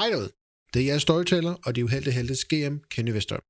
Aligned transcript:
Hej 0.00 0.08
derude. 0.08 0.30
Det 0.74 0.82
er 0.82 0.86
jeres 0.86 1.02
storyteller 1.02 1.54
og 1.66 1.76
de 1.76 1.84
uheldige 1.84 2.14
heldes 2.14 2.44
GM, 2.44 2.76
Kenny 2.90 3.10
Vesterøm. 3.10 3.40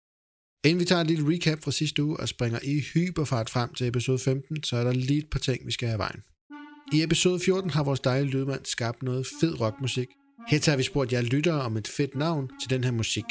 Inden 0.64 0.80
vi 0.80 0.84
tager 0.84 1.00
en 1.00 1.06
lille 1.06 1.34
recap 1.34 1.62
fra 1.64 1.70
sidste 1.70 2.04
uge 2.04 2.20
og 2.20 2.28
springer 2.28 2.58
i 2.62 2.80
hyperfart 2.94 3.50
frem 3.50 3.74
til 3.74 3.86
episode 3.86 4.18
15, 4.18 4.62
så 4.62 4.76
er 4.76 4.84
der 4.84 4.92
lige 4.92 5.18
et 5.18 5.30
par 5.30 5.38
ting, 5.38 5.66
vi 5.66 5.72
skal 5.72 5.88
have 5.88 5.98
vejen. 5.98 6.22
I 6.92 7.02
episode 7.02 7.40
14 7.40 7.70
har 7.70 7.84
vores 7.84 8.00
dejlige 8.00 8.30
lydmand 8.30 8.64
skabt 8.64 9.02
noget 9.02 9.26
fed 9.40 9.60
rockmusik. 9.60 10.08
Her 10.48 10.58
tager 10.58 10.76
vi 10.76 10.82
spurgt 10.82 11.12
jer 11.12 11.20
lyttere 11.20 11.62
om 11.62 11.76
et 11.76 11.88
fedt 11.88 12.14
navn 12.14 12.50
til 12.60 12.70
den 12.70 12.84
her 12.84 12.92
musik. 12.92 13.24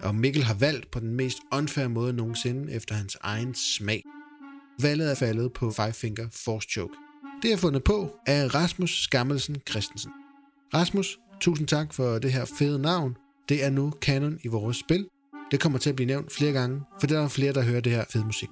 Og 0.00 0.14
Mikkel 0.14 0.42
har 0.42 0.54
valgt 0.54 0.90
på 0.90 1.00
den 1.00 1.10
mest 1.14 1.38
unfair 1.52 1.88
måde 1.88 2.12
nogensinde 2.12 2.72
efter 2.72 2.94
hans 2.94 3.16
egen 3.20 3.54
smag. 3.54 4.02
Valget 4.82 5.10
er 5.10 5.14
faldet 5.14 5.52
på 5.52 5.70
Five 5.70 5.92
Finger 5.92 6.28
Force 6.44 6.68
Choke. 6.70 6.94
Det 7.42 7.52
er 7.52 7.56
fundet 7.56 7.84
på 7.84 8.16
af 8.26 8.54
Rasmus 8.54 9.02
Skammelsen 9.02 9.56
Christensen. 9.70 10.10
Rasmus, 10.74 11.18
tusind 11.44 11.68
tak 11.68 11.94
for 11.94 12.18
det 12.18 12.32
her 12.32 12.44
fede 12.58 12.78
navn. 12.78 13.16
Det 13.48 13.64
er 13.64 13.70
nu 13.70 13.90
kanon 13.90 14.38
i 14.44 14.48
vores 14.48 14.76
spil. 14.76 15.06
Det 15.50 15.60
kommer 15.60 15.78
til 15.78 15.90
at 15.90 15.96
blive 15.96 16.06
nævnt 16.06 16.32
flere 16.32 16.52
gange, 16.52 16.80
for 17.00 17.06
der 17.06 17.20
er 17.20 17.28
flere, 17.28 17.52
der 17.52 17.62
hører 17.62 17.80
det 17.80 17.92
her 17.92 18.04
fede 18.12 18.24
musik. 18.24 18.48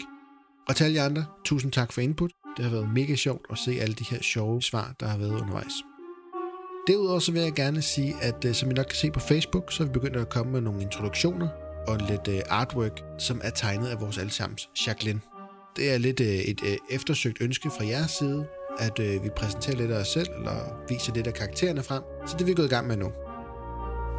Og 0.68 0.76
til 0.76 0.84
alle 0.84 0.96
jer 0.96 1.04
andre, 1.04 1.24
tusind 1.44 1.72
tak 1.72 1.92
for 1.92 2.00
input. 2.00 2.30
Det 2.56 2.64
har 2.64 2.72
været 2.72 2.88
mega 2.94 3.14
sjovt 3.14 3.46
at 3.50 3.58
se 3.58 3.72
alle 3.80 3.94
de 3.94 4.04
her 4.10 4.22
sjove 4.22 4.62
svar, 4.62 4.94
der 5.00 5.06
har 5.06 5.18
været 5.18 5.30
undervejs. 5.40 5.72
Derudover 6.86 7.18
så 7.18 7.32
vil 7.32 7.42
jeg 7.42 7.52
gerne 7.52 7.82
sige, 7.82 8.14
at 8.22 8.44
øh, 8.44 8.54
som 8.54 8.70
I 8.70 8.74
nok 8.74 8.86
kan 8.86 8.96
se 8.96 9.10
på 9.10 9.20
Facebook, 9.20 9.72
så 9.72 9.82
er 9.82 9.86
vi 9.86 9.92
begyndt 9.92 10.16
at 10.16 10.28
komme 10.30 10.52
med 10.52 10.60
nogle 10.60 10.82
introduktioner 10.82 11.48
og 11.88 11.98
lidt 12.08 12.28
øh, 12.28 12.40
artwork, 12.48 13.00
som 13.18 13.40
er 13.44 13.50
tegnet 13.50 13.88
af 13.88 14.00
vores 14.00 14.18
allesammens 14.18 14.68
Jacqueline. 14.86 15.20
Det 15.76 15.94
er 15.94 15.98
lidt 15.98 16.20
øh, 16.20 16.26
et 16.26 16.60
eftersøgt 16.90 17.38
ønske 17.40 17.70
fra 17.70 17.84
jeres 17.84 18.10
side, 18.10 18.46
at 18.78 18.98
øh, 18.98 19.24
vi 19.24 19.30
præsenterer 19.36 19.76
lidt 19.76 19.90
af 19.90 20.00
os 20.00 20.08
selv, 20.08 20.28
eller 20.38 20.84
viser 20.88 21.14
lidt 21.14 21.26
af 21.26 21.34
karaktererne 21.34 21.82
frem, 21.82 22.02
så 22.26 22.34
det 22.36 22.42
er 22.42 22.46
vi 22.46 22.54
gået 22.54 22.66
i 22.66 22.70
gang 22.70 22.86
med 22.86 22.96
nu. 22.96 23.12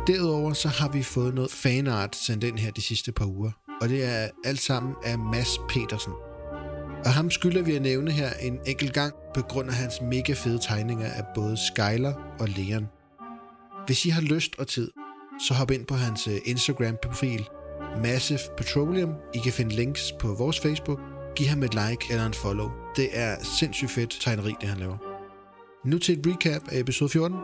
Derudover 0.08 0.54
så 0.54 0.68
har 0.68 0.90
vi 0.90 1.04
fået 1.04 1.34
noget 1.34 1.52
fanart 1.52 2.16
sendt 2.16 2.44
ind 2.44 2.60
her 2.60 2.72
de 2.72 2.82
sidste 2.82 3.12
par 3.12 3.26
uger, 3.26 3.52
og 3.82 3.90
det 3.90 4.06
er 4.06 4.28
alt 4.46 4.62
sammen 4.62 4.94
af 5.04 5.20
Mads 5.20 5.60
Petersen. 5.70 6.14
Og 7.06 7.14
ham 7.14 7.32
skylder 7.32 7.62
vi 7.62 7.76
at 7.76 7.82
nævne 7.82 8.12
her 8.12 8.30
en 8.42 8.60
enkelt 8.66 8.94
gang 8.94 9.14
på 9.34 9.42
grund 9.42 9.70
af 9.70 9.76
hans 9.76 10.02
mega 10.02 10.34
fede 10.34 10.60
tegninger 10.62 11.12
af 11.12 11.24
både 11.36 11.58
Skyler 11.58 12.14
og 12.40 12.48
Leon. 12.48 12.88
Hvis 13.86 14.06
I 14.06 14.10
har 14.10 14.22
lyst 14.22 14.60
og 14.60 14.68
tid, 14.68 14.92
så 15.48 15.54
hop 15.54 15.72
ind 15.72 15.86
på 15.86 15.96
hans 15.96 16.28
øh, 16.28 16.38
Instagram-profil 16.46 17.50
Massive 18.04 18.40
Petroleum. 18.58 19.14
I 19.34 19.38
kan 19.38 19.54
finde 19.54 19.76
links 19.76 20.12
på 20.20 20.34
vores 20.34 20.60
Facebook. 20.60 21.00
Giv 21.36 21.48
ham 21.48 21.64
et 21.64 21.74
like 21.74 22.08
eller 22.10 22.26
en 22.26 22.34
follow. 22.34 22.83
Det 22.96 23.10
er 23.14 23.36
sindssygt 23.44 23.92
fedt 23.92 24.18
tegneri, 24.22 24.54
det 24.62 24.70
han 24.70 24.78
laver. 24.78 24.98
Nu 25.86 25.98
til 25.98 26.20
et 26.20 26.28
recap 26.28 26.62
af 26.72 26.80
episode 26.80 27.10
14. 27.10 27.38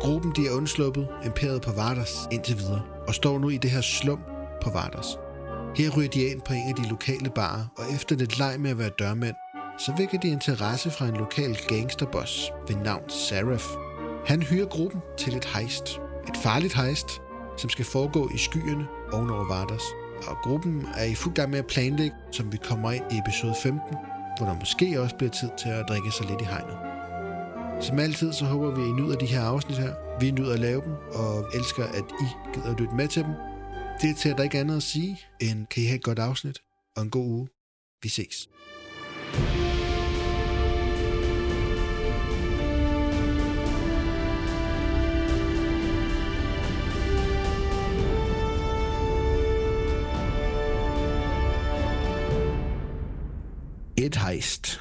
Gruppen 0.00 0.32
de 0.36 0.46
er 0.46 0.56
undsluppet 0.56 1.08
imperiet 1.24 1.62
på 1.62 1.72
Vardas 1.72 2.28
indtil 2.32 2.58
videre, 2.58 2.82
og 3.08 3.14
står 3.14 3.38
nu 3.38 3.48
i 3.48 3.56
det 3.56 3.70
her 3.70 3.80
slum 3.80 4.20
på 4.62 4.70
Vardas. 4.70 5.06
Her 5.76 5.90
ryger 5.96 6.08
de 6.08 6.22
ind 6.22 6.40
på 6.40 6.52
en 6.52 6.68
af 6.68 6.74
de 6.74 6.88
lokale 6.88 7.30
barer, 7.34 7.64
og 7.78 7.84
efter 7.94 8.16
lidt 8.16 8.38
leg 8.38 8.60
med 8.60 8.70
at 8.70 8.78
være 8.78 8.90
dørmænd, 8.98 9.36
så 9.78 9.94
vækker 9.98 10.18
de 10.20 10.28
interesse 10.28 10.90
fra 10.90 11.06
en 11.06 11.16
lokal 11.16 11.58
gangsterboss 11.68 12.50
ved 12.68 12.76
navn 12.76 13.10
Seraph. 13.10 13.64
Han 14.26 14.42
hyrer 14.42 14.66
gruppen 14.66 15.00
til 15.18 15.36
et 15.36 15.44
heist. 15.44 16.00
Et 16.28 16.36
farligt 16.42 16.74
heist, 16.74 17.22
som 17.58 17.70
skal 17.70 17.84
foregå 17.84 18.30
i 18.34 18.38
skyerne 18.38 18.86
ovenover 19.12 19.48
Vardas. 19.48 19.82
Og 20.26 20.36
gruppen 20.42 20.86
er 20.96 21.04
i 21.04 21.14
fuld 21.14 21.34
gang 21.34 21.50
med 21.50 21.58
at 21.58 21.66
planlægge, 21.66 22.16
som 22.30 22.52
vi 22.52 22.56
kommer 22.56 22.92
ind 22.92 23.04
i 23.12 23.18
episode 23.18 23.54
15, 23.62 23.96
hvor 24.36 24.46
der 24.46 24.54
måske 24.54 25.00
også 25.00 25.16
bliver 25.16 25.30
tid 25.30 25.48
til 25.58 25.68
at 25.68 25.84
drikke 25.88 26.10
sig 26.10 26.26
lidt 26.26 26.40
i 26.40 26.44
hegnet. 26.44 26.78
Som 27.84 27.98
altid, 27.98 28.32
så 28.32 28.44
håber 28.44 28.70
vi, 28.70 28.82
at 28.82 28.88
I 28.88 28.92
nyder 28.92 29.16
de 29.16 29.26
her 29.26 29.42
afsnit 29.42 29.78
her. 29.78 29.94
Vi 30.20 30.30
nyder 30.30 30.52
at 30.52 30.60
lave 30.60 30.82
dem, 30.82 30.92
og 30.92 31.46
elsker, 31.54 31.84
at 31.84 32.04
I 32.20 32.26
gider 32.54 32.70
at 32.70 32.80
lytte 32.80 32.94
med 32.94 33.08
til 33.08 33.24
dem. 33.24 33.32
Det 34.00 34.10
er 34.10 34.14
til, 34.14 34.28
at 34.28 34.36
der 34.36 34.42
ikke 34.42 34.58
andet 34.58 34.76
at 34.76 34.82
sige, 34.82 35.20
end 35.40 35.66
kan 35.66 35.82
I 35.82 35.86
have 35.86 35.96
et 35.96 36.02
godt 36.02 36.18
afsnit 36.18 36.58
og 36.96 37.02
en 37.02 37.10
god 37.10 37.26
uge. 37.26 37.48
Vi 38.02 38.08
ses. 38.08 38.48
Et 54.12 54.16
heist 54.16 54.80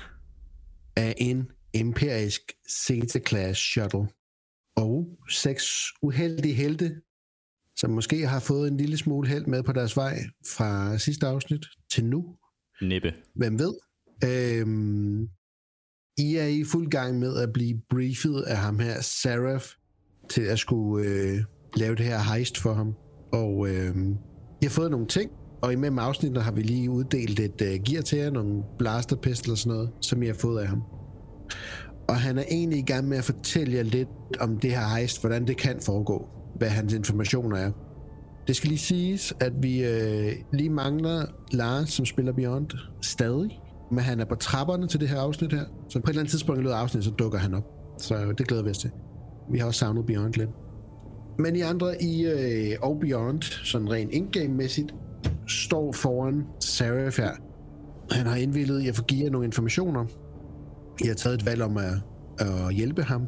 af 0.96 1.16
en 1.18 1.52
imperisk 1.74 2.42
Zeta-class 2.70 3.60
shuttle 3.60 4.08
og 4.76 5.18
seks 5.30 5.64
uheldige 6.02 6.54
helte 6.54 7.02
som 7.76 7.92
måske 7.92 8.28
har 8.28 8.40
fået 8.40 8.72
en 8.72 8.78
lille 8.78 8.98
smule 8.98 9.30
held 9.30 9.46
med 9.46 9.64
på 9.64 9.72
deres 9.72 9.98
vej 9.98 10.20
fra 10.56 10.98
sidste 10.98 11.28
afsnit 11.28 11.66
til 11.92 12.06
nu. 12.06 12.36
Nippe. 12.82 13.14
Hvem 13.36 13.60
ved? 13.60 13.74
Øhm, 14.24 15.30
I 16.18 16.36
er 16.36 16.46
i 16.46 16.64
fuld 16.64 16.88
gang 16.90 17.20
med 17.20 17.38
at 17.38 17.54
blive 17.54 17.82
briefet 17.90 18.42
af 18.42 18.58
ham 18.58 18.80
her, 18.80 19.02
Saraf, 19.02 19.76
til 20.30 20.42
at 20.42 20.60
skulle 20.60 21.08
øh, 21.08 21.40
lave 21.76 21.96
det 21.96 22.06
her 22.06 22.34
heist 22.34 22.58
for 22.58 22.74
ham. 22.74 22.96
Og 23.34 23.70
øh, 23.70 23.96
I 24.62 24.66
har 24.66 24.70
fået 24.70 24.92
nogle 24.92 25.08
ting, 25.08 25.32
og 25.62 25.74
imellem 25.74 26.00
afsnittene 26.00 26.42
har 26.42 26.52
vi 26.52 26.62
lige 26.62 26.90
uddelt 26.90 27.40
et 27.40 27.62
uh, 27.62 27.84
gear 27.84 28.02
til 28.02 28.18
jer, 28.18 28.30
nogle 28.30 28.64
blaster 28.78 29.16
pistol 29.16 29.52
og 29.52 29.58
sådan 29.58 29.78
noget, 29.78 29.90
som 30.02 30.24
I 30.24 30.26
har 30.28 30.34
fået 30.34 30.62
af 30.62 30.68
ham. 30.68 30.84
Og 32.08 32.20
han 32.20 32.38
er 32.38 32.44
egentlig 32.52 32.80
i 32.80 32.86
gang 32.86 33.08
med 33.08 33.18
at 33.18 33.24
fortælle 33.24 33.74
jer 33.74 33.84
lidt 33.84 34.10
om 34.40 34.58
det 34.58 34.72
her 34.72 34.96
heist, 34.96 35.22
hvordan 35.22 35.48
det 35.48 35.58
kan 35.58 35.80
foregå 35.86 36.28
hvad 36.56 36.70
hans 36.70 36.94
informationer 36.94 37.58
er. 37.58 37.72
Det 38.48 38.56
skal 38.56 38.68
lige 38.68 38.80
siges, 38.80 39.34
at 39.40 39.54
vi 39.62 39.84
øh, 39.84 40.34
lige 40.54 40.70
mangler 40.70 41.26
Lars, 41.52 41.90
som 41.90 42.06
spiller 42.06 42.34
Beyond, 42.34 42.68
stadig. 43.02 43.60
Men 43.92 44.00
han 44.00 44.20
er 44.20 44.26
på 44.26 44.36
trapperne 44.36 44.88
til 44.88 45.00
det 45.00 45.10
her 45.10 45.20
afsnit 45.20 45.54
her. 45.54 45.66
Så 45.90 46.00
på 46.00 46.06
et 46.06 46.10
eller 46.10 46.20
andet 46.20 46.32
tidspunkt 46.32 46.60
i 46.60 46.64
løbet 46.64 46.74
af 46.74 46.78
afsnittet, 46.78 47.06
så 47.06 47.12
dukker 47.12 47.40
han 47.40 47.54
op. 47.54 47.64
Så 47.98 48.34
det 48.38 48.48
glæder 48.48 48.64
vi 48.64 48.70
os 48.70 48.78
til. 48.78 48.92
Vi 49.52 49.60
har 49.60 49.66
også 49.66 49.80
savnet 49.80 50.06
Beyond 50.06 50.34
lidt. 50.34 50.50
Men 51.40 51.56
I 51.56 51.62
andre 51.62 52.04
i 52.04 52.26
øh, 52.26 52.78
og 52.82 53.00
Beyond, 53.00 53.42
sådan 53.42 53.92
rent 53.92 54.12
indgame-mæssigt, 54.12 54.94
står 55.52 55.92
foran 55.92 56.44
Seraph 56.60 57.18
her. 57.18 57.32
Han 58.12 58.26
har 58.26 58.36
indvillet 58.36 58.82
i 58.82 58.88
at 58.88 58.96
få 58.96 59.04
givet 59.04 59.32
nogle 59.32 59.46
informationer. 59.46 60.06
I 61.04 61.08
har 61.08 61.14
taget 61.14 61.36
et 61.36 61.46
valg 61.46 61.62
om 61.62 61.78
at, 61.78 61.94
at 62.40 62.74
hjælpe 62.74 63.04
ham 63.04 63.28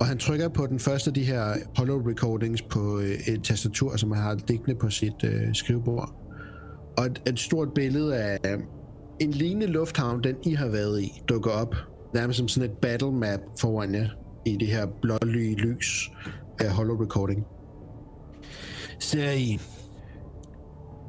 og 0.00 0.06
han 0.06 0.18
trykker 0.18 0.48
på 0.48 0.66
den 0.66 0.78
første 0.78 1.10
af 1.10 1.14
de 1.14 1.24
her 1.24 1.54
hollow 1.76 2.08
recordings 2.08 2.62
på 2.62 2.98
øh, 2.98 3.28
et 3.28 3.44
tastatur, 3.44 3.96
som 3.96 4.12
han 4.12 4.22
har 4.22 4.38
liggende 4.48 4.74
på 4.74 4.90
sit 4.90 5.24
øh, 5.24 5.54
skrivebord. 5.54 6.14
Og 6.98 7.06
et, 7.06 7.22
et 7.26 7.38
stort 7.38 7.68
billede 7.74 8.16
af 8.16 8.38
øh, 8.46 8.58
en 9.20 9.30
lignende 9.30 9.66
lufthavn, 9.66 10.24
den 10.24 10.36
I 10.44 10.54
har 10.54 10.68
været 10.68 11.02
i, 11.02 11.22
dukker 11.28 11.50
op. 11.50 11.74
Nærmest 12.14 12.38
som 12.38 12.48
sådan 12.48 12.70
et 12.70 12.76
battle 12.76 13.12
map 13.12 13.40
foran 13.60 13.94
jer 13.94 14.08
i 14.46 14.56
det 14.60 14.68
her 14.68 14.86
blålige 15.02 15.54
lys 15.54 16.10
af 16.60 16.70
hollow 16.70 17.02
recording. 17.02 17.46
Ser 18.98 19.30
I, 19.30 19.58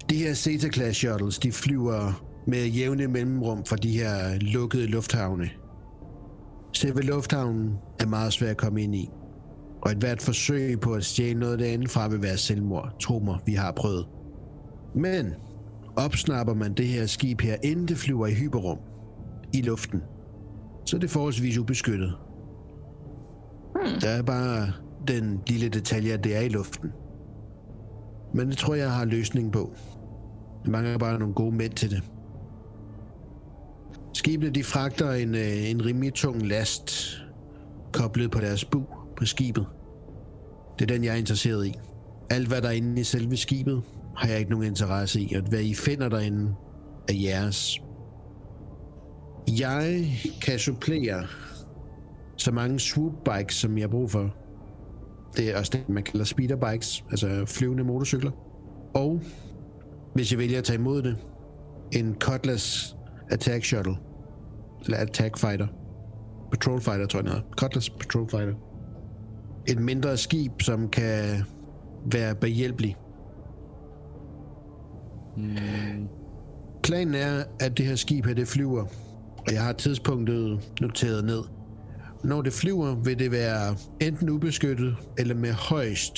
de 0.10 0.16
her 0.16 0.34
Zeta-class 0.34 0.98
shuttles, 0.98 1.40
de 1.40 1.52
flyver 1.52 2.24
med 2.48 2.66
jævne 2.66 3.08
mellemrum 3.08 3.66
fra 3.66 3.76
de 3.76 3.98
her 3.98 4.40
lukkede 4.40 4.88
lufthavne 4.88 5.50
Selve 6.74 7.02
lufthavnen 7.02 7.74
er 8.00 8.06
meget 8.06 8.34
svær 8.34 8.50
at 8.50 8.58
komme 8.58 8.82
ind 8.82 8.96
i, 8.96 9.10
og 9.82 9.92
et 9.92 9.98
hvert 9.98 10.22
forsøg 10.22 10.80
på 10.80 10.94
at 10.94 11.06
stjæle 11.06 11.40
noget 11.40 11.60
derinde 11.60 11.88
fra 11.88 12.08
vil 12.08 12.22
være 12.22 12.38
selvmord. 12.38 12.96
Tro 13.00 13.20
mig, 13.20 13.38
vi 13.46 13.54
har 13.54 13.72
prøvet. 13.72 14.08
Men 14.96 15.34
opsnapper 15.96 16.54
man 16.54 16.74
det 16.74 16.88
her 16.88 17.06
skib 17.06 17.42
her, 17.42 17.56
inden 17.64 17.88
det 17.88 17.98
flyver 17.98 18.28
i 18.28 18.34
hyperrum 18.34 18.78
i 19.54 19.62
luften, 19.62 20.02
så 20.86 20.96
er 20.96 21.00
det 21.00 21.10
forholdsvis 21.10 21.58
ubeskyttet. 21.58 22.14
Hmm. 23.76 24.02
Der 24.02 24.10
er 24.10 24.22
bare 24.22 24.72
den 25.08 25.40
lille 25.48 25.70
detalje, 25.70 26.14
at 26.14 26.24
det 26.24 26.36
er 26.36 26.42
i 26.42 26.50
luften. 26.50 26.92
Men 28.34 28.50
det 28.50 28.58
tror 28.58 28.76
jeg 28.76 28.92
har 28.92 29.06
løsning 29.06 29.52
på. 29.52 29.76
Der 30.66 30.72
mangler 30.72 30.98
bare 30.98 31.20
nogle 31.20 31.34
gode 31.34 31.56
mænd 31.56 31.74
til 31.74 31.92
det. 31.92 32.04
Skibene 34.14 34.52
de 34.52 34.64
fragter 34.64 35.12
en, 35.12 35.36
øh, 35.36 35.70
en 35.70 35.86
rimelig 35.86 36.14
tung 36.14 36.48
last 36.48 37.18
koblet 37.94 38.32
på 38.32 38.40
deres 38.40 38.66
bu 38.66 38.84
på 39.18 39.26
skibet. 39.26 39.66
Det 40.80 40.92
er 40.92 40.96
den, 40.96 41.04
jeg 41.04 41.14
er 41.14 41.18
interesseret 41.18 41.68
i. 41.68 41.74
Alt, 42.30 42.48
hvad 42.48 42.62
der 42.62 42.68
er 42.68 42.72
inde 42.72 43.02
i 43.02 43.04
selve 43.04 43.38
skibet, 43.38 43.82
har 44.18 44.28
jeg 44.28 44.40
ikke 44.40 44.52
nogen 44.52 44.66
interesse 44.66 45.22
i, 45.22 45.34
og 45.36 45.42
hvad 45.42 45.60
I 45.60 45.74
finder 45.74 46.10
derinde, 46.10 46.54
er 47.10 47.14
jeres. 47.14 47.82
Jeg 49.60 50.06
kan 50.42 50.60
supplere 50.60 51.28
så 52.38 52.52
mange 52.52 52.80
swoop 52.80 53.14
bikes, 53.26 53.56
som 53.56 53.78
jeg 53.78 53.84
har 53.84 53.90
brug 53.90 54.12
for. 54.12 54.36
Det 55.38 55.50
er 55.50 55.60
også 55.60 55.72
det, 55.74 55.90
man 55.90 56.04
kalder 56.04 56.26
speeder 56.26 56.56
bikes, 56.56 57.06
altså 57.12 57.46
flyvende 57.46 57.84
motorcykler. 57.84 58.32
Og 58.94 59.22
hvis 60.14 60.32
jeg 60.32 60.40
vælger 60.40 60.58
at 60.58 60.64
tage 60.64 60.80
imod 60.80 61.02
det, 61.02 61.18
en 61.92 62.16
Cutlass 62.20 62.96
Attack 63.32 63.66
Shuttle. 63.66 63.96
Eller 64.86 64.98
Attack 64.98 65.38
Fighter. 65.38 65.68
Patrol 66.52 66.82
Fighter, 66.82 67.06
tror 67.08 67.20
jeg, 67.20 67.26
noget. 67.26 67.44
Cutlass 67.58 67.90
Patrol 67.90 68.30
Fighter. 68.30 68.54
Et 69.68 69.80
mindre 69.80 70.18
skib, 70.18 70.62
som 70.62 70.90
kan 70.90 71.44
være 72.12 72.36
behjælpelig. 72.36 72.96
Mm, 75.38 76.08
Planen 76.84 77.16
er, 77.16 77.44
at 77.60 77.78
det 77.78 77.86
her 77.86 77.96
skib 77.96 78.26
her, 78.26 78.34
det 78.34 78.48
flyver, 78.48 78.86
og 79.48 79.54
jeg 79.54 79.64
har 79.64 79.74
tidspunktet 79.74 80.74
noteret 80.82 81.26
ned. 81.26 81.42
Når 82.24 82.42
det 82.42 82.54
flyver, 82.54 82.96
vil 82.96 83.20
det 83.20 83.32
være 83.32 83.76
enten 84.02 84.30
ubeskyttet, 84.30 84.96
eller 85.18 85.36
med 85.36 85.52
højst 85.52 86.18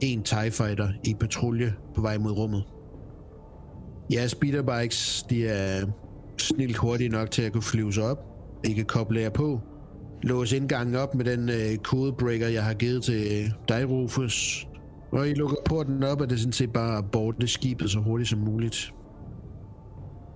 en 0.00 0.22
TIE 0.22 0.50
Fighter 0.50 0.88
i 1.04 1.14
patrulje 1.14 1.74
på 1.94 2.00
vej 2.00 2.18
mod 2.18 2.32
rummet. 2.32 2.64
Jeres 4.10 4.30
speederbikes, 4.30 5.26
de 5.30 5.46
er 5.46 5.86
snilt 6.38 6.76
hurtige 6.76 7.08
nok 7.08 7.30
til 7.30 7.42
at 7.42 7.52
kunne 7.52 7.62
flyve 7.62 7.92
sig 7.92 8.04
op. 8.04 8.18
I 8.64 8.72
kan 8.72 8.84
koble 8.84 9.20
jer 9.20 9.30
på. 9.30 9.60
Lås 10.22 10.52
indgangen 10.52 10.94
op 10.94 11.14
med 11.14 11.24
den 11.24 11.48
øh, 11.48 11.76
codebreaker, 11.76 12.48
jeg 12.48 12.64
har 12.64 12.74
givet 12.74 13.02
til 13.02 13.52
dig, 13.68 13.88
Rufus. 13.88 14.68
Og 15.12 15.28
I 15.28 15.34
lukker 15.34 15.56
porten 15.64 16.02
op, 16.02 16.20
og 16.20 16.30
det 16.30 16.34
er 16.34 16.38
sådan 16.38 16.52
set 16.52 16.72
bare 16.72 16.98
at 16.98 17.04
borte 17.12 17.48
skibet 17.48 17.90
så 17.90 17.98
hurtigt 17.98 18.30
som 18.30 18.38
muligt. 18.38 18.94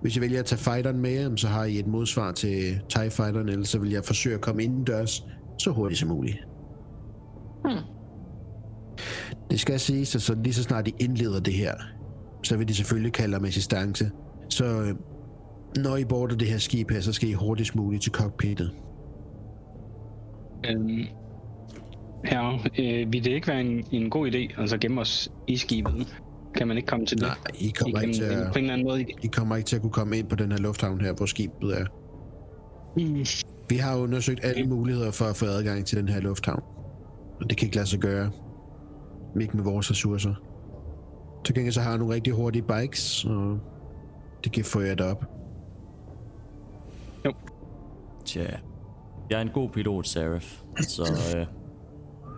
Hvis 0.01 0.17
I 0.17 0.21
vælger 0.21 0.39
at 0.39 0.45
tage 0.45 0.59
fighteren 0.59 0.99
med, 1.01 1.37
så 1.37 1.47
har 1.47 1.63
I 1.63 1.79
et 1.79 1.87
modsvar 1.87 2.31
til 2.31 2.79
TIE 2.89 3.09
Fighteren, 3.09 3.49
eller 3.49 3.65
så 3.65 3.79
vil 3.79 3.91
jeg 3.91 4.05
forsøge 4.05 4.35
at 4.35 4.41
komme 4.41 4.63
indendørs 4.63 5.25
så 5.59 5.71
hurtigt 5.71 5.99
som 5.99 6.09
muligt. 6.09 6.37
Hmm. 7.63 7.83
Det 9.51 9.59
skal 9.59 9.79
siges, 9.79 10.15
at 10.15 10.21
så 10.21 10.35
lige 10.43 10.53
så 10.53 10.63
snart 10.63 10.85
de 10.85 10.91
indleder 10.99 11.39
det 11.39 11.53
her, 11.53 11.73
så 12.43 12.57
vil 12.57 12.67
de 12.67 12.75
selvfølgelig 12.75 13.13
kalde 13.13 13.37
om 13.37 13.45
assistance. 13.45 14.11
Så 14.49 14.65
øh, 14.65 14.95
når 15.83 15.97
I 15.97 16.05
border 16.05 16.35
det 16.35 16.47
her 16.47 16.57
skib 16.57 16.91
her, 16.91 17.01
så 17.01 17.13
skal 17.13 17.29
I 17.29 17.33
hurtigst 17.33 17.75
muligt 17.75 18.03
til 18.03 18.11
cockpittet. 18.11 18.71
Øhm, 20.69 20.99
ja, 22.31 22.53
øh, 22.79 23.13
vil 23.13 23.23
det 23.23 23.31
ikke 23.31 23.47
være 23.47 23.61
en, 23.61 23.85
en 23.91 24.09
god 24.09 24.31
idé 24.31 24.61
at 24.61 24.69
så 24.69 24.77
gemme 24.77 25.01
os 25.01 25.31
i 25.47 25.57
skibet? 25.57 26.17
Kan 26.55 26.67
man 26.67 26.77
ikke 26.77 26.87
komme 26.87 27.05
til 27.05 27.17
det? 27.17 27.27
Nej, 27.27 27.37
I 27.59 27.73
kommer, 27.79 28.01
ikke 28.01 28.13
til 28.13 28.23
at, 28.23 28.47
På 28.51 28.59
en 28.59 28.63
eller 28.63 28.73
anden 28.73 28.87
måde. 28.87 29.05
I 29.23 29.27
kommer 29.27 29.55
ikke 29.55 29.67
til 29.67 29.75
at 29.75 29.81
kunne 29.81 29.91
komme 29.91 30.17
ind 30.17 30.27
på 30.27 30.35
den 30.35 30.51
her 30.51 30.59
lufthavn 30.59 31.01
her, 31.01 31.13
hvor 31.13 31.25
skibet 31.25 31.79
er. 31.79 31.85
Mm. 32.97 33.25
Vi 33.69 33.75
har 33.75 33.97
undersøgt 33.97 34.39
alle 34.43 34.67
muligheder 34.67 35.11
for 35.11 35.25
at 35.25 35.35
få 35.35 35.45
adgang 35.45 35.85
til 35.85 35.97
den 35.97 36.09
her 36.09 36.21
lufthavn. 36.21 36.63
Og 37.41 37.49
det 37.49 37.57
kan 37.57 37.65
ikke 37.65 37.75
lade 37.75 37.87
sig 37.87 37.99
gøre. 37.99 38.31
Ikke 39.41 39.57
med 39.57 39.63
vores 39.63 39.91
ressourcer. 39.91 40.46
Til 41.47 41.55
gengæld 41.55 41.73
så 41.73 41.81
har 41.81 41.89
jeg 41.89 41.97
nogle 41.97 42.13
rigtig 42.13 42.33
hurtige 42.33 42.61
bikes, 42.61 43.25
og 43.25 43.59
det 44.43 44.51
kan 44.51 44.63
få 44.65 44.79
jer 44.79 44.95
derop. 44.95 45.25
tja. 48.25 48.45
Jeg 49.29 49.37
er 49.37 49.41
en 49.41 49.49
god 49.53 49.69
pilot, 49.69 50.07
Seraph. 50.07 50.47
Så 50.81 51.03
øh, 51.35 51.45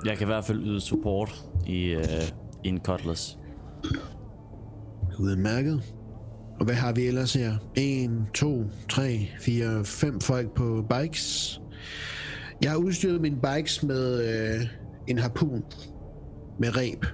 jeg 0.05 0.17
kan 0.17 0.25
i 0.25 0.31
hvert 0.31 0.45
fald 0.45 0.63
yde 0.63 0.81
support 0.81 1.45
i, 1.65 1.83
øh, 1.85 2.03
i 2.63 2.67
en 2.67 2.79
Cutlass. 2.83 3.39
Udmærket. 5.19 5.83
Og 6.59 6.65
hvad 6.65 6.75
har 6.75 6.93
vi 6.93 7.05
ellers 7.05 7.33
her? 7.33 7.53
1, 7.75 8.25
2, 8.33 8.63
3, 8.89 9.29
4, 9.39 9.85
5 9.85 10.21
folk 10.21 10.55
på 10.55 10.85
bikes. 10.89 11.61
Jeg 12.63 12.71
har 12.71 12.77
udstyret 12.77 13.21
mine 13.21 13.37
bikes 13.41 13.83
med 13.83 14.23
øh, 14.23 14.67
en 15.07 15.17
harpun 15.17 15.63
med 16.59 16.77
reb. 16.77 17.05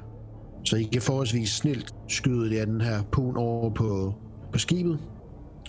Så 0.66 0.76
I 0.76 0.84
kan 0.84 1.02
forholdsvis 1.02 1.50
snilt 1.50 1.96
skyde 2.08 2.50
det 2.50 2.58
af 2.58 2.66
den 2.66 2.82
her 2.82 2.94
harpun 2.94 3.38
over 3.38 3.70
på, 3.70 4.14
på 4.52 4.58
skibet. 4.58 5.00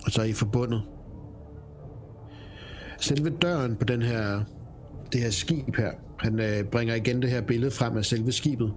Og 0.04 0.12
så 0.12 0.20
er 0.20 0.24
I 0.24 0.32
forbundet. 0.32 0.82
Selve 3.00 3.30
døren 3.30 3.76
på 3.76 3.84
den 3.84 4.02
her, 4.02 4.40
det 5.12 5.20
her 5.20 5.30
skib 5.30 5.76
her, 5.76 5.90
han 6.18 6.40
øh, 6.40 6.64
bringer 6.64 6.94
igen 6.94 7.22
det 7.22 7.30
her 7.30 7.40
billede 7.40 7.70
frem 7.70 7.96
af 7.96 8.04
selve 8.04 8.32
skibet. 8.32 8.72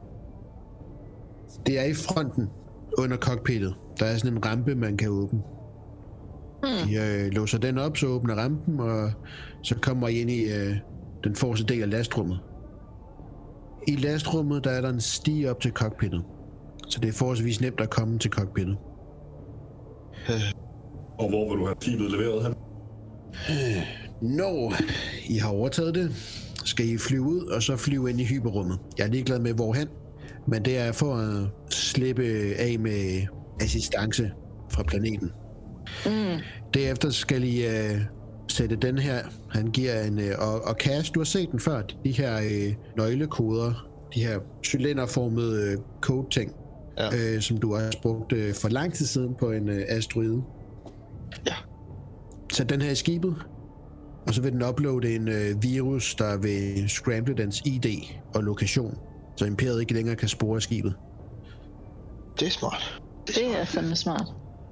Det 1.66 1.80
er 1.80 1.84
i 1.84 1.94
fronten 1.94 2.50
under 2.98 3.18
cockpittet. 3.18 3.76
Der 4.00 4.06
er 4.06 4.18
sådan 4.18 4.38
en 4.38 4.46
rampe, 4.46 4.76
man 4.76 4.98
kan 4.98 5.10
åbne. 5.10 5.42
Hmm. 6.64 6.90
I 6.90 6.98
øh, 6.98 7.32
låser 7.32 7.58
den 7.58 7.78
op, 7.78 7.98
så 7.98 8.08
åbner 8.08 8.36
rampen, 8.36 8.80
og 8.80 9.12
så 9.64 9.76
kommer 9.82 10.08
I 10.08 10.22
ind 10.22 10.30
i 10.30 10.44
øh, 10.44 10.76
den 11.24 11.36
forreste 11.36 11.66
del 11.66 11.82
af 11.82 11.90
lastrummet. 11.90 12.40
I 13.88 13.96
lastrummet, 13.96 14.64
der 14.64 14.70
er 14.70 14.82
der 14.82 14.90
en 14.90 15.02
stige 15.02 15.52
op 15.52 15.60
til 15.60 15.72
cockpittet. 15.72 16.24
Så 16.88 17.00
det 17.00 17.08
er 17.08 17.14
forholdsvis 17.14 17.62
nemt 17.62 17.82
at 17.82 17.90
komme 17.90 18.20
til 18.20 18.32
cockpittet. 18.32 18.78
Og 21.20 21.30
hvor 21.30 21.50
vil 21.50 21.60
du 21.60 21.66
have 21.66 21.76
skibet 21.82 22.12
leveret 22.12 22.44
hen? 22.44 22.54
Når 24.22 24.74
I 25.30 25.38
har 25.38 25.50
overtaget 25.50 25.96
det, 25.96 26.16
skal 26.66 26.90
I 26.90 26.98
flyve 26.98 27.22
ud, 27.24 27.46
og 27.46 27.64
så 27.64 27.78
flyve 27.78 28.10
ind 28.10 28.22
i 28.22 28.26
hyperrummet. 28.26 28.80
Jeg 28.98 29.08
er 29.08 29.12
ligeglad 29.12 29.40
med 29.40 29.54
hvorhen, 29.54 29.88
men 30.48 30.66
det 30.66 30.78
er 30.78 30.92
for 30.92 31.16
at 31.16 31.74
slippe 31.74 32.24
af 32.58 32.80
med 32.80 33.22
assistance 33.62 34.32
fra 34.72 34.84
planeten. 34.84 35.32
Mm. 36.06 36.42
Derefter 36.74 37.10
skal 37.10 37.44
I 37.44 37.68
uh, 37.68 38.02
sætte 38.60 38.76
den 38.76 38.98
her, 38.98 39.20
han 39.52 39.72
giver 39.72 40.02
en, 40.02 40.18
uh, 40.18 40.48
og, 40.48 40.62
og 40.62 40.76
Cash, 40.80 41.14
du 41.14 41.20
har 41.20 41.26
set 41.26 41.52
den 41.52 41.60
før, 41.60 41.82
de 42.06 42.12
her 42.12 42.38
uh, 42.38 42.74
nøglekoder, 42.98 43.88
de 44.16 44.20
her 44.24 44.40
cylinderformede 44.66 45.78
uh, 45.78 45.84
code-ting, 46.02 46.52
Ja. 46.98 47.08
uh, 47.36 47.42
som 47.42 47.58
du 47.58 47.74
har 47.76 47.92
brugt 48.02 48.32
uh, 48.32 48.54
for 48.62 48.70
lang 48.70 48.94
tid 48.94 49.06
siden 49.06 49.36
på 49.40 49.52
en 49.52 49.70
uh, 49.70 49.76
asteroide. 49.88 50.42
Ja. 51.48 51.54
Sæt 52.54 52.70
den 52.70 52.82
her 52.82 52.92
i 52.92 52.96
skibet, 52.96 53.36
og 54.28 54.34
så 54.34 54.42
vil 54.42 54.52
den 54.52 54.64
uploade 54.64 55.16
en 55.16 55.28
uh, 55.28 55.64
virus, 55.64 56.16
der 56.16 56.38
vil 56.38 56.90
scramble 56.90 57.34
dens 57.38 57.62
ID 57.66 57.86
og 58.36 58.44
lokation, 58.44 58.98
så 59.38 59.46
imperiet 59.46 59.82
ikke 59.82 59.94
længere 59.94 60.16
kan 60.16 60.28
spore 60.28 60.62
skibet. 60.62 60.94
Det 62.40 62.48
er 62.48 62.52
smart. 62.52 63.02
Det 63.28 63.60
er 63.62 63.66
fandme 63.66 63.96
smart. 63.96 64.28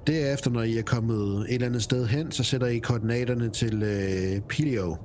Derefter, 0.08 0.50
når 0.50 0.62
I 0.62 0.78
er 0.78 0.82
kommet 0.82 1.40
et 1.40 1.54
eller 1.54 1.66
andet 1.66 1.82
sted 1.82 2.06
hen, 2.06 2.32
så 2.32 2.44
sætter 2.44 2.66
I 2.66 2.78
koordinaterne 2.78 3.50
til 3.50 3.82
øh, 3.82 4.40
Pilio, 4.40 4.96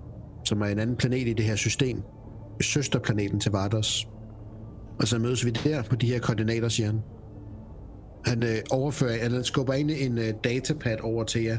som 0.45 0.61
er 0.61 0.65
en 0.65 0.79
anden 0.79 0.95
planet 0.95 1.27
i 1.27 1.33
det 1.33 1.45
her 1.45 1.55
system. 1.55 2.01
Søsterplaneten 2.61 3.39
til 3.39 3.51
Vardos. 3.51 4.07
Og 4.99 5.07
så 5.07 5.19
mødes 5.19 5.45
vi 5.45 5.49
der 5.49 5.83
på 5.83 5.95
de 5.95 6.07
her 6.07 6.19
koordinater, 6.19 6.69
siger 6.69 6.87
han. 6.87 6.99
Han 8.25 8.43
øh, 8.43 8.57
overfører, 8.71 9.13
eller 9.13 9.37
han 9.37 9.43
skubber 9.43 9.73
ind 9.73 9.91
en 9.91 10.17
øh, 10.17 10.33
datapad 10.43 10.97
over 11.01 11.23
til 11.23 11.43
jer, 11.43 11.57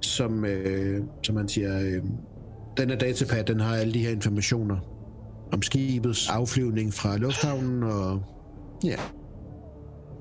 som, 0.00 0.44
øh, 0.44 1.02
som 1.22 1.36
han 1.36 1.48
siger, 1.48 1.80
øh, 1.80 2.02
den 2.76 2.90
her 2.90 2.96
datapad, 2.96 3.44
den 3.44 3.60
har 3.60 3.76
alle 3.76 3.94
de 3.94 3.98
her 3.98 4.10
informationer 4.10 4.76
om 5.52 5.62
skibets 5.62 6.30
afflyvning 6.30 6.94
fra 6.94 7.16
lufthavnen, 7.16 7.82
og 7.82 8.22
ja, 8.84 8.96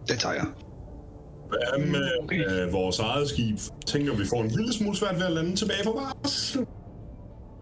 Det 0.08 0.20
tager 0.20 0.34
jeg. 0.34 0.46
Hvad 1.54 1.86
med 1.86 2.10
Okay. 2.24 2.66
øh, 2.66 2.74
vores 2.74 3.00
eget 3.00 3.30
skib? 3.30 3.58
Tænker 3.86 4.16
vi 4.16 4.26
får 4.26 4.42
en 4.44 4.48
lille 4.50 4.74
smule 4.74 4.96
svært 4.98 5.16
ved 5.16 5.24
at 5.26 5.32
lande 5.32 5.56
tilbage 5.56 5.84
på 5.86 6.00
Mars? 6.24 6.58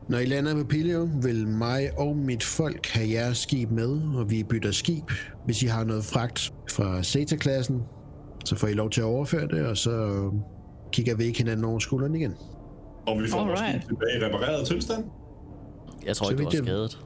Når 0.10 0.18
I 0.20 0.26
lander 0.26 0.56
på 0.64 0.68
Pilio, 0.70 1.10
vil 1.24 1.48
mig 1.48 1.90
og 1.98 2.18
mit 2.18 2.44
folk 2.44 2.88
have 2.88 3.10
jeres 3.12 3.38
skib 3.38 3.72
med, 3.72 4.02
og 4.16 4.30
vi 4.32 4.44
bytter 4.44 4.72
skib. 4.72 5.12
Hvis 5.46 5.64
I 5.64 5.66
har 5.66 5.84
noget 5.84 6.06
fragt 6.06 6.54
fra 6.72 7.04
Zeta-klassen, 7.04 7.82
så 8.46 8.56
får 8.56 8.68
I 8.68 8.74
lov 8.74 8.90
til 8.90 9.02
at 9.02 9.06
overføre 9.06 9.48
det, 9.48 9.66
og 9.66 9.78
så 9.78 10.24
kigger 10.92 11.16
vi 11.16 11.24
ikke 11.24 11.38
hinanden 11.38 11.66
over 11.66 11.80
skulderen 11.80 12.16
igen. 12.16 12.34
Og 13.08 13.22
vi 13.22 13.28
får 13.30 13.46
vores 13.46 13.60
skib 13.60 13.82
tilbage 13.90 14.20
i 14.22 14.26
repareret 14.26 14.68
tilstand? 14.68 15.04
Jeg 16.06 16.16
tror 16.16 16.26
Så 16.26 16.32
ikke, 16.32 16.38
det 16.40 16.46
var 16.46 16.50
vidt 16.52 16.68
jeg- 16.68 16.90
skadet. 16.90 16.98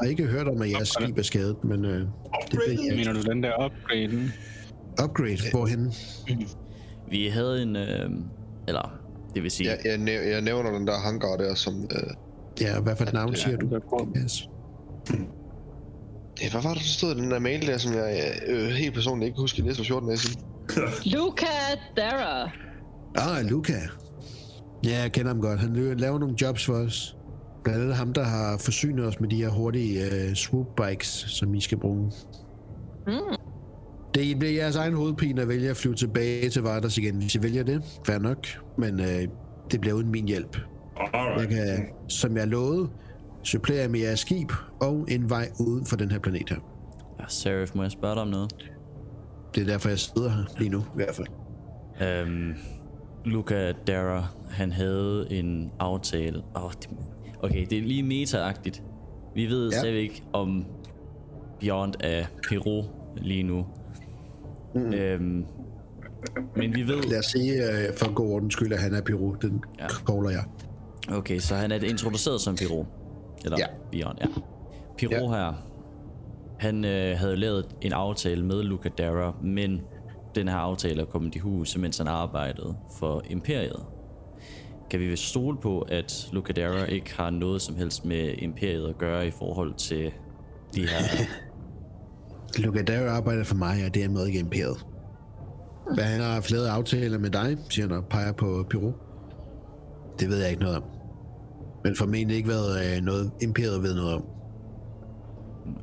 Har 0.00 0.06
ikke 0.06 0.26
hørt 0.26 0.48
om, 0.48 0.62
at 0.62 0.70
jeres 0.70 0.88
skib 0.88 1.18
er 1.18 1.22
skadet, 1.22 1.64
men 1.64 1.84
øh, 1.84 2.00
det 2.00 2.08
Upgraded? 2.42 2.76
ved 2.76 2.84
jeg. 2.88 2.96
Mener 2.96 3.12
du 3.12 3.20
den 3.20 3.42
der 3.42 3.52
upgrade? 5.04 5.32
Upgrade, 5.32 5.50
hvorhen? 5.52 5.92
Vi 7.10 7.28
havde 7.28 7.62
en... 7.62 7.76
Øh, 7.76 8.10
eller, 8.68 8.98
det 9.34 9.42
vil 9.42 9.50
sige... 9.50 9.70
Jeg, 9.70 9.78
jeg, 9.84 9.98
næv- 9.98 10.28
jeg 10.30 10.40
nævner 10.40 10.70
den 10.78 10.86
der 10.86 10.98
hangar 10.98 11.36
der, 11.36 11.54
som... 11.54 11.82
Øh, 11.92 12.10
Ja, 12.60 12.80
hvad 12.80 12.96
for 12.96 13.04
et 13.04 13.12
navn 13.12 13.30
Ja, 13.30 13.36
siger 13.36 13.56
du? 13.56 13.66
er. 13.74 14.06
Yes. 14.24 14.48
ja, 16.42 16.50
hvad 16.50 16.62
var 16.62 16.68
det, 16.74 16.78
der 16.78 16.88
stod 16.88 17.16
i 17.16 17.20
den 17.20 17.30
der 17.30 17.38
mail 17.38 17.66
der, 17.66 17.78
som 17.78 17.92
jeg 17.94 18.32
øh, 18.46 18.68
helt 18.68 18.94
personligt 18.94 19.26
ikke 19.26 19.40
husker 19.40 19.62
i 19.62 19.66
næste 19.66 19.84
14 19.84 20.08
dage 20.08 20.18
siden? 20.18 20.40
Luca 21.14 21.46
Dara. 21.96 22.50
Ah, 23.14 23.44
Luca. 23.46 23.72
Ja, 24.84 25.00
jeg 25.02 25.12
kender 25.12 25.28
ham 25.32 25.40
godt. 25.40 25.60
Han 25.60 25.74
laver 25.98 26.18
nogle 26.18 26.34
jobs 26.42 26.66
for 26.66 26.72
os. 26.72 27.16
Blandt 27.64 27.82
andet 27.82 27.96
ham, 27.96 28.12
der 28.12 28.24
har 28.24 28.56
forsynet 28.58 29.04
os 29.06 29.20
med 29.20 29.28
de 29.28 29.36
her 29.36 29.48
hurtige 29.48 30.00
uh, 30.06 30.34
swoop 30.34 30.66
bikes, 30.76 31.08
som 31.28 31.54
I 31.54 31.60
skal 31.60 31.78
bruge. 31.78 32.12
Mm. 33.06 33.12
Det 34.16 34.38
bliver 34.38 34.52
jeres 34.52 34.76
egen 34.76 34.94
hovedpine 34.94 35.42
at 35.42 35.48
vælge 35.48 35.70
at 35.70 35.76
flyve 35.76 35.94
tilbage 35.94 36.50
til 36.50 36.62
Vardas 36.62 36.98
igen. 36.98 37.16
Hvis 37.16 37.34
I 37.34 37.42
vælger 37.42 37.62
det, 37.62 37.82
fair 38.06 38.18
nok. 38.18 38.46
Men 38.78 39.00
uh, 39.00 39.06
det 39.70 39.80
bliver 39.80 39.94
uden 39.94 40.10
min 40.10 40.28
hjælp. 40.28 40.58
Jeg 40.98 41.08
Alright. 41.14 41.48
kan, 41.50 41.86
som 42.08 42.36
jeg 42.36 42.46
lovede, 42.48 42.88
supplere 43.42 43.88
med 43.88 44.00
jeres 44.00 44.20
skib 44.20 44.52
og 44.80 45.06
en 45.10 45.30
vej 45.30 45.48
uden 45.60 45.86
for 45.86 45.96
den 45.96 46.10
her 46.10 46.18
planet 46.18 46.48
her. 46.50 46.56
Ja, 47.20 47.24
Seraph, 47.28 47.76
må 47.76 47.82
jeg 47.82 47.90
spørge 47.90 48.14
dig 48.14 48.22
om 48.22 48.28
noget? 48.28 48.52
Det 49.54 49.62
er 49.62 49.66
derfor, 49.66 49.88
jeg 49.88 49.98
sidder 49.98 50.30
her 50.30 50.44
lige 50.58 50.70
nu, 50.70 50.78
i 50.78 50.94
hvert 50.94 51.14
fald. 51.14 51.26
Øhm, 52.02 52.54
Luca 53.24 53.72
Dara, 53.86 54.24
han 54.50 54.72
havde 54.72 55.26
en 55.30 55.70
aftale. 55.78 56.42
Oh, 56.54 56.70
det, 56.72 56.88
okay, 57.42 57.66
det 57.70 57.78
er 57.78 57.82
lige 57.82 58.02
meta-agtigt. 58.02 58.82
Vi 59.34 59.46
ved 59.46 59.72
Ja. 59.84 59.88
ikke, 59.88 60.22
om 60.32 60.64
Beyond 61.60 61.94
er 62.00 62.24
Peru 62.48 62.82
lige 63.16 63.42
nu. 63.42 63.66
Mm. 64.76 64.92
Øhm, 64.94 65.44
men 66.56 66.74
vi 66.74 66.82
ved... 66.88 67.02
Lad 67.02 67.18
os 67.18 67.26
sige, 67.26 67.52
øh, 67.54 67.94
for 67.96 68.12
god 68.14 68.30
ordens 68.32 68.52
skyld, 68.54 68.72
at 68.72 68.78
han 68.78 68.94
er 68.94 69.00
Piro. 69.02 69.34
Den 69.42 69.62
Ja. 69.78 69.88
caller 69.88 70.30
jeg. 70.30 70.44
Okay, 71.16 71.38
så 71.38 71.54
han 71.54 71.72
er 71.72 71.80
introduceret 71.84 72.40
som 72.40 72.56
Piro. 72.56 72.86
Eller 73.44 73.58
Ja. 73.60 73.66
Bjørn, 73.92 74.16
ja. 74.20 74.26
Piro 74.98 75.12
ja. 75.14 75.28
her, 75.28 75.52
han 76.58 76.84
øh, 76.84 77.18
havde 77.18 77.36
lavet 77.36 77.66
en 77.82 77.92
aftale 77.92 78.44
med 78.44 78.62
Luca 78.62 78.88
Dara, 78.88 79.34
men 79.42 79.80
den 80.34 80.48
her 80.48 80.56
aftale 80.56 81.00
er 81.02 81.06
kommet 81.06 81.34
i 81.34 81.38
hus, 81.38 81.78
mens 81.78 81.98
han 81.98 82.08
arbejdede 82.08 82.76
for 82.98 83.22
Imperiet. 83.30 83.84
Kan 84.90 85.00
vi 85.00 85.06
vist 85.06 85.22
stole 85.28 85.58
på, 85.58 85.80
at 85.80 86.28
Luca 86.32 86.52
Dara 86.52 86.84
ikke 86.84 87.16
har 87.16 87.30
noget 87.30 87.62
som 87.62 87.76
helst 87.76 88.04
med 88.04 88.34
Imperiet 88.38 88.88
at 88.88 88.98
gøre 88.98 89.26
i 89.26 89.30
forhold 89.30 89.74
til 89.74 90.12
de 90.74 90.80
her... 90.80 90.98
Luca 92.58 92.82
Dare 92.82 93.10
arbejder 93.10 93.44
for 93.44 93.56
mig, 93.56 93.84
og 93.86 93.94
det 93.94 94.04
er 94.04 94.08
noget 94.08 94.26
ikke 94.26 94.38
imperiet. 94.38 94.86
Hvad 95.94 96.04
han 96.04 96.20
har 96.20 96.32
haft 96.32 96.50
lavet 96.50 96.66
aftaler 96.66 97.18
med 97.18 97.30
dig, 97.30 97.56
siger 97.70 97.88
han 97.88 97.96
og 97.96 98.04
peger 98.04 98.32
på 98.32 98.66
Piro. 98.70 98.92
Det 100.20 100.28
ved 100.28 100.40
jeg 100.40 100.50
ikke 100.50 100.62
noget 100.62 100.76
om. 100.76 100.84
Men 101.84 101.96
formentlig 101.96 102.36
ikke 102.36 102.48
været 102.48 102.96
øh, 102.96 103.02
noget, 103.02 103.30
imperiet 103.42 103.82
ved 103.82 103.94
noget 103.94 104.14
om. 104.14 104.24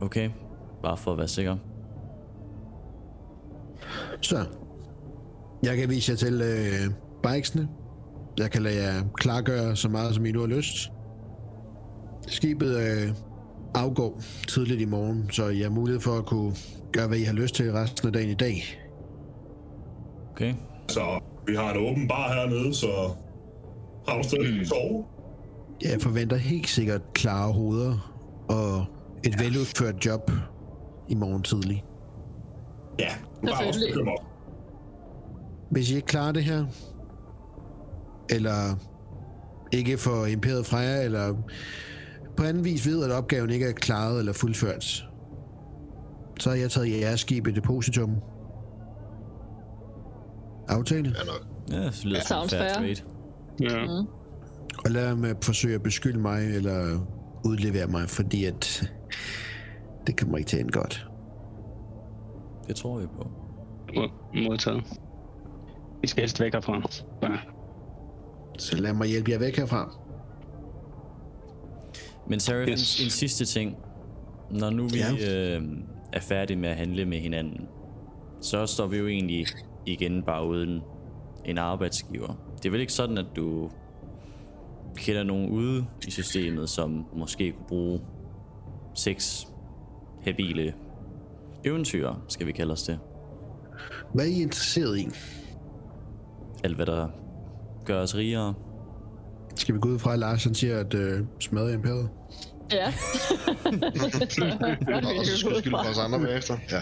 Okay, 0.01 0.29
bare 0.83 0.97
for 0.97 1.11
at 1.11 1.17
være 1.17 1.27
sikker. 1.27 1.57
Så, 4.21 4.45
jeg 5.63 5.77
kan 5.77 5.89
vise 5.89 6.11
jer 6.11 6.15
til 6.15 6.41
øh, 6.41 6.93
bikesene. 7.23 7.67
Jeg 8.37 8.51
kan 8.51 8.61
lade 8.63 8.83
jer 8.83 9.03
klargøre 9.15 9.75
så 9.75 9.89
meget, 9.89 10.15
som 10.15 10.25
I 10.25 10.31
nu 10.31 10.39
har 10.39 10.47
lyst. 10.47 10.91
Skibet 12.27 12.77
øh, 12.77 13.15
afgår 13.75 14.21
tidligt 14.47 14.81
i 14.81 14.85
morgen, 14.85 15.29
så 15.31 15.47
I 15.47 15.59
har 15.59 15.69
mulighed 15.69 16.01
for 16.01 16.11
at 16.11 16.25
kunne 16.25 16.55
gøre, 16.91 17.07
hvad 17.07 17.17
I 17.17 17.23
har 17.23 17.33
lyst 17.33 17.55
til 17.55 17.71
resten 17.71 18.07
af 18.07 18.13
dagen 18.13 18.29
i 18.29 18.33
dag. 18.33 18.79
Okay, 20.31 20.53
Så 20.89 21.19
vi 21.47 21.55
har 21.55 21.73
en 21.73 21.77
åben 21.87 22.07
bar 22.07 22.33
hernede, 22.33 22.73
så 22.73 23.11
har 24.07 24.17
du 24.17 24.23
stadig 24.23 24.57
mm. 24.57 24.65
sove? 24.65 25.05
Jeg 25.81 26.01
forventer 26.01 26.37
helt 26.37 26.69
sikkert 26.69 27.01
klare 27.13 27.53
hoveder 27.53 28.13
og 28.49 28.85
et 29.23 29.39
veludført 29.39 30.05
job 30.05 30.31
i 31.09 31.15
morgen 31.15 31.43
tidlig. 31.43 31.83
Ja, 32.99 33.09
du 33.41 33.47
bare 33.47 33.67
også 33.67 33.79
bekymret. 33.89 34.19
Hvis 35.71 35.91
I 35.91 35.95
ikke 35.95 36.07
klarer 36.07 36.31
det 36.31 36.43
her, 36.43 36.65
eller 38.29 38.75
ikke 39.71 39.97
får 39.97 40.25
imperiet 40.25 40.65
fra 40.65 40.77
jer, 40.77 41.01
eller 41.01 41.35
på 42.37 42.43
anden 42.43 42.63
vis 42.65 42.87
ved, 42.87 43.03
at 43.05 43.11
opgaven 43.11 43.49
ikke 43.49 43.65
er 43.67 43.71
klaret 43.71 44.19
eller 44.19 44.33
fuldført, 44.33 45.05
så 46.39 46.49
har 46.49 46.57
jeg 46.57 46.71
taget 46.71 47.01
jeres 47.01 47.19
skib 47.19 47.47
i 47.47 47.51
depositum. 47.51 48.15
Aftale. 50.69 51.15
Ja, 51.19 51.23
nok. 51.25 51.47
ja, 51.71 51.85
det 51.85 52.05
lyder 52.05 52.21
som 52.21 52.43
en 52.43 52.49
Sounds 52.49 52.53
fair 52.55 52.73
trade. 52.73 52.95
Ja. 53.61 54.03
Og 54.85 54.91
lad 54.91 55.25
at 55.25 55.37
forsøge 55.45 55.75
at 55.75 55.83
beskylde 55.83 56.19
mig, 56.19 56.55
eller 56.55 56.99
udlevere 57.45 57.87
mig, 57.87 58.09
fordi 58.09 58.45
at 58.45 58.91
det 60.07 60.17
kommer 60.19 60.37
ikke 60.37 60.47
til 60.49 60.57
at 60.57 60.61
ende 60.61 60.71
godt. 60.71 61.07
Det 62.67 62.75
tror 62.75 62.99
vi 62.99 63.05
på. 63.07 63.27
Mod- 63.95 64.43
Modtaget. 64.49 64.83
Vi 66.01 66.07
skal 66.07 66.21
helst 66.21 66.39
væk 66.39 66.53
herfra. 66.53 66.81
Så, 66.89 67.03
Så 68.57 68.77
lad 68.77 68.93
mig 68.93 69.07
hjælpe 69.07 69.31
jer 69.31 69.39
væk 69.39 69.55
herfra. 69.57 69.97
Men 72.27 72.39
Seraph, 72.39 72.69
yes. 72.71 72.99
En, 72.99 73.05
en 73.05 73.09
sidste 73.09 73.45
ting. 73.45 73.77
Når 74.51 74.69
nu 74.69 74.87
vi 74.87 74.97
Ja. 74.97 75.55
øh, 75.57 75.61
er 76.13 76.19
færdige 76.19 76.57
med 76.57 76.69
at 76.69 76.75
handle 76.75 77.05
med 77.05 77.17
hinanden, 77.19 77.67
så 78.41 78.65
står 78.65 78.87
vi 78.87 78.97
jo 78.97 79.07
egentlig 79.07 79.45
igen 79.85 80.23
bare 80.23 80.47
uden 80.47 80.81
en 81.45 81.57
arbejdsgiver. 81.57 82.33
Det 82.57 82.65
er 82.65 82.71
vel 82.71 82.81
ikke 82.81 82.93
sådan, 82.93 83.17
at 83.17 83.25
du 83.35 83.69
kender 84.95 85.23
nogen 85.23 85.49
ude 85.49 85.85
i 86.07 86.11
systemet, 86.11 86.69
som 86.69 87.05
måske 87.15 87.51
kunne 87.51 87.67
bruge 87.67 88.01
seks 88.95 89.47
habile 90.21 90.73
eventyr, 91.65 92.13
skal 92.27 92.47
vi 92.47 92.51
kalde 92.51 92.71
os 92.71 92.83
det. 92.83 92.99
Hvad 94.13 94.25
er 94.25 94.29
I 94.29 94.41
interesseret 94.41 94.99
i? 94.99 95.07
Alt 96.63 96.75
hvad 96.75 96.85
der 96.85 97.07
gør 97.85 98.01
os 98.01 98.15
rigere. 98.15 98.53
Skal 99.55 99.75
vi 99.75 99.79
gå 99.79 99.89
ud 99.89 99.99
fra, 99.99 100.13
at 100.13 100.19
Lars 100.19 100.43
han 100.43 100.55
siger, 100.55 100.79
at 100.79 100.93
øh, 100.93 101.19
smadre 101.39 101.73
imperiet? 101.73 102.09
Ja. 102.71 102.87
Og 105.19 105.25
så 105.25 105.37
skulle 105.37 105.59
skylde 105.59 105.71
på 105.71 105.77
os 105.89 105.97
andre 105.97 106.19
bagefter. 106.19 106.57
Ja. 106.71 106.81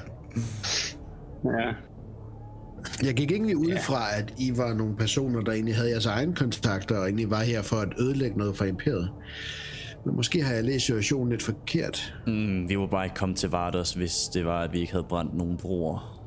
ja. 1.45 1.73
Jeg 3.03 3.13
gik 3.13 3.31
egentlig 3.31 3.57
ud 3.57 3.77
fra, 3.81 4.15
at 4.17 4.33
I 4.37 4.51
var 4.57 4.73
nogle 4.73 4.95
personer, 4.95 5.41
der 5.41 5.51
egentlig 5.51 5.75
havde 5.75 5.89
jeres 5.89 6.05
egen 6.05 6.35
kontakter, 6.35 6.97
og 6.97 7.05
egentlig 7.05 7.29
var 7.29 7.41
her 7.41 7.61
for 7.61 7.75
at 7.75 7.89
ødelægge 7.99 8.37
noget 8.37 8.57
for 8.57 8.65
imperiet. 8.65 9.09
Men 10.05 10.15
måske 10.15 10.43
har 10.43 10.53
jeg 10.53 10.63
læst 10.63 10.85
situationen 10.85 11.29
lidt 11.29 11.43
forkert. 11.43 12.13
Mm, 12.27 12.69
vi 12.69 12.77
var 12.77 12.87
bare 12.87 13.05
ikke 13.05 13.15
kommet 13.15 13.37
til 13.37 13.49
Vardos, 13.49 13.93
hvis 13.93 14.13
det 14.33 14.45
var, 14.45 14.61
at 14.61 14.73
vi 14.73 14.79
ikke 14.79 14.91
havde 14.91 15.05
brændt 15.09 15.37
nogen 15.37 15.57
broer. 15.57 16.21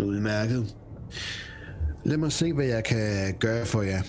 Udmærket. 0.00 0.74
Lad 2.04 2.16
mig 2.16 2.32
se, 2.32 2.52
hvad 2.52 2.66
jeg 2.66 2.84
kan 2.84 3.34
gøre 3.40 3.66
for 3.66 3.82
jer. 3.82 4.02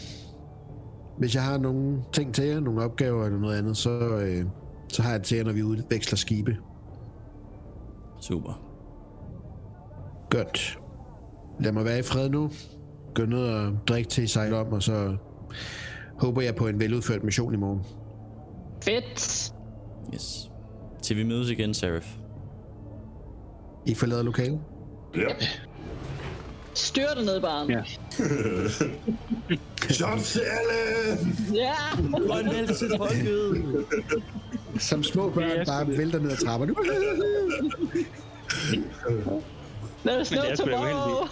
Hvis 1.19 1.35
jeg 1.35 1.43
har 1.43 1.57
nogle 1.57 2.03
ting 2.13 2.33
til 2.33 2.45
jer, 2.45 2.59
nogle 2.59 2.83
opgaver 2.83 3.25
eller 3.25 3.39
noget 3.39 3.57
andet, 3.57 3.77
så, 3.77 3.89
øh, 3.89 4.45
så 4.89 5.01
har 5.01 5.09
jeg 5.09 5.19
det 5.19 5.27
til 5.27 5.37
jer, 5.37 5.43
når 5.43 5.51
vi 5.51 5.63
udveksler 5.63 6.17
skibe. 6.17 6.57
Super. 8.21 8.61
Godt. 10.29 10.79
Lad 11.59 11.71
mig 11.71 11.85
være 11.85 11.99
i 11.99 12.01
fred 12.01 12.29
nu. 12.29 12.49
Gå 13.15 13.25
ned 13.25 13.43
og 13.43 13.77
drik 13.87 14.09
til 14.09 14.23
I 14.23 14.27
sejler 14.27 14.57
om, 14.57 14.73
og 14.73 14.83
så 14.83 15.17
håber 16.19 16.41
jeg 16.41 16.55
på 16.55 16.67
en 16.67 16.79
veludført 16.79 17.23
mission 17.23 17.53
i 17.53 17.57
morgen. 17.57 17.81
Fedt. 18.83 19.53
Yes. 20.13 20.51
Til 21.01 21.17
vi 21.17 21.23
mødes 21.23 21.49
igen, 21.49 21.73
Seraph. 21.73 22.07
I 23.85 23.93
forlader 23.93 24.23
lokalet? 24.23 24.59
Ja. 25.15 25.35
Styr 26.79 27.07
dig 27.15 27.25
ned, 27.25 27.41
barn. 27.41 27.69
Ja. 27.69 27.81
Shots 29.89 30.31
til 30.31 30.39
alle! 30.39 31.17
Ja. 31.53 31.73
Og 32.29 32.39
en 32.39 32.45
mælk 32.45 32.77
til 32.77 32.91
folket! 32.97 33.85
Som 34.79 35.03
små 35.03 35.29
børn 35.29 35.65
bare 35.65 35.87
vælter 35.87 36.19
ned 36.19 36.31
ad 36.31 36.37
trapperne. 36.37 36.75
Er 40.05 40.23
sgu 40.23 40.35
da 40.35 40.55
tomorrow. 40.55 41.27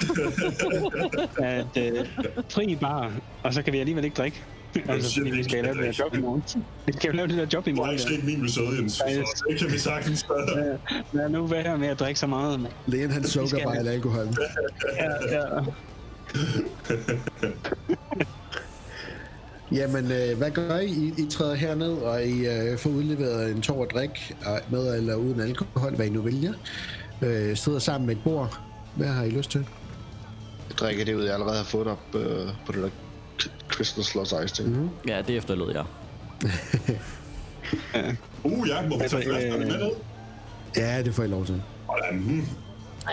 At 1.56 1.78
øh, 1.78 2.06
fri 2.50 2.76
bar, 2.76 3.12
og 3.44 3.54
så 3.54 3.62
kan 3.62 3.74
vi 3.74 3.80
alligevel 3.80 4.04
ikke 4.04 4.16
drikke. 4.16 4.44
Altså, 4.88 5.24
vi 5.24 5.44
skal 5.44 5.64
lave 5.64 5.76
det 5.76 5.84
der 5.84 5.94
job 6.06 6.16
i 6.16 6.20
morgen. 6.22 6.44
Vi 6.86 6.94
skal 6.94 7.16
lave 7.16 7.28
det 7.28 7.38
der 7.38 7.46
job 7.54 7.68
i 7.68 7.72
Du 7.72 7.76
har 7.76 7.82
morgen. 7.82 7.92
ikke 7.92 8.04
set 8.04 8.24
min 8.24 8.40
episode, 8.40 8.76
Jens, 8.78 8.94
så 8.94 9.44
det 9.50 9.60
kan 9.60 9.72
vi 9.72 9.78
sagtens 9.78 10.24
gøre. 10.24 10.58
Ja. 10.66 10.78
Lad 11.12 11.30
nu 11.30 11.46
være 11.48 11.78
med 11.78 11.88
at 11.88 12.00
drikke 12.00 12.20
så 12.20 12.28
meget. 12.28 12.60
mand. 12.60 12.74
Lægen 12.86 13.12
han 13.12 13.24
sukker 13.24 13.48
skal- 13.50 13.64
bare 13.64 13.78
af 13.78 13.92
alkoholen. 13.94 14.38
Ja, 15.00 15.38
ja. 15.38 15.44
Jamen, 19.72 20.12
øh, 20.12 20.38
hvad 20.38 20.52
gør 20.52 20.80
I? 20.80 20.86
I? 20.92 21.14
I 21.18 21.26
træder 21.30 21.56
herned, 21.56 21.92
og 21.94 22.24
I 22.24 22.48
øh, 22.48 22.78
får 22.78 22.90
udleveret 22.90 23.52
en 23.52 23.62
tår 23.62 23.84
at 23.84 23.92
drik 23.94 24.36
og 24.46 24.60
med 24.72 24.98
eller 24.98 25.16
uden 25.16 25.40
alkohol, 25.42 25.96
hvad 25.96 26.06
I 26.06 26.10
nu 26.10 26.22
vælger. 26.22 26.54
Øh, 27.22 27.56
sidder 27.58 27.80
sammen 27.80 28.08
med 28.08 28.16
et 28.16 28.22
bord. 28.24 28.60
Hvad 28.96 29.08
har 29.08 29.24
I 29.24 29.30
lyst 29.30 29.52
til? 29.52 29.66
Jeg 30.70 30.78
drikker 30.78 31.06
det 31.06 31.14
ud, 31.16 31.24
jeg 31.24 31.34
allerede 31.34 31.58
har 31.58 31.64
fået 31.64 31.88
op 31.88 32.00
øh, 32.16 32.48
på 32.66 32.72
det 32.72 32.82
der 32.84 32.90
Sloss 33.86 34.34
Ice 34.46 34.56
ting. 34.56 34.70
Mm-hmm. 34.70 34.90
Ja, 35.08 35.22
det 35.22 35.38
efterlod 35.38 35.74
jeg. 35.74 35.86
Uh, 38.44 38.68
ja, 38.70 38.88
må 38.88 38.98
vi 39.04 39.10
tage 39.10 39.24
flaskerne 39.24 39.54
øh, 39.54 39.60
med 39.60 39.68
ned? 39.78 39.92
Ja, 40.78 41.02
det 41.04 41.14
får 41.16 41.24
I 41.24 41.28
lov 41.28 41.46
til. 41.46 41.62
Hmm. 42.12 42.48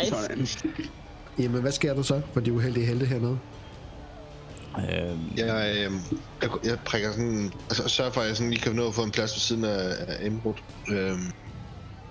Nice. 0.03 0.11
Sådan. 0.11 0.47
Jamen, 1.39 1.61
hvad 1.61 1.73
sker 1.73 1.95
der 1.95 2.03
så 2.03 2.21
for 2.33 2.41
de 2.41 2.53
uheldige 2.53 2.87
helte 2.87 3.07
hernede? 3.07 3.39
Øhm, 4.79 5.19
Jeg, 5.37 5.75
øh, 5.77 5.93
jeg, 6.43 6.51
jeg 6.65 6.79
prikker 6.85 7.13
sådan... 7.13 7.53
Altså, 7.71 7.89
sørger 7.89 8.11
for, 8.13 8.21
at 8.21 8.29
jeg 8.29 8.37
sådan 8.37 8.51
lige 8.51 8.63
kan 8.63 8.73
nå 8.73 8.89
at 8.89 8.95
få 8.95 9.03
en 9.03 9.11
plads 9.11 9.35
ved 9.35 9.41
siden 9.41 9.65
af, 9.65 9.95
af 10.09 10.27
indbrud. 10.27 10.55
Øh, 10.89 10.97
Det 10.97 11.17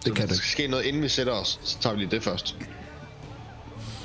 kan 0.05 0.15
der 0.15 0.25
det. 0.27 0.37
skal 0.37 0.49
ske 0.49 0.67
noget, 0.67 0.83
inden 0.85 1.01
vi 1.01 1.07
sætter 1.09 1.33
os, 1.33 1.59
så 1.63 1.79
tager 1.79 1.95
vi 1.95 2.01
lige 2.01 2.11
det 2.11 2.23
først. 2.23 2.57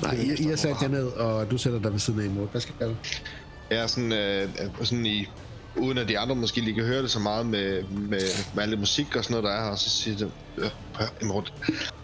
Nej, 0.02 0.14
I, 0.14 0.35
I 0.43 0.43
har 0.45 0.57
sat 0.57 0.76
jer 0.83 0.88
ned, 0.88 1.07
og 1.07 1.50
du 1.50 1.59
sætter 1.59 1.81
dig 1.81 1.93
ved 1.93 1.99
siden 1.99 2.21
af 2.21 2.25
imod. 2.25 2.49
Hvad 2.49 2.61
skal 2.61 2.75
jeg 2.81 2.88
jeg 3.70 3.78
er 3.78 3.87
sådan, 3.87 4.12
øh, 4.12 4.48
sådan 4.82 5.06
i... 5.06 5.26
Uden 5.76 5.98
at 5.98 6.08
de 6.08 6.18
andre 6.18 6.34
måske 6.34 6.60
lige 6.60 6.75
kan 6.75 6.84
høre 6.84 7.02
det 7.02 7.10
så 7.10 7.18
meget 7.18 7.46
med, 7.46 7.82
med, 7.82 8.20
med 8.54 8.62
alle 8.62 8.76
musik 8.76 9.16
og 9.16 9.25
sådan 9.25 9.34
noget, 9.34 9.44
der 9.44 9.50
er 9.60 9.64
her, 9.64 9.70
og 9.70 9.78
så 9.78 9.90
siger 9.90 10.16
det, 10.16 10.30
øh, 10.56 10.70
hør, 10.98 11.06
Imrud, 11.22 11.42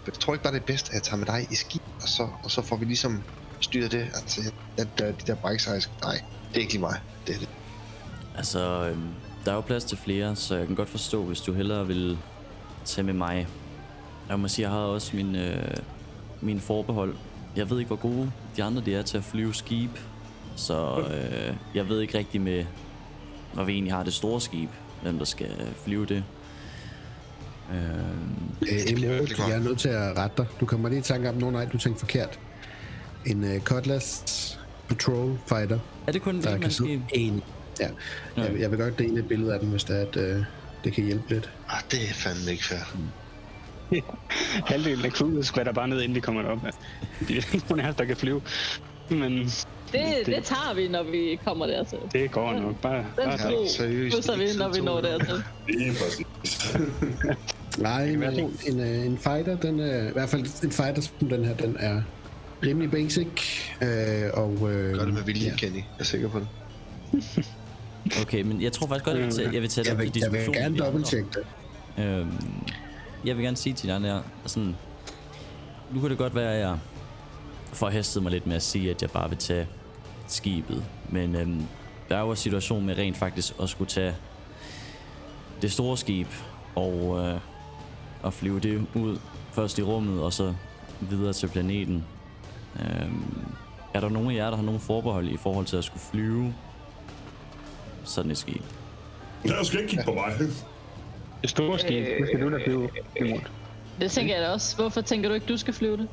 jeg 0.05 0.13
tror 0.13 0.33
ikke 0.33 0.43
bare 0.43 0.53
det 0.53 0.59
er 0.61 0.65
bedst, 0.65 0.87
at 0.87 0.93
jeg 0.93 1.03
tager 1.03 1.17
med 1.17 1.25
dig 1.25 1.47
i 1.51 1.55
ski, 1.55 1.81
og 2.01 2.07
så, 2.09 2.27
og 2.43 2.51
så 2.51 2.61
får 2.61 2.75
vi 2.75 2.85
ligesom 2.85 3.23
styret 3.59 3.91
det. 3.91 4.07
Altså, 4.13 4.41
at, 4.77 5.01
at 5.01 5.21
de 5.21 5.31
der 5.31 5.49
bikes, 5.49 5.67
nej, 5.67 6.21
det 6.49 6.55
er 6.55 6.59
ikke 6.59 6.73
lige 6.73 6.81
mig. 6.81 6.99
Det 7.27 7.35
er 7.35 7.39
det. 7.39 7.49
altså, 8.37 8.59
øhm, 8.89 9.07
der 9.45 9.51
er 9.51 9.55
jo 9.55 9.61
plads 9.61 9.83
til 9.83 9.97
flere, 9.97 10.35
så 10.35 10.55
jeg 10.55 10.67
kan 10.67 10.75
godt 10.75 10.89
forstå, 10.89 11.23
hvis 11.23 11.41
du 11.41 11.53
hellere 11.53 11.87
vil 11.87 12.17
tage 12.85 13.05
med 13.05 13.13
mig. 13.13 13.47
Jeg 14.29 14.39
må 14.39 14.47
sige, 14.47 14.63
jeg 14.63 14.71
har 14.71 14.79
også 14.79 15.15
min, 15.15 15.35
øh, 15.35 15.77
min 16.41 16.59
forbehold. 16.59 17.15
Jeg 17.55 17.69
ved 17.69 17.79
ikke, 17.79 17.87
hvor 17.87 17.95
gode 17.95 18.31
de 18.57 18.63
andre 18.63 18.81
de 18.85 18.95
er 18.95 19.01
til 19.01 19.17
at 19.17 19.23
flyve 19.23 19.53
skib. 19.53 19.91
Så 20.55 20.99
øh, 20.99 21.55
jeg 21.75 21.89
ved 21.89 22.01
ikke 22.01 22.17
rigtig 22.17 22.41
med, 22.41 22.65
når 23.53 23.63
vi 23.63 23.73
egentlig 23.73 23.93
har 23.93 24.03
det 24.03 24.13
store 24.13 24.41
skib, 24.41 24.69
hvem 25.01 25.17
der 25.17 25.25
skal 25.25 25.51
flyve 25.83 26.05
det. 26.05 26.23
Øh, 27.71 28.25
Øh, 28.61 28.91
Emil, 28.91 29.03
jeg 29.37 29.51
er 29.51 29.59
nødt 29.59 29.79
til 29.79 29.89
at 29.89 30.17
rette 30.17 30.37
dig. 30.37 30.45
Du 30.59 30.65
kommer 30.65 30.89
lige 30.89 30.99
i 30.99 31.01
tanke 31.01 31.29
om, 31.29 31.35
nogen 31.35 31.53
nej, 31.53 31.65
du 31.65 31.77
tænkte 31.77 31.99
forkert. 31.99 32.39
En 33.25 33.43
uh, 33.43 33.59
Cutlass 33.59 34.59
Patrol 34.87 35.39
Fighter, 35.47 35.79
er 36.07 36.11
det 36.11 36.21
kun 36.21 36.35
der 36.35 36.41
det, 36.41 36.51
kan 36.51 36.59
man 36.61 36.71
skib? 36.71 37.01
en. 37.13 37.43
Ja, 37.79 37.89
jeg, 38.37 38.59
jeg 38.59 38.71
vil 38.71 38.79
godt 38.79 38.99
dele 38.99 39.19
et 39.19 39.27
billede 39.27 39.53
af 39.53 39.59
den, 39.59 39.69
hvis 39.69 39.83
det 39.83 39.97
er, 39.97 40.01
at 40.01 40.37
uh, 40.37 40.43
det 40.83 40.93
kan 40.93 41.03
hjælpe 41.03 41.29
lidt. 41.29 41.51
Ah, 41.69 41.81
det 41.91 42.09
er 42.09 42.13
fandme 42.13 42.51
ikke 42.51 42.65
fair. 42.65 42.79
Halvdelen 44.71 45.05
af 45.05 45.11
crewet 45.11 45.45
skvatter 45.45 45.73
bare 45.73 45.87
ned, 45.87 46.01
inden 46.01 46.15
de 46.15 46.21
kommer 46.21 46.41
derop. 46.41 46.59
De 47.27 47.37
er 47.37 47.59
nogen 47.69 47.85
af 47.85 47.89
os, 47.89 47.95
der 47.95 48.05
kan 48.05 48.17
flyve. 48.17 48.41
Men 49.09 49.49
Det, 49.95 50.25
det 50.25 50.43
tager 50.43 50.73
vi, 50.75 50.87
når 50.87 51.03
vi 51.03 51.39
kommer 51.45 51.65
dertil. 51.65 51.97
det 52.11 52.31
går 52.31 52.53
nok. 52.53 52.81
Bare, 52.81 52.97
Den 52.97 53.05
bare 53.15 53.37
tro 53.37 53.67
seriøst. 53.67 54.29
vi, 54.37 54.57
når 54.57 54.73
vi 54.73 54.81
når 54.81 55.01
dertil. 55.01 55.43
Lige 55.67 55.91
præcis. 55.91 56.75
Nej, 57.77 58.09
en, 58.09 58.23
en, 58.67 58.79
uh, 58.79 59.05
en 59.05 59.17
fighter, 59.17 59.57
den 59.57 59.79
er, 59.79 60.09
i 60.09 60.11
hvert 60.11 60.29
fald 60.29 60.63
en 60.63 60.71
fighter 60.71 61.01
som 61.01 61.29
den 61.29 61.45
her, 61.45 61.55
den 61.55 61.77
er 61.79 62.01
rimelig 62.63 62.91
basic. 62.91 63.27
Uh, 63.81 63.87
og, 64.33 64.51
uh, 64.51 64.61
Gør 64.61 65.05
det 65.05 65.13
med 65.13 65.23
vilje, 65.23 65.49
ja. 65.49 65.55
Kenny. 65.55 65.75
Jeg 65.75 65.85
er 65.99 66.03
sikker 66.03 66.29
på 66.29 66.39
det. 66.39 66.47
Okay, 68.21 68.41
men 68.41 68.61
jeg 68.61 68.71
tror 68.71 68.87
faktisk 68.87 69.05
godt, 69.05 69.17
jeg 69.17 69.25
vil 69.25 69.33
tage, 69.33 69.53
jeg 69.53 69.61
vil 69.61 69.69
tage 69.69 69.89
Jeg 69.89 69.97
vil, 69.97 70.11
jeg 70.15 70.31
vil 70.31 70.53
gerne 70.53 70.77
dobbelttjekke 70.77 71.27
det. 71.33 72.03
Øhm, 72.03 72.31
jeg 73.25 73.37
vil 73.37 73.43
gerne 73.43 73.57
sige 73.57 73.73
til 73.73 73.89
de 73.89 73.93
andre 73.93 74.09
her, 74.09 74.21
sådan, 74.45 74.75
nu 75.91 75.99
kan 76.01 76.09
det 76.09 76.17
godt 76.17 76.35
være, 76.35 76.53
at 76.53 76.59
jeg 76.59 76.77
forhastede 77.73 78.23
mig 78.23 78.31
lidt 78.31 78.47
med 78.47 78.55
at 78.55 78.61
sige, 78.61 78.89
at 78.89 79.01
jeg 79.01 79.11
bare 79.11 79.29
vil 79.29 79.37
tage 79.37 79.67
skibet. 80.27 80.85
Men 81.09 81.35
øhm, 81.35 81.61
der 82.09 82.17
er 82.17 82.21
jo 82.21 82.29
en 82.29 82.35
situation 82.35 82.85
med 82.85 82.97
rent 82.97 83.17
faktisk 83.17 83.53
at 83.61 83.69
skulle 83.69 83.89
tage 83.89 84.15
det 85.61 85.71
store 85.71 85.97
skib 85.97 86.27
og, 86.75 87.19
øh, 87.25 87.39
og 88.21 88.33
flyve 88.33 88.59
det 88.59 88.85
ud 88.95 89.19
først 89.53 89.79
i 89.79 89.83
rummet 89.83 90.23
og 90.23 90.33
så 90.33 90.53
videre 90.99 91.33
til 91.33 91.47
planeten. 91.47 92.05
Øhm, 92.79 93.45
er 93.93 93.99
der 93.99 94.09
nogen 94.09 94.31
af 94.31 94.35
jer, 94.35 94.49
der 94.49 94.55
har 94.55 94.63
nogen 94.63 94.79
forbehold 94.79 95.27
i 95.27 95.37
forhold 95.37 95.65
til 95.65 95.77
at 95.77 95.83
skulle 95.83 96.03
flyve 96.11 96.53
sådan 98.03 98.31
et 98.31 98.37
skib? 98.37 98.61
Lad 99.45 99.59
os 99.59 99.73
ikke 99.73 99.87
kigge 99.87 100.03
på 100.05 100.13
mig. 100.13 100.33
det 101.41 101.49
store 101.49 101.79
skib, 101.79 102.05
det 102.19 102.27
skal 102.27 102.41
du 102.41 102.51
da 102.51 102.63
flyve 102.65 102.89
imod. 103.21 103.39
Det 103.99 104.11
tænker 104.11 104.35
jeg 104.35 104.43
da 104.43 104.49
også. 104.49 104.75
Hvorfor 104.75 105.01
tænker 105.01 105.29
du 105.29 105.35
ikke, 105.35 105.47
du 105.47 105.57
skal 105.57 105.73
flyve 105.73 105.97
det? 105.97 106.07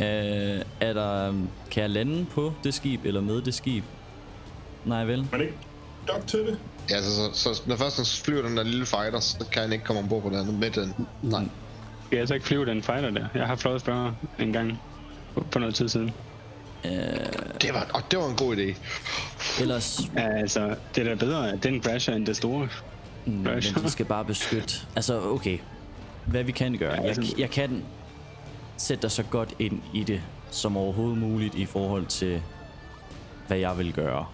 Øh, 0.00 0.62
er 0.80 0.92
der, 0.92 1.28
øhm, 1.28 1.48
kan 1.70 1.82
jeg 1.82 1.90
lande 1.90 2.24
på 2.24 2.52
det 2.64 2.74
skib, 2.74 3.04
eller 3.04 3.20
med 3.20 3.42
det 3.42 3.54
skib? 3.54 3.84
Nej 4.84 5.04
vel? 5.04 5.26
Men 5.32 5.40
ikke 5.40 5.54
nok 6.08 6.26
til 6.26 6.38
det. 6.40 6.58
Ja, 6.90 6.94
altså, 6.96 7.10
så, 7.32 7.54
så, 7.54 7.62
når 7.66 7.76
først 7.76 7.96
han 7.96 8.06
flyver 8.06 8.42
den 8.42 8.56
der 8.56 8.62
lille 8.62 8.86
fighter, 8.86 9.20
så 9.20 9.44
kan 9.52 9.62
han 9.62 9.72
ikke 9.72 9.84
komme 9.84 10.02
ombord 10.02 10.22
på 10.22 10.28
den 10.28 10.38
anden 10.38 10.60
med 10.60 10.70
den. 10.70 10.94
Nej. 11.22 11.40
Jeg 11.40 11.48
kan 12.10 12.18
altså 12.18 12.34
ikke 12.34 12.46
flyve 12.46 12.66
den 12.66 12.82
fighter 12.82 13.10
der. 13.10 13.26
Jeg 13.34 13.46
har 13.46 13.56
fløjet 13.56 13.80
større 13.80 14.14
en 14.38 14.52
gang 14.52 14.80
for- 15.34 15.46
for 15.50 15.60
noget 15.60 15.74
tid 15.74 15.88
siden. 15.88 16.10
Øh, 16.84 16.90
Det 17.62 17.74
var, 17.74 17.86
og 17.94 18.02
det 18.10 18.18
var 18.18 18.26
en 18.28 18.36
god 18.36 18.56
idé. 18.56 18.74
ellers, 19.62 20.00
Ja, 20.16 20.38
altså, 20.38 20.74
det 20.94 21.06
er 21.06 21.08
da 21.08 21.14
bedre, 21.24 21.52
at 21.52 21.62
den 21.62 21.82
crasher 21.82 22.14
end 22.14 22.26
det 22.26 22.36
store. 22.36 22.68
mm, 23.26 23.32
men 23.32 23.54
vi 23.82 23.88
skal 23.88 24.06
bare 24.06 24.24
beskytte. 24.24 24.74
Altså, 24.96 25.20
okay. 25.22 25.58
Hvad 26.26 26.44
vi 26.44 26.52
kan 26.52 26.76
gøre. 26.78 26.90
Ja, 26.94 27.00
Jeg, 27.00 27.08
altså- 27.08 27.34
jeg 27.38 27.50
kan 27.50 27.82
sætte 28.76 29.02
dig 29.02 29.10
så 29.10 29.22
godt 29.22 29.54
ind 29.58 29.82
i 29.94 30.04
det, 30.04 30.20
som 30.50 30.76
overhovedet 30.76 31.18
muligt 31.18 31.54
i 31.54 31.64
forhold 31.66 32.06
til, 32.06 32.42
hvad 33.46 33.58
jeg 33.58 33.78
vil 33.78 33.92
gøre. 33.92 34.26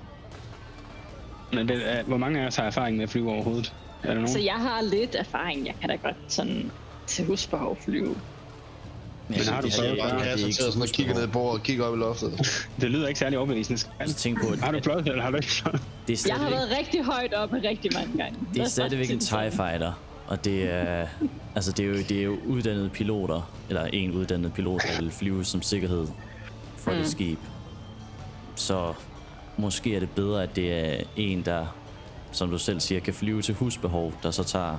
Men 1.53 1.69
det 1.69 1.91
er, 1.99 2.03
hvor 2.03 2.17
mange 2.17 2.41
af 2.41 2.47
os 2.47 2.57
har 2.57 2.65
erfaring 2.65 2.97
med 2.97 3.05
at 3.05 3.11
flyve 3.11 3.33
overhovedet? 3.33 3.75
Er 4.03 4.07
der 4.07 4.15
nogen? 4.15 4.29
Så 4.29 4.39
jeg 4.39 4.55
har 4.55 4.83
lidt 4.83 5.15
erfaring. 5.15 5.67
Jeg 5.67 5.75
kan 5.81 5.89
da 5.89 5.97
godt 5.97 6.17
sådan 6.29 6.71
til 7.07 7.25
husbehov 7.27 7.79
flyve. 7.85 8.17
Men 9.29 9.39
har 9.41 9.61
du 9.61 9.69
prøvet 9.69 9.73
så 9.75 9.83
ikke 9.85 10.53
til 10.53 10.63
at 10.63 10.73
sådan 10.73 10.83
og 10.83 10.89
kigge 10.89 11.13
ned 11.13 11.23
i 11.23 11.27
så 11.27 11.33
bordet 11.33 11.61
og 11.61 11.63
kigge 11.65 11.85
op 11.85 11.95
i 11.95 11.99
loftet. 11.99 12.33
Det 12.81 12.91
lyder 12.91 13.09
ikke 13.09 13.19
særlig 13.21 13.39
overbevisende. 13.39 13.81
Tænk 14.17 14.41
på, 14.43 14.49
at 14.53 14.59
Har 14.59 14.73
du 14.73 14.81
prøvet 14.81 15.05
det, 15.05 15.11
eller 15.11 15.25
har 15.25 15.31
du 15.31 15.37
ikke 15.37 15.49
prøvet? 15.63 15.83
det 16.07 16.25
er 16.25 16.29
Jeg 16.29 16.37
har 16.37 16.51
været 16.51 16.79
rigtig 16.79 17.05
højt 17.05 17.35
oppe 17.35 17.57
rigtig 17.69 17.91
mange 17.95 18.19
gange. 18.19 18.39
det 18.41 18.57
er 18.57 18.63
bare 18.63 18.69
stadigvæk 18.69 19.11
en 19.11 19.21
TIE. 19.21 19.51
Fighter. 19.51 19.93
Og 20.29 20.45
det 20.45 20.71
er, 20.71 21.07
altså 21.55 21.73
det 21.73 21.85
er, 21.85 21.89
jo, 21.89 21.95
det 21.95 22.11
er 22.13 22.23
jo 22.23 22.37
uddannede 22.47 22.89
piloter, 22.89 23.51
eller 23.69 23.85
en 23.85 24.13
uddannet 24.13 24.53
pilot, 24.55 24.83
der 24.83 25.01
vil 25.03 25.11
flyve 25.11 25.45
som 25.45 25.63
sikkerhed 25.63 26.07
for 26.77 26.91
mm. 26.91 26.97
det 26.97 27.07
skib. 27.09 27.39
Så 28.55 28.95
måske 29.57 29.97
er 29.97 30.01
det 30.01 30.11
bedre, 30.11 30.43
at 30.43 30.57
det 30.57 30.73
er 30.73 31.05
en, 31.17 31.43
der, 31.45 31.67
som 32.33 32.51
du 32.51 32.59
selv 32.59 32.81
siger, 32.81 33.01
kan 33.01 33.15
flyve 33.15 33.43
til 33.43 33.55
husbehov, 33.55 34.13
der 34.23 34.31
så 34.31 34.45
tager 34.45 34.77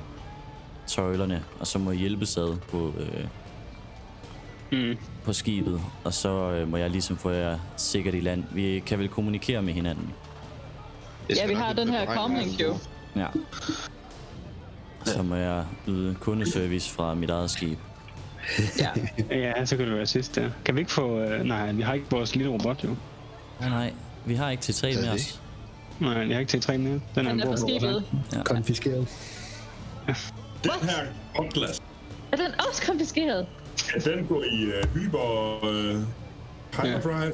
tøjlerne, 0.88 1.44
og 1.60 1.68
så 1.68 1.80
må 1.80 1.92
hjælpes 1.92 2.38
ad 2.38 2.58
på, 2.58 2.94
øh, 3.00 3.24
Mm. 4.72 4.98
på 5.24 5.34
skibet, 5.34 5.82
og 6.04 6.14
så 6.14 6.30
øh, 6.30 6.68
må 6.68 6.78
jeg 6.78 6.90
ligesom 6.90 7.18
få 7.18 7.30
jer 7.30 7.60
sikkert 7.78 8.14
i 8.16 8.20
land. 8.20 8.44
Vi 8.52 8.84
kan 8.86 9.00
vel 9.00 9.08
kommunikere 9.10 9.62
med 9.62 9.74
hinanden. 9.74 10.14
Ja, 11.36 11.48
vi 11.48 11.54
har 11.54 11.74
den 11.74 11.90
her 11.90 12.16
comlink 12.16 12.46
meget. 12.48 12.62
jo. 12.62 12.76
Ja. 13.16 13.28
Så 15.06 15.24
må 15.24 15.36
jeg 15.36 15.66
yde 15.88 16.16
kundeservice 16.20 16.92
fra 16.92 17.14
mit 17.14 17.30
eget 17.30 17.52
skib. 17.52 17.78
Ja. 18.80 18.90
Ja, 19.38 19.66
så 19.66 19.78
kan 19.78 19.88
det 19.88 19.96
være 19.96 20.06
sidst 20.06 20.36
der. 20.36 20.50
Kan 20.66 20.76
vi 20.76 20.80
ikke 20.80 20.92
få... 20.92 21.20
Øh, 21.20 21.44
nej, 21.44 21.72
vi 21.72 21.82
har 21.82 21.94
ikke 21.94 22.06
vores 22.12 22.36
lille 22.36 22.52
robot 22.52 22.84
jo. 22.84 22.96
Nej, 23.60 23.70
nej, 23.70 23.94
vi 24.26 24.36
har 24.36 24.50
ikke 24.50 24.62
T3 24.62 25.02
med 25.02 25.10
os. 25.10 25.42
Nej, 26.00 26.12
jeg 26.14 26.36
har 26.36 26.40
ikke 26.40 26.58
T3 26.58 26.78
med. 26.78 26.92
Den 26.92 27.02
er, 27.16 27.22
Den 27.32 27.40
er 27.40 27.46
på 27.46 27.56
skibet. 27.58 28.04
Ja. 28.34 28.44
Konfiskeret. 28.44 29.08
Den 30.64 30.72
her 30.82 31.06
opglas, 31.36 31.82
Er 32.32 32.38
den 32.38 32.52
også 32.70 32.84
konfiskeret? 32.88 33.48
kan 33.94 34.02
den 34.02 34.26
gå 34.28 34.42
i 34.42 34.66
uh, 34.66 34.96
hyper... 34.96 35.60
Uh, 35.64 36.02
hyperdrive? 36.84 37.34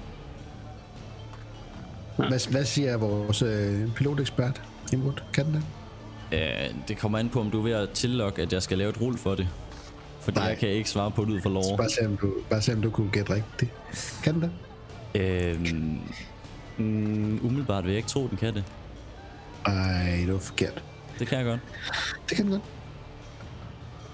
Hvad, 2.18 2.52
hvad 2.52 2.66
siger 2.66 2.98
vores 2.98 3.42
øh, 3.42 3.94
pilotekspert? 3.94 4.62
Imod, 4.94 5.14
kan 5.34 5.46
den 5.46 5.54
det? 5.54 5.64
Øh, 6.32 6.40
det 6.88 6.98
kommer 6.98 7.20
an 7.20 7.30
på, 7.30 7.40
om 7.40 7.52
du 7.52 7.60
er 7.60 7.64
ved 7.64 7.72
at 7.72 7.90
tillokke, 7.90 8.42
at 8.42 8.54
jeg 8.54 8.64
skal 8.64 8.78
lave 8.78 8.90
et 8.90 9.02
rul 9.02 9.18
for 9.18 9.36
det. 9.36 9.48
Fordi 10.22 10.38
Nej. 10.40 10.48
jeg 10.48 10.58
kan 10.58 10.70
ikke 10.70 10.90
svare 10.90 11.12
på 11.12 11.26
det 11.26 11.30
ud 11.32 11.42
for 11.42 11.50
lov. 11.50 11.78
Bare 11.78 11.90
se, 11.90 12.06
om 12.06 12.18
du, 12.18 12.34
bare 12.50 12.62
se, 12.62 12.74
om 12.74 12.82
du 12.82 12.90
kunne 12.90 13.10
gætte 13.12 13.34
rigtigt. 13.34 13.72
Kan 14.24 14.34
den 14.34 14.42
det? 14.42 14.52
Øhm, 15.22 16.00
mm, 16.78 17.40
umiddelbart 17.46 17.84
vil 17.84 17.92
jeg 17.92 17.98
ikke 17.98 18.10
tro, 18.10 18.28
den 18.28 18.38
kan 18.38 18.54
det. 18.54 18.64
Ej, 19.66 20.24
det 20.26 20.34
var 20.34 20.40
forkert. 20.40 20.84
Det 21.20 21.28
kan 21.28 21.38
jeg 21.38 21.46
godt. 21.46 21.60
Det 22.30 22.38
kan 22.38 22.46
den 22.46 22.52
godt. 22.54 22.64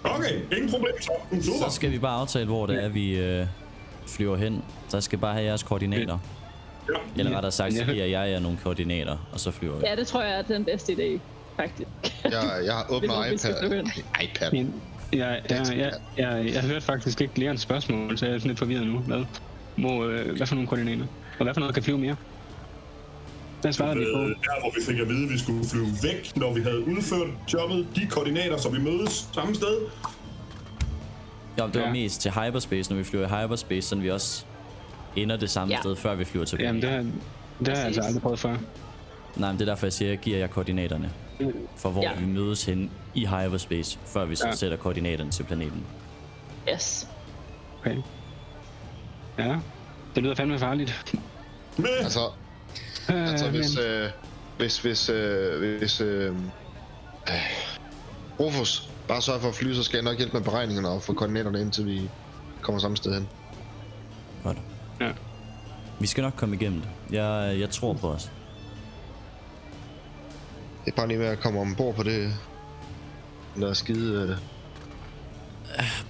Okay, 0.04 0.42
ingen 0.52 0.70
problem 0.70 0.94
så. 1.02 1.12
Super. 1.32 1.70
Så 1.70 1.76
skal 1.76 1.92
vi 1.92 2.00
bare 2.00 2.20
aftale, 2.20 2.46
hvor 2.46 2.66
det 2.66 2.84
er, 2.84 2.90
vi 2.90 3.18
øh, 3.18 3.48
flyver 4.08 4.38
hen. 4.38 4.64
Så 4.88 4.98
jeg 4.98 5.04
skal 5.04 5.20
bare 5.20 5.34
have 5.34 5.46
jeres 5.46 5.64
koordinater. 5.64 6.18
Ja. 6.90 6.94
Eller 7.20 7.36
rettere 7.36 7.52
sagt, 7.52 7.74
så 7.74 7.84
giver 7.84 8.06
jeg 8.06 8.30
jer 8.30 8.40
nogle 8.40 8.58
koordinater, 8.64 9.18
og 9.34 9.40
så 9.40 9.52
flyver 9.52 9.76
jeg. 9.76 9.84
Ja, 9.84 9.96
det 9.96 10.08
tror 10.08 10.22
jeg 10.22 10.38
er 10.38 10.42
den 10.42 10.66
bedste 10.66 10.94
idé, 10.94 11.20
faktisk. 11.62 11.90
Jeg, 12.24 12.62
jeg 12.66 12.74
har 12.74 12.86
åbnet 12.94 13.10
iPad. 13.34 13.84
iPad. 14.24 14.52
Men 14.52 14.74
jeg, 15.14 15.42
jeg, 15.50 15.66
jeg, 15.78 15.92
jeg, 16.18 16.52
jeg 16.54 16.62
hørte 16.62 16.82
faktisk 16.82 17.22
ikke 17.22 17.40
Leons 17.40 17.62
spørgsmål, 17.62 18.18
så 18.18 18.26
jeg 18.26 18.36
er 18.36 18.40
sådan 18.40 18.48
lidt 18.50 18.60
forvirret 18.60 18.88
nu. 18.88 18.98
Hvad, 19.00 19.24
hvor, 19.76 20.04
øh, 20.06 20.36
hvad 20.38 20.48
for 20.48 20.56
nogle 20.56 20.68
koordinater? 20.68 21.06
Og 21.40 21.44
hvad 21.44 21.54
for 21.54 21.60
noget 21.60 21.74
kan 21.74 21.84
flyve 21.84 21.98
mere? 21.98 22.16
Hvad 23.62 23.74
svarede 23.74 24.00
vi 24.00 24.06
på? 24.16 24.22
Øh, 24.22 24.28
der, 24.28 24.60
hvor 24.62 24.72
vi 24.80 24.86
fik 24.92 25.00
at 25.00 25.10
vide, 25.10 25.24
at 25.24 25.30
vi 25.30 25.38
skulle 25.40 25.66
flyve 25.70 25.88
væk, 26.04 26.32
når 26.38 26.54
vi 26.54 26.62
havde 26.62 26.88
udført 26.88 27.28
jobbet. 27.54 27.88
De 27.96 28.08
koordinater, 28.10 28.58
så 28.58 28.70
vi 28.70 28.80
mødes 28.80 29.30
samme 29.34 29.56
sted. 29.56 29.78
Jo, 31.60 31.68
det 31.68 31.76
var 31.82 31.88
Ja. 31.88 31.92
mest 31.92 32.22
til 32.22 32.32
hyperspace, 32.32 32.90
når 32.92 32.98
vi 32.98 33.04
flyver 33.04 33.26
i 33.26 33.44
hyperspace, 33.44 33.88
så 33.88 33.96
vi 33.96 34.10
også 34.12 34.44
ender 35.16 35.38
det 35.38 35.50
samme 35.50 35.74
Ja. 35.74 35.80
sted, 35.82 35.96
før 35.96 36.16
vi 36.16 36.26
flyver 36.26 36.46
tilbage. 36.46 36.68
Jamen, 36.68 36.82
det 36.82 36.90
har, 36.90 36.98
det 37.60 37.68
har 37.68 37.76
jeg 37.76 37.86
altså 37.86 38.02
aldrig 38.02 38.22
prøvet 38.22 38.40
før. 38.40 38.56
Nej, 39.36 39.52
men 39.52 39.60
det 39.60 39.68
er 39.68 39.72
derfor, 39.72 39.86
jeg 39.86 39.94
siger, 39.94 40.10
at 40.10 40.16
jeg 40.16 40.20
giver 40.24 40.38
jer 40.38 40.48
koordinaterne. 40.48 41.12
For 41.78 41.90
hvor 41.90 42.02
Ja. 42.04 42.14
vi 42.20 42.26
mødes 42.26 42.66
hen 42.66 42.92
i 43.14 43.26
hyperspace, 43.26 44.00
før 44.06 44.26
vi 44.26 44.36
så 44.36 44.48
Ja. 44.48 44.56
sætter 44.56 44.78
koordinaterne 44.78 45.32
til 45.32 45.44
planeten. 45.44 45.86
Yes. 46.74 47.08
Okay. 47.80 47.98
Ja, 49.38 49.56
det 50.16 50.24
lyder 50.24 50.36
fandme 50.36 50.60
farligt. 50.60 51.16
Men 51.78 51.88
Altså, 52.04 52.20
Øh, 53.10 53.30
altså 53.32 53.50
hvis, 53.50 53.76
men, 53.78 53.86
øh, 53.86 54.10
hvis, 54.58 54.80
hvis, 54.80 55.10
øh, 55.10 55.78
hvis, 55.80 56.02
øh, 56.02 56.28
øh, 57.30 57.34
Rufus 58.40 58.90
bare 59.08 59.22
sørger 59.22 59.40
for 59.40 59.48
at 59.50 59.56
flyve, 59.56 59.76
så 59.76 59.84
skal 59.84 59.98
jeg 59.98 60.04
nok 60.04 60.18
hjælpe 60.18 60.34
med 60.38 60.42
beregningerne 60.46 60.90
og 60.90 61.02
få 61.02 61.14
koordinaterne 61.14 61.62
indtil 61.62 61.86
vi 61.86 62.10
kommer 62.62 62.80
samme 62.80 62.98
sted 62.98 63.14
hen. 63.14 63.28
Godt. 64.44 64.58
ja. 65.00 65.12
Vi 66.00 66.08
skal 66.08 66.22
nok 66.22 66.34
komme 66.36 66.56
igennem 66.56 66.82
det. 66.82 66.90
Jeg, 67.16 67.56
jeg 67.60 67.70
tror 67.70 67.94
på 67.94 68.10
os. 68.10 68.32
Det 70.86 70.92
er 70.92 70.96
bare 70.96 71.08
lige 71.08 71.18
med 71.18 71.28
at 71.28 71.40
komme 71.40 71.60
ombord 71.60 71.96
på 71.96 72.04
det. 72.04 72.34
Den 73.56 73.62
der 73.62 73.74
skide... 73.74 74.30
Øh, 74.30 74.36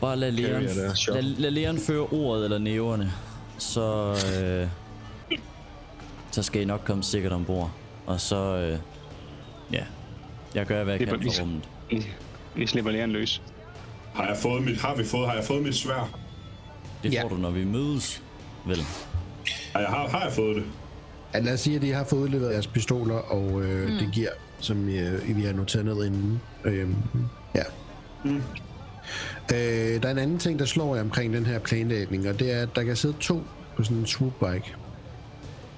Bare 0.01 0.15
lad 0.17 0.31
Leon, 0.31 0.63
lad, 0.63 1.21
lad 1.23 1.51
Leon 1.51 1.77
føre 1.79 1.99
ordet 2.01 2.43
eller 2.43 2.57
næverne. 2.57 3.11
Så, 3.57 4.15
øh, 4.43 4.67
så 6.31 6.43
skal 6.43 6.61
I 6.61 6.65
nok 6.65 6.81
komme 6.85 7.03
sikkert 7.03 7.31
ombord. 7.33 7.71
Og 8.05 8.21
så, 8.21 8.35
øh, 8.57 8.79
ja, 9.73 9.83
jeg 10.55 10.65
gør, 10.65 10.83
hvad 10.83 10.93
jeg 10.99 11.07
kan 11.07 11.21
for 11.21 11.41
rummet. 11.41 11.69
Vi, 11.89 12.05
vi 12.55 12.67
slipper 12.67 12.91
læren 12.91 13.11
løs. 13.11 13.41
Har 14.13 14.27
jeg 14.27 14.37
fået 14.37 14.63
mit, 14.63 14.77
har 14.81 14.95
vi 14.95 15.05
fået, 15.05 15.27
har 15.27 15.35
jeg 15.35 15.43
fået 15.43 15.63
mit 15.63 15.75
svær? 15.75 16.09
Det 17.03 17.13
Ja. 17.13 17.23
får 17.23 17.29
du, 17.29 17.35
når 17.35 17.49
vi 17.49 17.63
mødes. 17.65 18.21
Vel, 18.65 18.77
Har 19.73 19.79
jeg, 19.79 19.89
har, 19.89 20.07
har 20.09 20.23
jeg 20.23 20.31
fået 20.33 20.55
det? 20.55 20.63
Ja, 21.33 21.39
lad 21.39 21.53
os 21.53 21.59
sige, 21.59 21.75
at 21.75 21.81
de 21.81 21.91
har 21.93 22.03
fået 22.03 22.19
udleveret 22.21 22.53
jeres 22.53 22.67
pistoler, 22.67 23.15
og 23.15 23.61
øh, 23.61 23.89
mm. 23.89 23.97
det 23.97 24.09
giver, 24.13 24.29
som 24.61 24.89
øh, 24.89 25.37
vi 25.37 25.41
har 25.41 25.53
noteret 25.53 25.85
ned 25.85 26.05
inden. 26.05 26.41
Øh, 26.65 26.89
ja. 27.55 27.63
Mm. 28.25 28.41
Øh, 29.53 30.03
der 30.03 30.07
er 30.07 30.11
en 30.11 30.17
anden 30.17 30.39
ting, 30.39 30.59
der 30.59 30.65
slår 30.65 30.95
jer 30.95 31.01
omkring 31.01 31.33
den 31.33 31.45
her 31.45 31.59
planlægning, 31.59 32.29
og 32.29 32.39
det 32.39 32.51
er, 32.51 32.61
at 32.61 32.75
der 32.75 32.83
kan 32.83 32.95
sidde 32.95 33.15
to 33.19 33.43
på 33.77 33.83
sådan 33.83 33.97
en 33.97 34.05
swoopbike. 34.05 34.75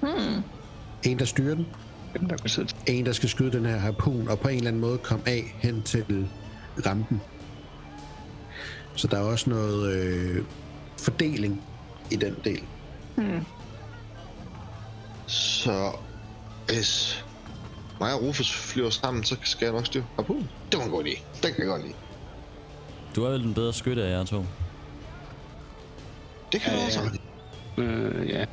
Hmm. 0.00 0.42
En, 1.04 1.18
der 1.18 1.24
styrer 1.24 1.54
den, 1.54 1.66
Dem, 2.18 2.28
der 2.28 2.36
kan 2.36 2.50
sidde 2.50 2.68
en, 2.86 3.06
der 3.06 3.12
skal 3.12 3.28
skyde 3.28 3.52
den 3.52 3.66
her 3.66 3.76
harpun, 3.76 4.28
og 4.28 4.38
på 4.38 4.48
en 4.48 4.56
eller 4.56 4.68
anden 4.68 4.80
måde 4.80 4.98
komme 4.98 5.28
af 5.28 5.54
hen 5.58 5.82
til 5.82 6.28
rampen. 6.86 7.20
Så 8.94 9.08
der 9.08 9.16
er 9.16 9.22
også 9.22 9.50
noget 9.50 9.92
øh, 9.94 10.44
fordeling 10.98 11.62
i 12.10 12.16
den 12.16 12.36
del. 12.44 12.62
Så 15.26 15.92
hvis 16.66 17.24
mig 18.04 18.14
og 18.14 18.22
Rufus 18.22 18.52
flyver 18.52 18.90
sammen, 18.90 19.24
så 19.24 19.36
skal 19.42 19.64
jeg 19.66 19.74
nok 19.74 19.86
styre 19.86 20.04
harpun. 20.16 20.48
Det 20.72 20.78
var 20.78 20.84
en 20.84 20.90
god 20.90 21.04
idé. 21.04 21.18
Den 21.42 21.52
kan 21.54 21.58
jeg 21.58 21.66
godt 21.66 21.82
lide. 21.82 21.94
du 23.16 23.24
er 23.24 23.30
vel 23.30 23.42
den 23.42 23.54
bedre 23.54 23.72
skytte 23.72 24.02
af 24.04 24.10
jer 24.10 24.24
to. 24.24 24.44
Det 26.52 26.60
kan 26.60 26.72
jeg 26.72 26.80
Ja, 26.80 26.86
også. 26.86 27.18
Øh, 27.76 28.28
ja. 28.28 28.44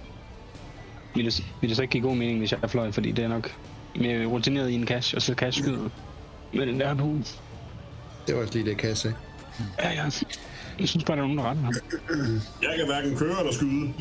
Vil 1.16 1.26
det, 1.26 1.44
vil 1.62 1.70
det 1.70 1.76
så 1.78 1.82
ikke 1.82 1.92
give 1.92 2.04
god 2.04 2.16
mening, 2.16 2.40
hvis 2.40 2.52
jeg 2.52 2.60
fløj, 2.70 2.92
fordi 2.92 3.12
det 3.12 3.24
er 3.24 3.28
nok 3.28 3.56
mere 3.96 4.26
rutineret 4.26 4.70
i 4.70 4.74
en 4.74 4.88
cash, 4.88 5.16
og 5.16 5.22
så 5.22 5.34
cash 5.34 5.62
skyder 5.62 5.90
med 6.54 6.68
den 6.68 6.80
der 6.80 6.96
på. 6.96 7.18
Det 8.28 8.36
var 8.36 8.42
også 8.42 8.54
lige 8.54 8.66
det, 8.70 8.78
kan 8.78 8.90
jeg 8.90 8.98
se. 8.98 9.14
Ja, 9.80 9.90
ja. 9.92 10.04
Jeg 10.80 10.88
synes 10.90 11.04
bare, 11.04 11.18
der 11.18 11.24
er 11.24 11.28
nogen, 11.28 11.38
der 11.38 11.44
retter 11.44 11.64
ham. 11.64 11.74
Jeg 12.62 12.74
kan 12.78 12.86
hverken 12.86 13.18
køre 13.18 13.40
eller 13.40 13.54
skyde. 13.54 13.94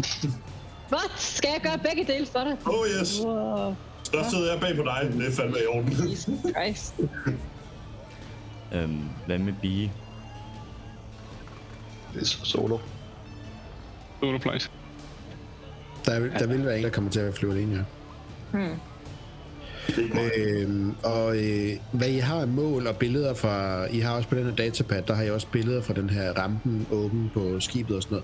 Hvad? 0.88 1.10
Skal 1.16 1.50
jeg 1.52 1.60
gøre 1.62 1.78
begge 1.78 2.12
dele 2.12 2.26
for 2.26 2.38
dig? 2.44 2.56
Oh 2.66 2.86
yes. 3.00 3.20
Wow. 3.24 3.74
Der 4.12 4.28
sidder 4.30 4.52
jeg 4.52 4.60
bag 4.60 4.76
på 4.76 4.82
dig. 4.82 5.12
Det 5.18 5.26
er 5.26 5.32
fandme 5.32 5.56
i 5.62 5.66
orden. 5.68 6.10
Jesus 6.10 6.28
Christ. 6.56 6.94
Øhm, 8.72 9.04
hvad 9.26 9.38
med 9.38 9.52
Bie? 9.62 9.92
Det 12.14 12.22
er 12.22 12.26
så 12.26 12.38
solo. 12.44 12.78
Solo 14.20 14.38
flight. 14.38 14.70
Der, 16.06 16.12
er- 16.12 16.38
der 16.38 16.46
vil 16.46 16.64
være 16.66 16.78
en, 16.78 16.84
der 16.84 16.90
kommer 16.90 17.10
til 17.10 17.20
at 17.20 17.34
flyve 17.34 17.52
alene, 17.52 17.86
ja. 18.54 18.68
Øhm, 20.36 20.94
og 21.04 21.36
øh, 21.36 21.72
hvad 21.92 22.08
I 22.08 22.18
har 22.18 22.40
af 22.40 22.48
mål 22.48 22.86
og 22.86 22.96
billeder 22.96 23.34
fra... 23.34 23.84
I 23.90 23.98
har 24.00 24.14
også 24.16 24.28
på 24.28 24.34
den 24.34 24.44
her 24.44 24.54
datapad, 24.54 25.02
der 25.02 25.14
har 25.14 25.22
I 25.22 25.30
også 25.30 25.46
billeder 25.46 25.82
fra 25.82 25.94
den 25.94 26.10
her 26.10 26.32
rampen 26.32 26.86
åben 26.90 27.30
på 27.34 27.60
skibet 27.60 27.96
og 27.96 28.02
sådan 28.02 28.18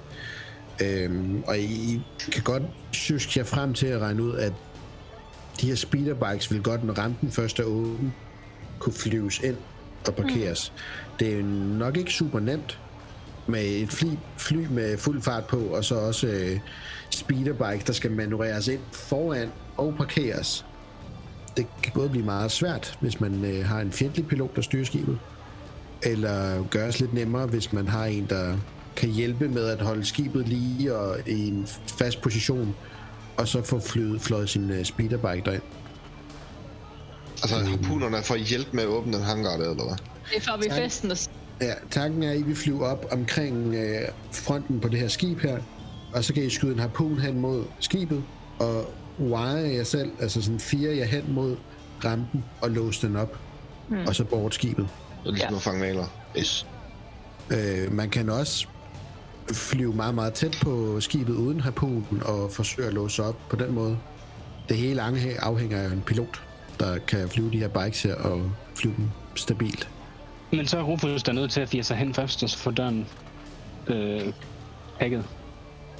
noget. 0.80 1.04
Øhm, 1.04 1.42
og 1.46 1.58
I 1.58 2.02
kan 2.32 2.42
godt 2.42 2.62
synes 2.92 3.36
jer 3.36 3.44
frem 3.44 3.74
til 3.74 3.86
at 3.86 4.00
regne 4.00 4.22
ud, 4.22 4.34
at 4.36 4.52
de 5.60 5.66
her 5.66 5.74
speederbikes 5.74 6.52
vil 6.52 6.62
godt, 6.62 6.84
når 6.84 6.94
rampen 6.94 7.30
først 7.30 7.58
er 7.58 7.64
åben, 7.64 8.14
kunne 8.78 8.92
flyves 8.92 9.38
ind 9.38 9.56
og 10.06 10.14
parkeres. 10.14 10.72
Mm. 10.74 11.16
Det 11.18 11.38
er 11.38 11.42
nok 11.78 11.96
ikke 11.96 12.12
super 12.12 12.40
nemt 12.40 12.78
med 13.46 13.64
et 13.64 13.88
fly, 13.88 14.08
fly 14.36 14.66
med 14.70 14.98
fuld 14.98 15.22
fart 15.22 15.46
på, 15.46 15.58
og 15.58 15.84
så 15.84 15.94
også 15.94 16.26
øh, 16.26 16.58
speederbikes, 17.10 17.84
der 17.84 17.92
skal 17.92 18.10
manøvreres 18.10 18.68
ind 18.68 18.80
foran 18.92 19.48
og 19.76 19.94
parkeres 19.98 20.64
det 21.56 21.66
kan 21.82 21.92
både 21.94 22.08
blive 22.08 22.24
meget 22.24 22.50
svært, 22.50 22.98
hvis 23.00 23.20
man 23.20 23.44
øh, 23.44 23.66
har 23.66 23.80
en 23.80 23.92
fjendtlig 23.92 24.26
pilot, 24.26 24.56
der 24.56 24.62
styrer 24.62 24.84
skibet, 24.84 25.18
eller 26.02 26.68
gøres 26.70 27.00
lidt 27.00 27.14
nemmere, 27.14 27.46
hvis 27.46 27.72
man 27.72 27.88
har 27.88 28.04
en, 28.04 28.26
der 28.30 28.56
kan 28.96 29.08
hjælpe 29.08 29.48
med 29.48 29.64
at 29.64 29.80
holde 29.80 30.04
skibet 30.04 30.48
lige 30.48 30.94
og 30.94 31.18
i 31.26 31.48
en 31.48 31.68
fast 31.98 32.20
position, 32.20 32.74
og 33.38 33.48
så 33.48 33.62
få 33.62 33.80
flyet, 33.80 34.20
fløjet 34.20 34.48
sin 34.48 34.70
øh, 34.70 34.84
speederbike 34.84 35.42
derind. 35.44 35.62
Altså, 37.42 37.56
harpunerne 37.56 38.16
er 38.16 38.22
for 38.22 38.34
at 38.34 38.40
hjælpe 38.40 38.70
med 38.72 38.82
at 38.82 38.88
åbne 38.88 39.12
den 39.12 39.22
hangar 39.22 39.50
der, 39.56 39.70
eller 39.70 39.84
hvad? 39.84 39.96
Det 40.34 40.42
får 40.42 40.56
vi 40.56 40.70
festen 40.70 41.10
og 41.10 41.16
Ja, 41.60 41.72
tanken 41.90 42.22
er, 42.22 42.30
at 42.30 42.38
I 42.38 42.42
vil 42.42 42.56
flyve 42.56 42.86
op 42.86 43.06
omkring 43.12 43.74
øh, 43.74 44.08
fronten 44.32 44.80
på 44.80 44.88
det 44.88 44.98
her 44.98 45.08
skib 45.08 45.40
her, 45.40 45.58
og 46.14 46.24
så 46.24 46.34
kan 46.34 46.42
I 46.42 46.50
skyde 46.50 46.72
en 46.72 46.78
harpun 46.78 47.18
hen 47.18 47.40
mod 47.40 47.64
skibet, 47.80 48.24
og 48.58 48.90
wire 49.20 49.74
jer 49.74 49.84
selv, 49.84 50.10
altså 50.20 50.42
sådan 50.42 50.60
fire 50.60 50.96
jer 50.96 51.04
hen 51.04 51.24
mod 51.28 51.56
rampen 52.04 52.44
og 52.60 52.70
låse 52.70 53.06
den 53.06 53.16
op, 53.16 53.36
mm. 53.88 53.96
og 54.06 54.14
så 54.14 54.24
bort 54.24 54.54
skibet. 54.54 54.88
Det 55.22 55.28
er 55.28 55.32
ligesom 55.32 55.50
Ja. 55.50 55.56
at 55.56 55.62
fange 55.62 55.80
maler. 55.80 56.06
Yes. 56.38 56.66
Øh, 57.50 57.92
man 57.92 58.10
kan 58.10 58.28
også 58.28 58.66
flyve 59.52 59.92
meget, 59.94 60.14
meget 60.14 60.32
tæt 60.34 60.58
på 60.62 61.00
skibet 61.00 61.32
uden 61.34 61.60
harpunen 61.60 62.22
og 62.24 62.50
forsøge 62.52 62.88
at 62.88 62.94
låse 62.94 63.22
op 63.22 63.36
på 63.50 63.56
den 63.56 63.74
måde. 63.74 63.98
Det 64.68 64.76
hele 64.76 65.02
afhæ- 65.02 65.38
afhænger 65.38 65.78
af 65.80 65.86
en 65.92 66.02
pilot, 66.06 66.42
der 66.80 66.98
kan 66.98 67.28
flyve 67.28 67.50
de 67.52 67.58
her 67.58 67.68
bikes 67.68 68.02
her 68.02 68.14
og 68.14 68.50
flyve 68.74 68.94
dem 68.96 69.08
stabilt. 69.34 69.88
Men 70.52 70.66
så 70.66 70.78
er 70.78 70.82
Rufus 70.82 71.22
der 71.22 71.32
nødt 71.32 71.50
til 71.50 71.60
at 71.60 71.68
fire 71.68 71.82
sig 71.82 71.96
hen 71.96 72.14
først, 72.14 72.42
og 72.42 72.50
så 72.50 72.58
få 72.58 72.70
døren 72.70 73.06
øh, 73.86 74.32
hacket 75.00 75.24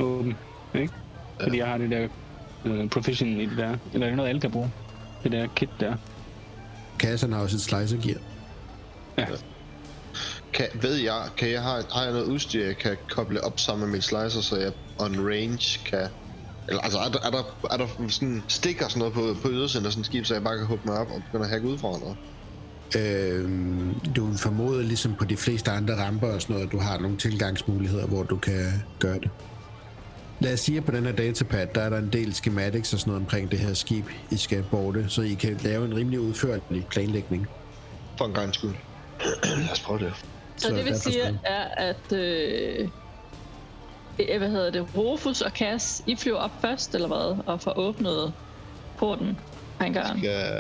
åben, 0.01 0.35
ikke? 0.75 0.93
Ja. 1.41 1.45
Fordi 1.47 1.59
jeg 1.59 1.67
har 1.67 1.79
det 1.79 1.91
der 1.91 2.09
øh, 2.65 2.89
provision 2.89 3.29
i 3.29 3.47
det 3.47 3.57
der. 3.59 3.77
Eller 3.93 4.07
er 4.07 4.11
det 4.11 4.17
noget, 4.17 4.29
alle 4.29 4.41
kan 4.41 4.51
bruge? 4.51 4.73
Det 5.23 5.33
der 5.33 5.47
kit 5.57 5.69
der. 5.81 5.95
Kassen 6.99 7.33
har 7.33 7.41
også 7.41 7.57
et 7.57 7.61
slicer-gear. 7.61 8.19
Kan, 10.57 10.69
ved 10.75 10.95
jeg, 10.95 11.23
kan 11.37 11.51
jeg 11.51 11.63
har, 11.63 11.85
har 11.93 12.03
jeg 12.03 12.13
noget 12.13 12.27
udstyr, 12.27 12.67
jeg 12.67 12.79
kan 12.79 12.97
koble 13.11 13.45
op 13.45 13.61
sammen 13.61 13.87
med 13.87 13.93
min 13.93 14.03
slicer, 14.03 14.41
så 14.41 14.57
jeg 14.57 14.73
on 14.99 15.29
range 15.29 15.81
kan... 15.91 16.09
Eller, 16.69 16.83
altså, 16.83 16.99
er 16.99 17.09
der, 17.09 17.19
er 17.25 17.31
der, 17.31 17.43
er 17.71 17.77
der 17.77 17.87
sådan 18.09 18.43
stikker 18.49 18.89
sådan 18.89 18.99
noget 18.99 19.15
på, 19.15 19.37
på 19.43 19.49
ydersiden 19.51 19.87
af 19.87 19.93
sådan 19.93 20.01
et 20.01 20.07
skib, 20.07 20.25
så 20.25 20.35
jeg 20.35 20.45
bare 20.45 20.57
kan 20.57 20.67
hugge 20.67 20.83
mig 20.87 20.99
op 20.99 21.07
og 21.11 21.23
begynde 21.25 21.45
at 21.45 21.51
hacke 21.51 21.69
udefra 21.69 21.89
eller 21.95 22.07
hvad? 22.07 22.17
Øh, 23.03 23.51
du 24.17 24.25
vil 24.25 24.39
formode, 24.39 24.83
ligesom 24.83 25.15
på 25.15 25.25
de 25.25 25.37
fleste 25.37 25.71
andre 25.71 26.07
ramper 26.07 26.27
og 26.27 26.43
sådan 26.43 26.55
noget, 26.55 26.67
at 26.67 26.73
du 26.73 26.79
har 26.79 26.99
nogle 26.99 27.17
tilgangsmuligheder, 27.17 28.07
hvor 28.07 28.23
du 28.23 28.37
kan 28.37 28.83
gøre 28.99 29.19
det. 29.19 29.31
Lad 30.41 30.53
os 30.53 30.61
sige, 30.61 30.79
at 30.79 30.85
på 30.85 30.93
den 30.93 31.05
her 31.05 31.13
datapad, 31.13 31.67
der 31.75 31.81
er 31.81 31.91
der 31.91 31.99
en 31.99 32.13
del 32.13 32.35
schematics 32.35 32.93
og 32.93 33.01
sådan 33.01 33.11
noget 33.11 33.23
omkring 33.23 33.51
det 33.51 33.59
her 33.59 33.75
skib, 33.75 34.05
I 34.31 34.37
skal 34.37 34.65
borte, 34.71 35.09
så 35.09 35.23
I 35.23 35.35
kan 35.35 35.57
lave 35.63 35.85
en 35.85 35.97
rimelig 35.97 36.21
udførlig 36.21 36.87
planlægning. 36.91 37.47
For 38.19 38.25
en 38.25 38.35
gang 38.35 38.55
skyld. 38.55 38.75
Lad 39.45 39.73
os 39.73 39.81
prøve 39.81 39.99
det. 39.99 40.13
Så, 40.57 40.69
det 40.69 40.77
vil 40.77 40.87
derfor 40.87 41.11
sige, 41.11 41.23
skal- 41.23 41.39
er, 41.45 41.65
at... 41.77 42.13
Øh, 42.13 42.89
øh, 44.19 44.39
hvad 44.39 44.51
hedder 44.51 44.71
det? 44.71 44.87
Rufus 44.97 45.41
og 45.41 45.51
Cass, 45.51 46.03
I 46.07 46.17
flyver 46.17 46.39
op 46.39 46.53
først, 46.61 46.95
eller 46.95 47.09
hvad? 47.09 47.43
Og 47.47 47.61
får 47.61 47.79
åbnet 47.79 48.33
porten. 48.99 49.39
Hangaren. 49.81 50.21
Ja, 50.21 50.51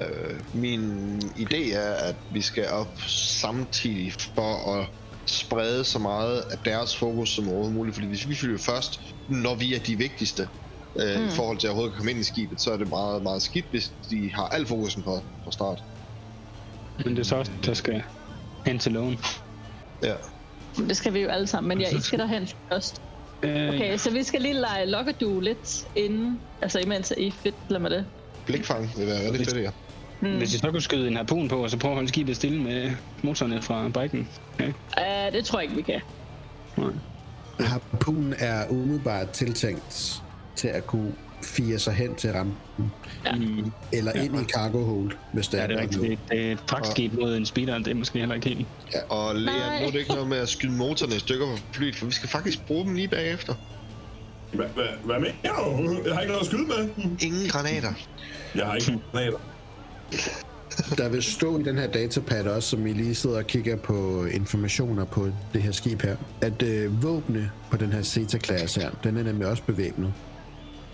min 0.54 1.18
idé 1.20 1.74
er, 1.74 1.94
at 1.94 2.16
vi 2.32 2.40
skal 2.40 2.68
op 2.68 3.00
samtidig 3.40 4.12
for 4.12 4.74
at 4.80 4.88
sprede 5.26 5.84
så 5.84 5.98
meget 5.98 6.40
af 6.40 6.58
deres 6.64 6.96
fokus 6.96 7.30
som 7.30 7.48
overhovedet 7.48 7.74
muligt. 7.74 7.94
Fordi 7.94 8.08
hvis 8.08 8.28
vi 8.28 8.34
flyver 8.34 8.58
først, 8.58 9.00
når 9.28 9.54
vi 9.54 9.74
er 9.74 9.78
de 9.78 9.96
vigtigste, 9.96 10.48
øh, 10.96 11.20
mm. 11.20 11.26
i 11.26 11.30
forhold 11.30 11.58
til 11.58 11.66
at 11.66 11.70
overhovedet 11.70 11.96
komme 11.96 12.10
ind 12.10 12.20
i 12.20 12.24
skibet, 12.24 12.60
så 12.60 12.72
er 12.72 12.76
det 12.76 12.88
meget, 12.88 13.22
meget 13.22 13.42
skidt, 13.42 13.66
hvis 13.70 13.92
de 14.10 14.32
har 14.34 14.48
al 14.48 14.66
fokusen 14.66 15.02
på, 15.02 15.20
på 15.44 15.50
start. 15.50 15.82
Men 17.04 17.16
det 17.16 17.18
er 17.18 17.24
så 17.24 17.36
også, 17.36 17.52
der 17.66 17.74
skal 17.74 18.02
hen 18.66 18.78
til 18.78 18.92
lågen. 18.92 19.18
Ja. 20.02 20.14
Det 20.76 20.96
skal 20.96 21.14
vi 21.14 21.20
jo 21.20 21.28
alle 21.28 21.46
sammen, 21.46 21.68
men 21.68 21.80
I 21.96 22.00
skal 22.00 22.18
derhen 22.18 22.48
først. 22.68 23.02
Øh, 23.42 23.68
Okay, 23.68 23.96
så 23.96 24.10
vi 24.10 24.22
skal 24.22 24.42
lige 24.42 24.54
lege 24.54 24.86
Lockadoo 24.86 25.40
lidt 25.40 25.88
inden, 25.96 26.40
altså 26.62 26.78
imens 26.78 27.12
I 27.16 27.30
fedtler 27.30 27.78
med 27.78 27.90
det. 27.90 28.06
Blikfang 28.46 28.90
vil 28.96 29.06
være 29.06 29.32
rigtig 29.32 29.46
fedt, 29.46 29.62
ja. 29.62 29.70
Hmm. 30.20 30.36
Hvis 30.36 30.54
I 30.54 30.58
så 30.58 30.70
kunne 30.70 30.80
skyde 30.82 31.08
en 31.08 31.16
harpun 31.16 31.48
på, 31.48 31.62
og 31.62 31.70
så 31.70 31.78
prøve 31.78 31.92
at 31.92 31.96
holde 31.96 32.08
skibet 32.08 32.36
stille 32.36 32.62
med 32.62 32.90
motorerne 33.22 33.62
fra 33.62 33.88
biken. 33.88 34.28
Okay. 34.54 34.68
Uh, 34.68 35.32
det 35.32 35.44
tror 35.44 35.58
jeg 35.58 35.64
ikke, 35.64 35.76
vi 35.76 35.82
kan. 35.82 36.00
Nej. 36.76 36.90
Harpunen 37.60 38.34
er 38.38 38.66
umiddelbart 38.70 39.30
tiltænkt 39.30 40.22
til 40.56 40.68
at 40.68 40.86
kunne 40.86 41.12
fire 41.46 41.78
sig 41.78 41.94
hen 41.94 42.14
til 42.14 42.32
rampen, 42.32 42.92
Mm. 43.36 43.72
eller 43.92 44.12
Ja. 44.14 44.22
ind 44.24 44.40
i 44.40 44.44
cargo 44.44 44.84
hold, 44.84 45.12
hvis 45.32 45.48
det 45.48 45.58
Ja, 45.58 45.62
er 45.62 45.66
det 45.66 45.76
er 45.76 45.80
rigtigt. 45.80 46.02
Det, 46.02 46.18
det 46.30 46.40
er 46.48 46.52
et 46.52 46.58
fragtskib 46.68 47.12
mod 47.12 47.36
en 47.36 47.46
speeder, 47.46 47.78
det 47.78 47.88
er 47.88 47.94
måske 47.94 48.18
heller 48.18 48.34
ikke 48.34 48.48
helt. 48.48 48.66
Og 49.08 49.34
Lea, 49.36 49.54
Nej. 49.56 49.80
nu 49.80 49.86
er 49.86 49.90
det 49.90 49.98
ikke 49.98 50.10
noget 50.12 50.28
med 50.28 50.38
at 50.38 50.48
skyde 50.48 50.72
motorerne 50.72 51.16
i 51.16 51.18
stykker 51.18 51.46
på 51.46 51.58
flyet, 51.72 51.96
for 51.96 52.06
vi 52.06 52.12
skal 52.12 52.28
faktisk 52.28 52.66
bruge 52.66 52.84
dem 52.84 52.94
lige 52.94 53.08
bagefter. 53.08 53.54
Hvad, 54.52 54.66
hvad, 54.74 54.84
hvad 55.04 55.16
du? 55.20 55.26
Jeg 55.44 56.14
har 56.14 56.20
ikke 56.20 56.32
noget 56.32 56.40
at 56.40 56.46
skyde 56.46 56.66
med. 56.66 56.88
Ingen 57.20 57.48
granater. 57.48 57.92
Jeg 58.54 58.66
har 58.66 58.74
ikke 58.74 58.98
granater. 59.12 59.38
der 60.98 61.08
vil 61.08 61.22
stå 61.22 61.58
i 61.58 61.62
den 61.62 61.78
her 61.78 61.86
datapad 61.86 62.46
også, 62.46 62.68
som 62.68 62.86
I 62.86 62.92
lige 62.92 63.14
sidder 63.14 63.36
og 63.36 63.46
kigger 63.46 63.76
på 63.76 64.24
informationer 64.24 65.04
på 65.04 65.28
det 65.52 65.62
her 65.62 65.72
skib 65.72 66.02
her, 66.02 66.16
at 66.40 66.62
øh, 66.62 67.02
våbne 67.02 67.50
på 67.70 67.76
den 67.76 67.92
her 67.92 68.02
Zeta-klasse 68.02 68.80
her, 68.80 68.90
den 69.04 69.16
er 69.16 69.22
nemlig 69.22 69.46
også 69.48 69.62
bevæbnet. 69.62 70.12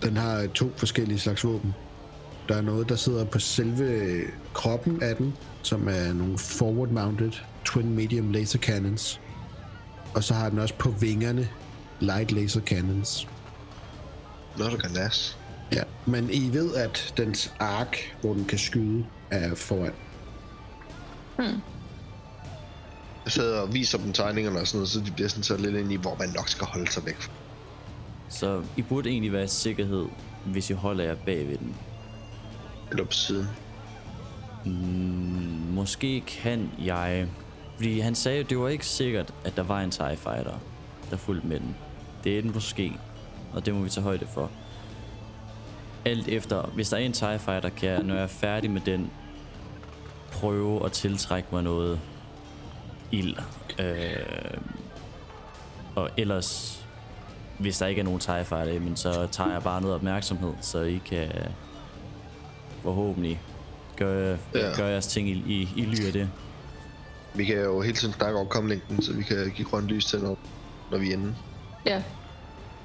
Den 0.03 0.17
har 0.17 0.47
to 0.47 0.71
forskellige 0.77 1.19
slags 1.19 1.43
våben. 1.43 1.73
Der 2.49 2.55
er 2.55 2.61
noget, 2.61 2.89
der 2.89 2.95
sidder 2.95 3.25
på 3.25 3.39
selve 3.39 4.21
kroppen 4.53 5.03
af 5.03 5.15
den, 5.15 5.33
som 5.61 5.87
er 5.87 6.13
nogle 6.13 6.37
forward-mounted 6.37 7.31
twin 7.65 7.95
medium 7.95 8.31
laser 8.31 8.59
cannons. 8.59 9.21
Og 10.15 10.23
så 10.23 10.33
har 10.33 10.49
den 10.49 10.59
også 10.59 10.73
på 10.73 10.89
vingerne 10.89 11.49
light 11.99 12.31
laser 12.31 12.61
cannons. 12.61 13.27
Nå, 14.57 14.69
du 14.69 14.77
kan. 14.77 14.89
Ja, 15.71 15.83
men 16.05 16.29
I 16.31 16.49
ved, 16.53 16.75
at 16.75 17.13
dens 17.17 17.53
ark, 17.59 17.97
hvor 18.21 18.33
den 18.33 18.45
kan 18.45 18.57
skyde, 18.57 19.05
er 19.31 19.55
foran. 19.55 19.93
Jeg 23.25 23.31
sidder 23.31 23.59
og 23.59 23.73
viser 23.73 23.97
dem 23.97 24.13
tegningerne 24.13 24.59
og 24.59 24.67
sådan 24.67 24.77
noget, 24.77 24.89
så 24.89 24.99
de 24.99 25.11
bliver 25.11 25.29
sådan 25.29 25.43
så 25.43 25.57
lidt 25.57 25.75
ind 25.75 25.91
i, 25.91 25.95
hvor 25.95 26.15
man 26.19 26.29
nok 26.35 26.49
skal 26.49 26.67
holde 26.67 26.91
sig 26.91 27.05
væk 27.05 27.21
fra. 27.21 27.31
Så 28.29 28.63
I 28.77 28.81
burde 28.81 29.09
egentlig 29.09 29.33
være 29.33 29.43
i 29.43 29.47
sikkerhed, 29.47 30.05
hvis 30.45 30.69
I 30.69 30.73
holder 30.73 31.03
jer 31.03 31.15
bag 31.15 31.47
ved 31.47 31.57
den. 31.57 31.75
Eller 32.91 33.05
på 33.05 33.11
siden. 33.11 33.47
Måske 35.73 36.21
kan 36.21 36.71
jeg... 36.85 37.27
Fordi 37.75 37.99
han 37.99 38.15
sagde 38.15 38.37
jo, 38.37 38.43
det 38.49 38.59
var 38.59 38.67
ikke 38.67 38.85
sikkert, 38.85 39.33
at 39.43 39.55
der 39.55 39.63
var 39.63 39.81
en 39.81 39.91
TIE 39.91 40.17
Fighter, 40.17 40.59
der 41.09 41.17
fulgte 41.17 41.47
med 41.47 41.59
den. 41.59 41.75
Det 42.23 42.37
er 42.37 42.41
den 42.41 42.53
måske, 42.53 42.93
og 43.53 43.65
det 43.65 43.73
må 43.75 43.81
vi 43.81 43.89
tage 43.89 44.03
højde 44.03 44.27
for. 44.27 44.51
Alt 46.05 46.27
efter, 46.27 46.61
hvis 46.61 46.89
der 46.89 46.97
er 46.97 47.01
en 47.01 47.13
TIE 47.13 47.39
Fighter, 47.39 47.69
kan 47.69 47.89
jeg, 47.89 48.03
når 48.03 48.13
jeg 48.13 48.23
er 48.23 48.27
færdig 48.27 48.71
med 48.71 48.81
den, 48.81 49.11
prøve 50.31 50.85
at 50.85 50.91
tiltrække 50.91 51.47
mig 51.51 51.63
noget 51.63 51.99
ild. 53.11 53.35
Øh, 53.79 54.57
og 55.95 56.09
ellers, 56.17 56.82
hvis 57.63 57.77
der 57.77 57.87
ikke 57.87 57.99
er 57.99 58.03
nogen 58.05 58.19
TIE 58.19 58.45
Fighter, 58.45 58.79
men 58.79 58.95
så 58.95 59.27
tager 59.31 59.51
jeg 59.51 59.63
bare 59.63 59.81
noget 59.81 59.95
opmærksomhed, 59.95 60.53
så 60.61 60.81
I 60.81 61.01
kan 61.05 61.29
forhåbentlig 62.81 63.41
gøre, 63.95 64.37
Ja. 64.55 64.71
gøre 64.77 64.87
jeres 64.87 65.07
ting 65.07 65.29
i, 65.29 65.31
i, 65.31 65.69
i 65.75 65.81
ly 65.85 66.05
af 66.05 66.13
det. 66.13 66.29
Vi 67.33 67.45
kan 67.45 67.55
jo 67.55 67.81
hele 67.81 67.95
tiden 67.95 68.13
snakke 68.13 68.39
om 68.39 68.47
komlængden, 68.47 69.01
så 69.01 69.13
vi 69.13 69.23
kan 69.23 69.51
give 69.55 69.67
grønt 69.67 69.87
lys 69.87 70.05
til, 70.05 70.19
når, 70.19 70.37
når 70.91 70.97
vi 70.97 71.09
er 71.09 71.13
inde. 71.13 71.35
Ja, 71.85 72.03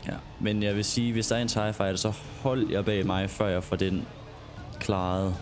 Ja. 0.07 0.15
Men 0.41 0.63
jeg 0.63 0.77
vil 0.77 0.85
sige, 0.85 1.13
hvis 1.13 1.27
der 1.27 1.37
er 1.37 1.43
en 1.43 1.49
TIE 1.49 1.73
Fighter, 1.73 1.97
så 1.97 2.13
hold 2.43 2.71
jer 2.71 2.83
bag 2.83 3.07
mig, 3.07 3.31
før 3.31 3.49
jeg 3.49 3.65
får 3.65 3.77
den 3.77 4.07
klaret. 4.81 5.35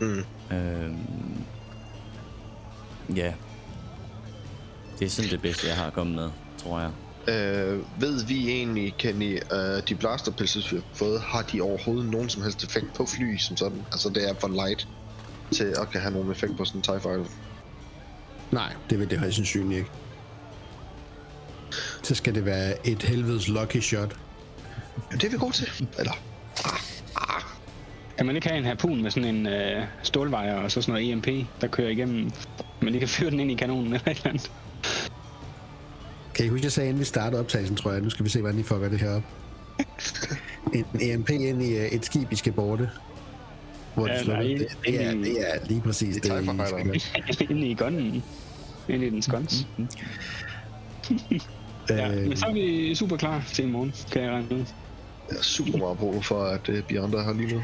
Mm. 0.00 0.24
Øhm, 0.52 1.44
ja. 3.16 3.32
Det 4.98 5.04
er 5.06 5.10
sådan 5.10 5.30
det 5.30 5.42
bedste, 5.42 5.66
jeg 5.68 5.76
har 5.76 5.90
kommet 5.90 6.14
med, 6.16 6.30
tror 6.58 6.80
jeg. 6.80 6.90
Øh, 7.28 7.78
ved 8.00 8.26
vi 8.26 8.48
egentlig, 8.48 8.94
Kenny, 8.98 9.38
øh, 9.52 9.82
de 9.88 9.94
blasterpilses, 9.94 10.72
vi 10.72 10.76
har 10.76 10.84
fået, 10.94 11.20
har 11.20 11.42
de 11.42 11.60
overhovedet 11.60 12.10
nogen 12.10 12.28
som 12.28 12.42
helst 12.42 12.64
effekt 12.64 12.94
på 12.94 13.06
fly 13.06 13.36
som 13.36 13.56
sådan? 13.56 13.82
Altså 13.92 14.08
det 14.08 14.28
er 14.28 14.34
for 14.40 14.48
light 14.48 14.88
til 15.52 15.64
at 15.64 15.90
kan 15.90 16.00
have 16.00 16.12
nogen 16.12 16.30
effekt 16.30 16.56
på 16.56 16.64
sådan 16.64 16.78
en 16.78 16.82
TIE 16.82 17.00
Fighter. 17.00 17.24
Nej, 18.50 18.72
det 18.90 18.98
vil 18.98 19.10
det 19.10 19.18
højst 19.18 19.36
sandsynligt 19.36 19.78
ikke. 19.78 19.90
Så 22.02 22.14
skal 22.14 22.34
det 22.34 22.44
være 22.44 22.86
et 22.88 23.02
helvedes 23.02 23.48
lucky 23.48 23.80
shot. 23.80 24.16
Ja, 25.12 25.16
det 25.16 25.24
er 25.24 25.30
vi 25.30 25.36
gode 25.36 25.52
til. 25.52 25.88
Eller? 25.98 26.12
Kan 28.16 28.26
man 28.26 28.36
ikke 28.36 28.48
have 28.48 28.58
en 28.58 28.64
harpun 28.64 29.02
med 29.02 29.10
sådan 29.10 29.34
en 29.34 29.46
øh, 29.46 29.84
stålvejer 30.02 30.54
og 30.54 30.70
så 30.70 30.82
sådan 30.82 30.92
noget 30.92 31.12
EMP, 31.12 31.46
der 31.60 31.66
kører 31.66 31.88
igennem, 31.88 32.30
men 32.80 32.88
lige 32.88 32.98
kan 32.98 33.08
fyre 33.08 33.30
den 33.30 33.40
ind 33.40 33.50
i 33.50 33.54
kanonen 33.54 33.86
eller 33.86 34.08
et 34.08 34.16
eller 34.16 34.28
andet? 34.28 34.50
Kan 36.34 36.44
I 36.44 36.48
huske, 36.48 36.64
jeg 36.64 36.72
sagde, 36.72 36.88
inden 36.88 37.00
vi 37.00 37.04
startede 37.04 37.40
optagelsen, 37.40 37.76
tror 37.76 37.92
jeg. 37.92 38.00
Nu 38.00 38.10
skal 38.10 38.24
vi 38.24 38.30
se, 38.30 38.40
hvordan 38.40 38.60
I 38.60 38.62
fucker 38.62 38.88
det 38.88 39.00
her 39.00 39.10
op. 39.16 39.22
En 40.74 40.84
EMP 41.00 41.30
ind 41.30 41.62
i 41.62 41.76
øh, 41.76 41.86
et 41.86 42.04
skib, 42.04 42.32
I 42.32 42.36
skal 42.36 42.52
borte. 42.52 42.90
Hvor 43.94 44.06
Ja, 44.08 44.14
det 44.14 44.24
slår 44.24 44.34
nej, 44.34 44.42
det, 44.42 44.66
det, 44.86 45.04
er, 45.06 45.10
ind 45.10 45.26
i- 45.26 45.30
det 45.30 45.54
er 45.54 45.58
lige 45.66 45.80
præcis 45.80 46.14
Det 46.14 46.24
det, 46.24 46.42
I 46.42 46.44
skal 46.44 46.56
gøre. 47.48 47.50
Inde 47.50 47.66
i 47.68 47.74
gunnen. 47.74 48.22
Inde 48.88 49.06
i 49.06 49.10
den 49.10 49.22
skons. 49.22 49.66
Ja, 51.90 52.10
Øh, 52.14 52.28
men 52.28 52.36
så 52.36 52.46
er 52.46 52.52
vi 52.52 52.94
super 52.94 53.16
klar 53.16 53.44
til 53.52 53.64
i 53.64 53.68
morgen, 53.68 53.94
kan 54.12 54.22
jeg 54.22 54.30
regne 54.30 54.52
ud. 54.54 54.64
Jeg 55.30 55.38
er 55.38 55.42
super 55.42 55.78
meget 55.78 55.98
brug 55.98 56.24
for, 56.24 56.42
at 56.44 56.68
uh, 56.68 56.80
Beyond 56.88 57.14
er 57.14 57.22
her 57.24 57.32
lige 57.32 57.54
nu. 57.54 57.62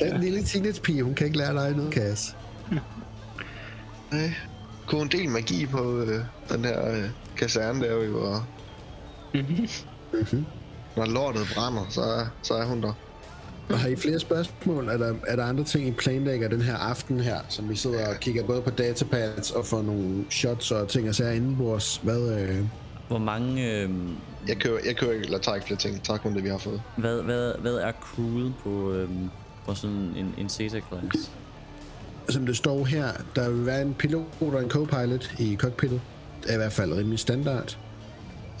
Den 0.00 0.20
lille 0.20 0.42
teenage-pige, 0.42 1.02
hun 1.02 1.14
kan 1.14 1.26
ikke 1.26 1.38
lære 1.38 1.54
dig 1.66 1.76
noget, 1.76 1.92
Kas. 1.92 2.36
Nej. 4.12 4.32
Kunne 4.86 5.02
en 5.02 5.08
del 5.08 5.28
magi 5.28 5.66
på 5.66 5.98
øh, 5.98 6.20
den 6.48 6.64
her 6.64 6.90
øh, 6.96 7.04
kaserne 7.36 7.80
der 7.84 8.04
jo, 8.04 8.24
og 8.32 8.42
Mm-hmm. 9.34 10.44
når 10.96 11.04
lortet 11.06 11.42
brænder, 11.54 11.86
så 11.90 12.00
er, 12.02 12.26
så 12.42 12.54
er 12.54 12.64
hun 12.64 12.82
der. 12.82 12.92
Og 13.70 13.78
har 13.78 13.88
I 13.88 13.96
flere 13.96 14.18
spørgsmål? 14.18 14.88
Er 14.88 14.96
der, 14.96 15.14
er 15.26 15.36
der 15.36 15.44
andre 15.44 15.64
ting, 15.64 15.86
I 15.88 15.90
planlægger 15.92 16.48
den 16.48 16.60
her 16.62 16.76
aften 16.76 17.20
her, 17.20 17.38
som 17.48 17.68
vi 17.68 17.76
sidder 17.76 18.08
og 18.08 18.20
kigger 18.20 18.44
både 18.44 18.62
på 18.62 18.70
datapads 18.70 19.50
og 19.50 19.66
får 19.66 19.82
nogle 19.82 20.24
shots 20.30 20.70
og 20.70 20.88
ting 20.88 21.08
og 21.08 21.14
sager 21.14 21.32
indenbords? 21.32 21.96
Hvad, 22.02 22.40
øh, 22.40 22.58
Hvor 23.08 23.18
mange... 23.18 23.70
Øh, 23.82 23.90
Jeg 24.48 24.56
kører, 24.56 24.78
jeg 24.86 24.96
kører 24.96 25.12
ikke, 25.12 25.24
eller 25.24 25.38
tager 25.38 25.54
ikke 25.54 25.66
flere 25.66 25.78
ting. 25.80 26.02
Tak 26.02 26.20
kun 26.22 26.34
det, 26.34 26.44
vi 26.44 26.48
har 26.48 26.58
fået. 26.58 26.82
hvad, 26.96 27.22
hvad, 27.22 27.52
hvad 27.60 27.74
er 27.74 27.92
crewet 27.92 28.54
på, 28.62 28.92
øh, 28.92 29.08
på 29.66 29.74
sådan 29.74 29.96
en, 30.16 30.34
en 30.38 30.46
Zeta-class? 30.48 31.30
Som 32.28 32.46
det 32.46 32.56
står 32.56 32.84
her, 32.84 33.08
der 33.36 33.50
vil 33.50 33.66
være 33.66 33.82
en 33.82 33.94
pilot 33.94 34.26
og 34.40 34.62
en 34.62 34.70
co-pilot 34.70 35.34
i 35.38 35.56
cockpittet. 35.56 36.00
Det 36.42 36.50
er 36.50 36.54
i 36.54 36.56
hvert 36.56 36.72
fald 36.72 36.92
rimelig 36.92 37.18
standard. 37.18 37.78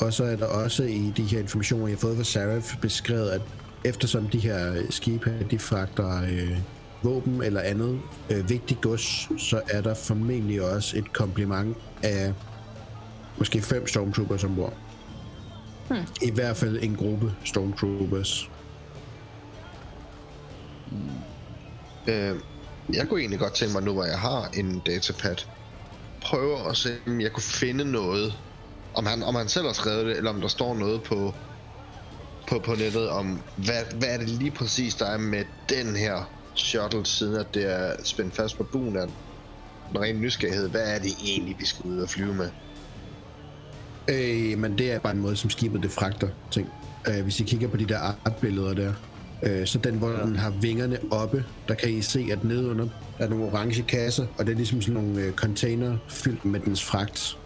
Og 0.00 0.12
så 0.12 0.24
er 0.24 0.36
der 0.36 0.46
også 0.46 0.82
i 0.82 1.12
de 1.16 1.22
her 1.22 1.38
informationer, 1.38 1.86
jeg 1.86 1.96
har 1.96 2.00
fået 2.00 2.16
fra 2.16 2.24
Saraf, 2.24 2.76
beskrevet, 2.80 3.30
at 3.30 3.40
eftersom 3.84 4.28
de 4.28 4.38
her 4.38 4.74
skibe 4.90 5.46
de 5.50 5.58
fragter 5.58 6.22
øh, 6.22 6.58
våben 7.02 7.42
eller 7.42 7.60
andet 7.60 8.00
øh, 8.30 8.50
vigtigt 8.50 8.80
gods, 8.80 9.28
så 9.42 9.60
er 9.70 9.80
der 9.80 9.94
formentlig 9.94 10.62
også 10.62 10.98
et 10.98 11.12
kompliment 11.12 11.76
af 12.02 12.32
måske 13.38 13.62
fem 13.62 13.86
stormtroopers 13.86 14.44
ombord. 14.44 14.74
Hmm. 15.88 15.98
I 16.22 16.30
hvert 16.30 16.56
fald 16.56 16.78
en 16.82 16.96
gruppe 16.96 17.32
stormtroopers. 17.44 18.50
Øh, 22.06 22.36
jeg 22.92 23.08
kunne 23.08 23.20
egentlig 23.20 23.38
godt 23.38 23.54
tænke 23.54 23.72
mig, 23.72 23.82
nu 23.82 23.92
hvor 23.92 24.04
jeg 24.04 24.18
har 24.18 24.50
en 24.54 24.82
datapad, 24.86 25.36
prøve 26.22 26.70
at 26.70 26.76
se, 26.76 26.90
om 27.06 27.20
jeg 27.20 27.32
kunne 27.32 27.42
finde 27.42 27.84
noget. 27.84 28.34
Om 28.94 29.06
han, 29.06 29.22
om 29.22 29.34
han 29.34 29.48
selv 29.48 29.66
har 29.66 29.72
skrevet 29.72 30.06
det, 30.06 30.16
eller 30.16 30.30
om 30.30 30.40
der 30.40 30.48
står 30.48 30.74
noget 30.74 31.02
på, 31.02 31.34
på, 32.48 32.58
på 32.58 32.74
nettet 32.74 33.08
om, 33.08 33.42
hvad, 33.56 33.94
hvad 33.94 34.08
er 34.08 34.18
det 34.18 34.28
lige 34.28 34.50
præcis, 34.50 34.94
der 34.94 35.06
er 35.06 35.18
med 35.18 35.44
den 35.68 35.96
her 35.96 36.30
shuttle, 36.54 37.06
siden 37.06 37.36
at 37.36 37.54
det 37.54 37.72
er 37.72 37.96
spændt 38.04 38.36
fast 38.36 38.56
på 38.56 38.62
buen 38.62 38.96
af 38.96 39.06
den. 39.06 39.14
En 39.90 40.00
ren 40.00 40.20
nysgerrighed. 40.20 40.68
Hvad 40.68 40.94
er 40.94 40.98
det 40.98 41.12
egentlig, 41.24 41.56
vi 41.58 41.66
skal 41.66 41.90
ud 41.90 41.98
og 41.98 42.08
flyve 42.08 42.34
med? 42.34 42.50
Øh, 44.08 44.58
men 44.58 44.78
det 44.78 44.92
er 44.92 44.98
bare 44.98 45.12
en 45.12 45.20
måde, 45.20 45.36
som 45.36 45.50
skibet 45.50 45.82
det 45.82 45.90
fragter 45.90 46.28
ting. 46.50 46.68
Øh, 47.08 47.22
hvis 47.22 47.40
I 47.40 47.42
kigger 47.42 47.68
på 47.68 47.76
de 47.76 47.86
der 47.86 47.98
artbilleder 48.24 48.74
der, 48.74 48.92
øh, 49.42 49.66
så 49.66 49.78
den, 49.78 49.94
hvor 49.94 50.10
ja. 50.10 50.22
den 50.26 50.36
har 50.36 50.50
vingerne 50.50 50.98
oppe, 51.10 51.44
der 51.68 51.74
kan 51.74 51.90
I 51.90 52.02
se, 52.02 52.28
at 52.32 52.44
nedenunder 52.44 52.88
er 53.18 53.28
nogle 53.28 53.44
orange 53.44 53.82
kasser, 53.82 54.26
og 54.38 54.46
det 54.46 54.52
er 54.52 54.56
ligesom 54.56 54.82
sådan 54.82 55.02
nogle 55.02 55.20
øh, 55.20 55.32
container 55.32 55.96
fyldt 56.08 56.44
med 56.44 56.60
dens 56.60 56.84
fragt. 56.84 57.38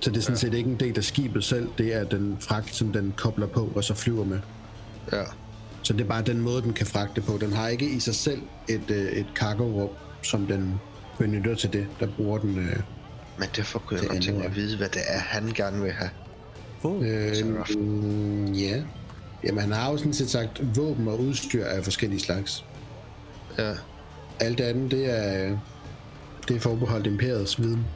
Så 0.00 0.10
det 0.10 0.16
er 0.16 0.20
sådan 0.20 0.34
ja. 0.34 0.40
set 0.40 0.54
ikke 0.54 0.70
en 0.70 0.76
del 0.80 0.98
af 0.98 1.04
skibet 1.04 1.44
selv, 1.44 1.68
det 1.78 1.94
er 1.94 2.04
den 2.04 2.36
fragt, 2.40 2.74
som 2.74 2.92
den 2.92 3.14
kobler 3.16 3.46
på 3.46 3.72
og 3.74 3.84
så 3.84 3.94
flyver 3.94 4.24
med. 4.24 4.38
Ja. 5.12 5.22
Så 5.82 5.92
det 5.92 6.00
er 6.00 6.04
bare 6.08 6.22
den 6.22 6.40
måde, 6.40 6.62
den 6.62 6.72
kan 6.72 6.86
fragte 6.86 7.20
på. 7.20 7.38
Den 7.40 7.52
har 7.52 7.68
ikke 7.68 7.90
i 7.90 8.00
sig 8.00 8.14
selv 8.14 8.42
et, 8.68 8.90
øh, 8.90 9.12
et 9.12 9.26
cargo-rum, 9.34 9.88
som 10.22 10.46
den 10.46 10.74
benytter 11.18 11.54
til 11.54 11.72
det. 11.72 11.86
Der 12.00 12.06
bruger 12.16 12.38
den... 12.38 12.58
Øh, 12.58 12.76
Men 13.38 13.48
derfor 13.56 13.78
kunne 13.78 13.96
jeg 13.96 14.02
Det 14.02 14.10
godt 14.10 14.22
tænke 14.22 14.38
mig 14.38 14.48
at 14.48 14.56
vide, 14.56 14.76
hvad 14.76 14.88
det 14.88 15.02
er, 15.06 15.18
han 15.18 15.52
gerne 15.54 15.82
vil 15.82 15.92
have. 15.92 16.10
Hvor? 16.80 16.98
Øh, 17.02 17.78
mm, 17.78 18.52
ja. 18.52 18.82
Jamen, 19.44 19.60
han 19.60 19.72
har 19.72 19.90
jo 19.90 19.96
sådan 19.96 20.12
set 20.12 20.30
sagt 20.30 20.76
våben 20.76 21.08
og 21.08 21.20
udstyr 21.20 21.64
af 21.64 21.84
forskellige 21.84 22.20
slags. 22.20 22.64
Ja. 23.58 23.72
Alt 24.40 24.60
andet, 24.60 24.90
det 24.90 25.18
er, 25.18 25.58
det 26.48 26.56
er 26.56 26.60
forbeholdt 26.60 27.06
imperiets 27.06 27.60
viden. 27.60 27.86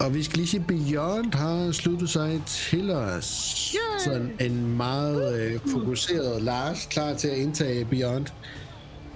Og 0.00 0.14
vi 0.14 0.22
skal 0.22 0.36
lige 0.36 0.48
sige, 0.48 0.64
Beyond 0.68 1.34
har 1.34 1.72
sluttet 1.72 2.10
sig 2.10 2.42
til 2.46 2.90
os. 2.90 3.56
Yay! 3.74 4.04
Sådan 4.04 4.32
en 4.40 4.76
meget 4.76 5.40
øh, 5.40 5.60
fokuseret 5.72 6.42
Lars, 6.42 6.86
klar 6.90 7.14
til 7.14 7.28
at 7.28 7.36
indtage 7.36 7.84
Beyond. 7.84 8.26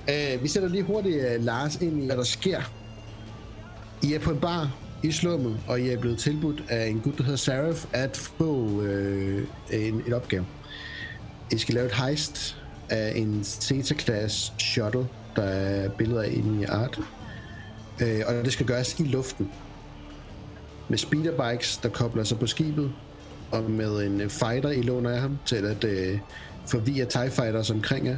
Uh, 0.08 0.42
vi 0.42 0.48
sætter 0.48 0.68
lige 0.68 0.82
hurtigt 0.82 1.16
uh, 1.16 1.44
Lars 1.44 1.76
ind 1.76 2.02
i, 2.02 2.06
hvad 2.06 2.16
der 2.16 2.24
sker. 2.24 2.60
I 4.02 4.12
er 4.12 4.18
på 4.18 4.30
en 4.30 4.40
bar 4.40 4.83
i 5.04 5.12
slummet, 5.12 5.60
og 5.68 5.80
I 5.80 5.88
er 5.88 5.98
blevet 5.98 6.18
tilbudt 6.18 6.64
af 6.68 6.86
en 6.86 7.00
gut, 7.00 7.18
der 7.18 7.24
hedder 7.24 7.36
Seraph, 7.36 7.84
at 7.92 8.16
få 8.16 8.82
øh, 8.82 9.46
en, 9.72 10.02
et 10.06 10.12
opgave. 10.12 10.46
I 11.52 11.58
skal 11.58 11.74
lave 11.74 11.86
et 11.86 11.94
heist 11.94 12.56
af 12.88 13.12
en 13.16 13.40
Zeta-class 13.42 14.52
shuttle, 14.58 15.06
der 15.36 15.42
er 15.42 15.88
billeder 15.88 16.22
af 16.22 16.30
inde 16.32 16.62
i 16.62 16.64
art. 16.64 17.00
Øh, 18.02 18.20
og 18.26 18.34
det 18.34 18.52
skal 18.52 18.66
gøres 18.66 19.00
i 19.00 19.02
luften. 19.02 19.50
Med 20.88 20.98
speederbikes, 20.98 21.76
der 21.76 21.88
kobler 21.88 22.24
sig 22.24 22.38
på 22.38 22.46
skibet, 22.46 22.92
og 23.50 23.70
med 23.70 24.06
en 24.06 24.20
øh, 24.20 24.30
fighter 24.30 24.70
i 24.70 24.82
låner 24.82 25.10
af 25.10 25.20
ham 25.20 25.38
til 25.46 25.56
at 25.56 25.84
øh, 25.84 26.18
forvirre 26.66 27.06
TIE 27.06 27.30
Fighters 27.30 27.70
omkring 27.70 28.06
jer. 28.06 28.16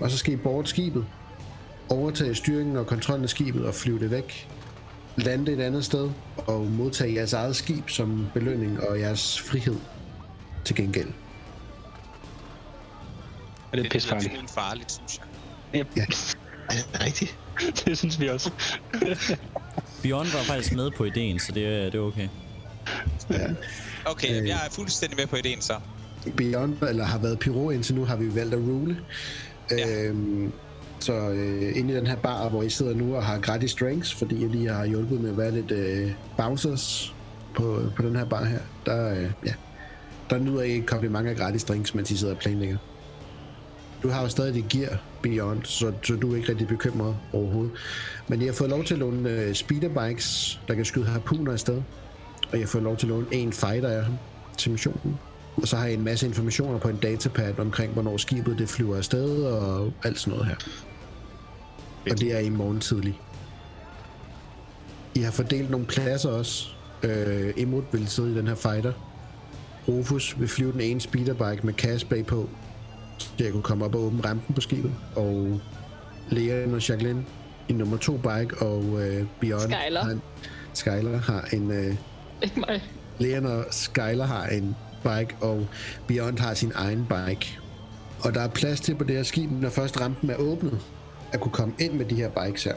Og 0.00 0.10
så 0.10 0.16
skal 0.18 0.32
I 0.32 0.36
board 0.36 0.64
skibet, 0.64 1.06
overtage 1.88 2.34
styringen 2.34 2.76
og 2.76 2.86
kontrollen 2.86 3.24
af 3.24 3.30
skibet 3.30 3.66
og 3.66 3.74
flyve 3.74 3.98
det 3.98 4.10
væk. 4.10 4.48
Lande 5.18 5.52
et 5.52 5.60
andet 5.60 5.84
sted 5.84 6.10
og 6.36 6.66
modtage 6.66 7.14
jeres 7.14 7.32
eget 7.32 7.56
skib 7.56 7.90
som 7.90 8.26
belønning 8.34 8.80
og 8.80 9.00
jeres 9.00 9.40
frihed 9.40 9.76
til 10.64 10.76
gengæld. 10.76 11.08
Og 13.72 13.72
det 13.72 13.78
er 13.78 13.82
Det 13.82 13.92
pissefarligt. 13.92 14.32
er 14.34 14.38
farligt, 14.54 14.92
synes 14.92 15.20
jeg. 15.72 15.84
Ja. 15.96 16.02
Er 16.02 16.72
det 16.92 17.04
rigtigt? 17.04 17.38
det 17.84 17.98
synes 17.98 18.20
vi 18.20 18.28
også. 18.28 18.50
Bjørn 20.02 20.26
var 20.32 20.42
faktisk 20.42 20.72
med 20.74 20.90
på 20.90 21.04
ideen, 21.04 21.38
så 21.38 21.52
det, 21.52 21.66
er- 21.66 21.84
det 21.90 21.94
er 21.94 22.00
okay. 22.00 22.28
Ja. 23.30 23.46
Okay, 24.06 24.40
Øh. 24.42 24.48
jeg 24.48 24.56
er 24.66 24.70
fuldstændig 24.70 25.16
med 25.18 25.26
på 25.26 25.36
ideen 25.36 25.60
så. 25.62 25.74
Beyond, 26.36 26.82
eller 26.82 27.04
har 27.04 27.18
været 27.18 27.38
pyro 27.38 27.70
indtil 27.70 27.94
nu, 27.94 28.04
har 28.04 28.16
vi 28.16 28.34
valgt 28.34 28.54
at 28.54 28.60
rule. 28.60 28.98
Ja. 29.70 30.02
Øhm, 30.04 30.52
så 31.04 31.12
øh, 31.12 31.76
inde 31.76 31.92
i 31.92 31.96
den 31.96 32.06
her 32.06 32.16
bar, 32.16 32.48
hvor 32.48 32.62
I 32.62 32.70
sidder 32.70 32.94
nu 32.94 33.16
og 33.16 33.24
har 33.24 33.38
gratis 33.38 33.74
drinks, 33.74 34.14
fordi 34.14 34.42
jeg 34.42 34.50
lige 34.50 34.68
har 34.68 34.86
hjulpet 34.86 35.20
med 35.20 35.30
at 35.30 35.36
være 35.38 35.50
lidt 35.50 35.70
øh, 35.70 36.10
bouncers 36.36 37.14
på, 37.54 37.82
på 37.96 38.02
den 38.02 38.16
her 38.16 38.24
bar 38.24 38.44
her, 38.44 38.60
der, 38.86 39.10
øh, 39.10 39.30
ja, 39.46 39.52
der 40.30 40.38
nyder 40.38 40.62
I 40.62 40.76
et 40.76 41.10
mange 41.10 41.30
af 41.30 41.36
gratis 41.36 41.64
drinks, 41.64 41.94
mens 41.94 42.10
I 42.10 42.16
sidder 42.16 42.34
og 42.34 42.40
planlægger. 42.40 42.76
Du 44.02 44.08
har 44.08 44.22
jo 44.22 44.28
stadig 44.28 44.54
dit 44.54 44.68
gear 44.68 45.00
Beyond, 45.22 45.64
så, 45.64 45.92
så 46.02 46.14
du 46.14 46.32
er 46.32 46.36
ikke 46.36 46.48
rigtig 46.48 46.68
bekymret 46.68 47.16
overhovedet. 47.32 47.72
Men 48.28 48.40
jeg 48.40 48.48
har 48.48 48.54
fået 48.54 48.70
lov 48.70 48.84
til 48.84 48.94
at 48.94 49.00
låne 49.00 49.30
øh, 49.30 49.54
speederbikes, 49.54 50.60
der 50.68 50.74
kan 50.74 50.84
skyde 50.84 51.06
harpuner 51.06 51.52
afsted. 51.52 51.82
Og 52.42 52.52
jeg 52.52 52.60
har 52.60 52.66
fået 52.66 52.84
lov 52.84 52.96
til 52.96 53.06
at 53.06 53.10
låne 53.10 53.26
en 53.32 53.52
fighter 53.52 53.88
af 53.88 54.04
ham 54.04 54.14
til 54.56 54.70
missionen. 54.70 55.18
Og 55.56 55.68
så 55.68 55.76
har 55.76 55.84
jeg 55.84 55.94
en 55.94 56.04
masse 56.04 56.26
informationer 56.26 56.78
på 56.78 56.88
en 56.88 56.96
datapad 56.96 57.58
omkring, 57.58 57.92
hvornår 57.92 58.16
skibet 58.16 58.58
det 58.58 58.68
flyver 58.68 58.96
afsted 58.96 59.42
og 59.42 59.92
alt 60.04 60.18
sådan 60.18 60.38
noget 60.38 60.46
her. 60.46 60.56
Og 62.10 62.20
det 62.20 62.34
er 62.34 62.38
i 62.38 62.48
morgen 62.48 62.80
tidlig. 62.80 63.20
I 65.14 65.20
har 65.20 65.30
fordelt 65.30 65.70
nogle 65.70 65.86
pladser 65.86 66.30
også. 66.30 66.68
Øh, 67.02 67.54
Imrud 67.56 67.82
vil 67.92 68.08
sidde 68.08 68.32
i 68.32 68.34
den 68.34 68.46
her 68.48 68.54
fighter. 68.54 68.92
Rufus 69.88 70.40
vil 70.40 70.48
flyve 70.48 70.72
den 70.72 70.80
ene 70.80 71.00
speederbike 71.00 71.66
med 71.66 71.74
Cass 71.74 72.04
bagpå, 72.04 72.48
så 73.18 73.32
jeg 73.38 73.52
kunne 73.52 73.62
komme 73.62 73.84
op 73.84 73.94
og 73.94 74.00
åbne 74.00 74.24
rampen 74.24 74.54
på 74.54 74.60
skibet. 74.60 74.92
Og 75.16 75.60
Leon 76.30 76.74
og 76.74 76.88
Jacqueline 76.88 77.24
i 77.68 77.72
nummer 77.72 77.96
to 77.96 78.16
bike, 78.16 78.56
og 78.60 78.84
øh, 78.84 79.26
Beyond 79.40 79.72
Skyler. 79.72 80.04
har 80.04 80.10
en, 80.10 80.22
Skyler 80.74 81.18
har 81.18 81.48
en 81.52 81.70
øh, 81.70 81.94
Ikke 82.42 82.60
mig. 82.60 82.82
Leon 83.18 83.46
og 83.46 83.64
Skyler 83.70 84.24
har 84.26 84.46
en 84.46 84.76
bike, 85.02 85.36
og 85.40 85.66
Beyond 86.06 86.38
har 86.38 86.54
sin 86.54 86.72
egen 86.74 87.06
bike. 87.08 87.58
Og 88.20 88.34
der 88.34 88.40
er 88.40 88.48
plads 88.48 88.80
til 88.80 88.94
på 88.94 89.04
det 89.04 89.16
her 89.16 89.22
skib, 89.22 89.50
når 89.50 89.70
først 89.70 90.00
rampen 90.00 90.30
er 90.30 90.36
åbnet, 90.36 90.80
at 91.32 91.40
kunne 91.40 91.52
komme 91.52 91.74
ind 91.78 91.92
med 91.92 92.06
de 92.06 92.14
her 92.14 92.28
bikes 92.28 92.64
her. 92.64 92.74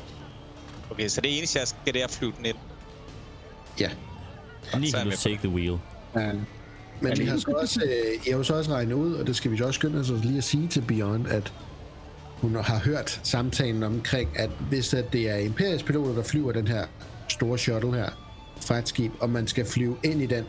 Okay, 0.91 1.07
så 1.07 1.21
det 1.21 1.37
eneste, 1.37 1.59
jeg 1.59 1.67
skal, 1.67 1.93
det 1.93 2.01
er 2.01 2.05
at 2.05 2.11
flyve 2.11 2.33
den 2.37 2.45
ind. 2.45 2.57
Ja. 3.79 3.89
Lige 4.77 4.91
Så 4.91 4.97
kan 4.97 5.05
du 5.05 5.17
take 5.17 5.37
the 5.37 5.49
wheel. 5.49 5.77
Ja. 6.15 6.31
Men 7.01 7.17
vi 7.17 7.25
har 7.25 7.37
så 7.37 7.51
også, 7.51 7.81
øh, 7.83 8.27
jeg 8.27 8.33
har 8.33 8.37
jo 8.37 8.43
så 8.43 8.53
også 8.53 8.71
regnet 8.71 8.93
ud, 8.93 9.13
og 9.13 9.27
det 9.27 9.35
skal 9.35 9.51
vi 9.51 9.57
så 9.57 9.65
også 9.65 9.77
skynde 9.77 9.99
os 9.99 10.09
lige 10.09 10.37
at 10.37 10.43
sige 10.43 10.67
til 10.67 10.81
Beyond, 10.81 11.27
at 11.27 11.53
hun 12.41 12.55
har 12.55 12.79
hørt 12.79 13.19
samtalen 13.23 13.83
omkring, 13.83 14.29
at 14.39 14.49
hvis 14.69 14.93
at 14.93 15.13
det 15.13 15.29
er 15.29 15.35
Imperiets 15.35 15.83
piloter, 15.83 16.13
der 16.13 16.23
flyver 16.23 16.51
den 16.51 16.67
her 16.67 16.85
store 17.27 17.57
shuttle 17.57 17.93
her 17.93 18.09
fra 18.61 18.77
et 18.77 18.87
skib, 18.87 19.11
og 19.19 19.29
man 19.29 19.47
skal 19.47 19.65
flyve 19.65 19.97
ind 20.03 20.21
i 20.21 20.25
den, 20.25 20.45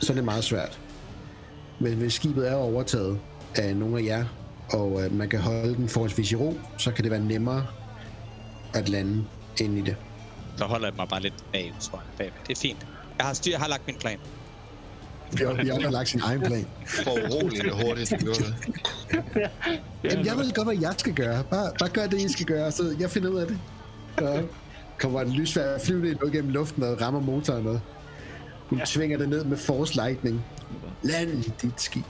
så 0.00 0.12
er 0.12 0.14
det 0.14 0.24
meget 0.24 0.44
svært. 0.44 0.80
Men 1.80 1.92
hvis 1.94 2.12
skibet 2.12 2.50
er 2.50 2.54
overtaget 2.54 3.18
af 3.54 3.76
nogle 3.76 3.98
af 3.98 4.04
jer, 4.04 4.24
og 4.68 5.04
øh, 5.04 5.12
man 5.12 5.28
kan 5.28 5.40
holde 5.40 5.74
den 5.74 5.88
forholdsvis 5.88 6.32
i 6.32 6.36
ro, 6.36 6.58
så 6.78 6.92
kan 6.92 7.04
det 7.04 7.10
være 7.10 7.20
nemmere 7.20 7.66
at 8.74 8.88
lande 8.88 9.24
ind 9.60 9.78
i 9.78 9.80
det. 9.80 9.96
Så 10.56 10.64
holder 10.64 10.86
jeg 10.86 10.94
mig 10.96 11.08
bare 11.08 11.22
lidt 11.22 11.44
bag, 11.52 11.74
tror 11.80 11.98
jeg. 11.98 12.06
Bag. 12.18 12.32
Det 12.48 12.56
er 12.56 12.60
fint. 12.60 12.86
Jeg 13.18 13.26
har, 13.26 13.34
styr, 13.34 13.50
jeg 13.50 13.60
har 13.60 13.68
lagt 13.68 13.86
min 13.86 13.96
plan. 13.96 14.18
Bjørn, 15.36 15.56
Bjørn 15.56 15.82
har 15.82 15.90
lagt 15.90 16.08
sin 16.08 16.20
egen 16.20 16.40
plan. 16.40 16.66
For 16.86 17.10
uroligt 17.10 17.74
hurtigt, 17.84 18.10
det 18.10 18.20
gjorde 18.20 18.38
det. 18.38 18.54
Jamen, 20.04 20.26
jeg 20.26 20.36
ved 20.36 20.52
godt, 20.52 20.66
hvad 20.66 20.76
jeg 20.80 20.94
skal 20.98 21.14
gøre. 21.14 21.44
Bare, 21.50 21.72
bare 21.78 21.88
gør 21.88 22.06
det, 22.06 22.20
I 22.20 22.32
skal 22.32 22.46
gøre, 22.46 22.72
så 22.72 22.96
jeg 23.00 23.10
finder 23.10 23.30
ud 23.30 23.38
af 23.38 23.46
det. 23.46 23.58
Så 24.18 24.42
kommer 24.98 25.20
en 25.20 25.30
lysvær 25.30 25.78
flyvende 25.78 26.10
ind 26.10 26.32
gennem 26.32 26.50
luften 26.50 26.82
og 26.82 27.00
rammer 27.00 27.20
motoren. 27.20 27.66
Og 27.66 27.80
hun 28.66 28.78
ja. 28.78 28.84
tvinger 28.84 29.18
det 29.18 29.28
ned 29.28 29.44
med 29.44 29.56
force 29.56 29.94
lightning. 29.94 30.44
Land 31.02 31.44
dit 31.62 31.82
skib. 31.82 32.04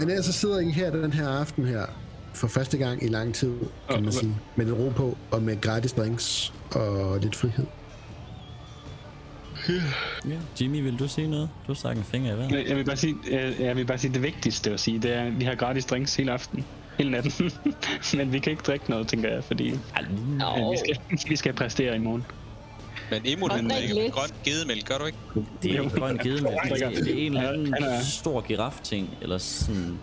Men 0.00 0.10
ellers 0.10 0.24
så 0.24 0.32
sidder 0.32 0.60
I 0.60 0.70
her 0.70 0.90
den 0.90 1.12
her 1.12 1.28
aften 1.28 1.66
her, 1.66 1.86
for 2.34 2.48
første 2.48 2.78
gang 2.78 3.02
i 3.04 3.08
lang 3.08 3.34
tid, 3.34 3.52
kan 3.90 4.02
man 4.02 4.12
sige. 4.12 4.36
Med 4.56 4.66
en 4.66 4.72
ro 4.72 4.88
på, 4.96 5.16
og 5.30 5.42
med 5.42 5.60
gratis 5.60 5.92
drinks 5.92 6.52
og 6.70 7.18
lidt 7.20 7.36
frihed. 7.36 7.66
Ja. 10.28 10.34
Jimmy, 10.60 10.82
vil 10.82 10.98
du 10.98 11.08
sige 11.08 11.28
noget? 11.28 11.48
Du 11.66 11.72
har 11.72 11.74
sagt 11.74 11.98
en 11.98 12.04
finger 12.04 12.34
i 12.34 12.38
vejret. 12.38 12.68
Jeg 12.68 12.76
vil 12.76 12.84
bare 12.84 12.96
sige, 12.96 13.14
jeg, 13.30 13.54
jeg 13.60 13.76
vil 13.76 13.84
bare 13.86 13.98
sige 13.98 14.14
det 14.14 14.22
vigtigste 14.22 14.70
at 14.70 14.80
sige, 14.80 14.98
det 14.98 15.14
er, 15.14 15.22
at 15.22 15.40
vi 15.40 15.44
har 15.44 15.54
gratis 15.54 15.84
drinks 15.84 16.16
hele 16.16 16.32
aften. 16.32 16.64
Hele 16.98 17.10
natten. 17.10 17.32
Men 18.16 18.32
vi 18.32 18.38
kan 18.38 18.50
ikke 18.50 18.62
drikke 18.62 18.90
noget, 18.90 19.08
tænker 19.08 19.32
jeg, 19.32 19.44
fordi 19.44 19.70
øh, 19.70 19.76
vi, 20.72 20.76
skal, 20.76 20.98
vi 21.28 21.36
skal 21.36 21.52
præstere 21.52 21.96
i 21.96 21.98
morgen. 21.98 22.24
Men 23.10 23.20
Emo, 23.24 23.46
Og 23.46 23.58
den 23.58 23.70
drik 23.70 23.90
drikker 23.90 24.10
grøn 24.10 24.28
gedemælk, 24.44 24.84
gør 24.88 24.98
du 24.98 25.04
ikke? 25.04 25.18
Det 25.62 25.74
er 25.76 25.82
ikke 25.82 26.00
grøn 26.00 26.18
gedemælk. 26.18 26.56
Det, 26.64 26.82
er- 26.82 26.90
det 26.90 27.08
er 27.22 27.26
en 27.26 27.36
eller 27.36 27.50
anden 27.52 28.04
stor 28.04 28.40
giraf-ting, 28.40 29.10
eller 29.22 29.38
sådan... 29.38 29.98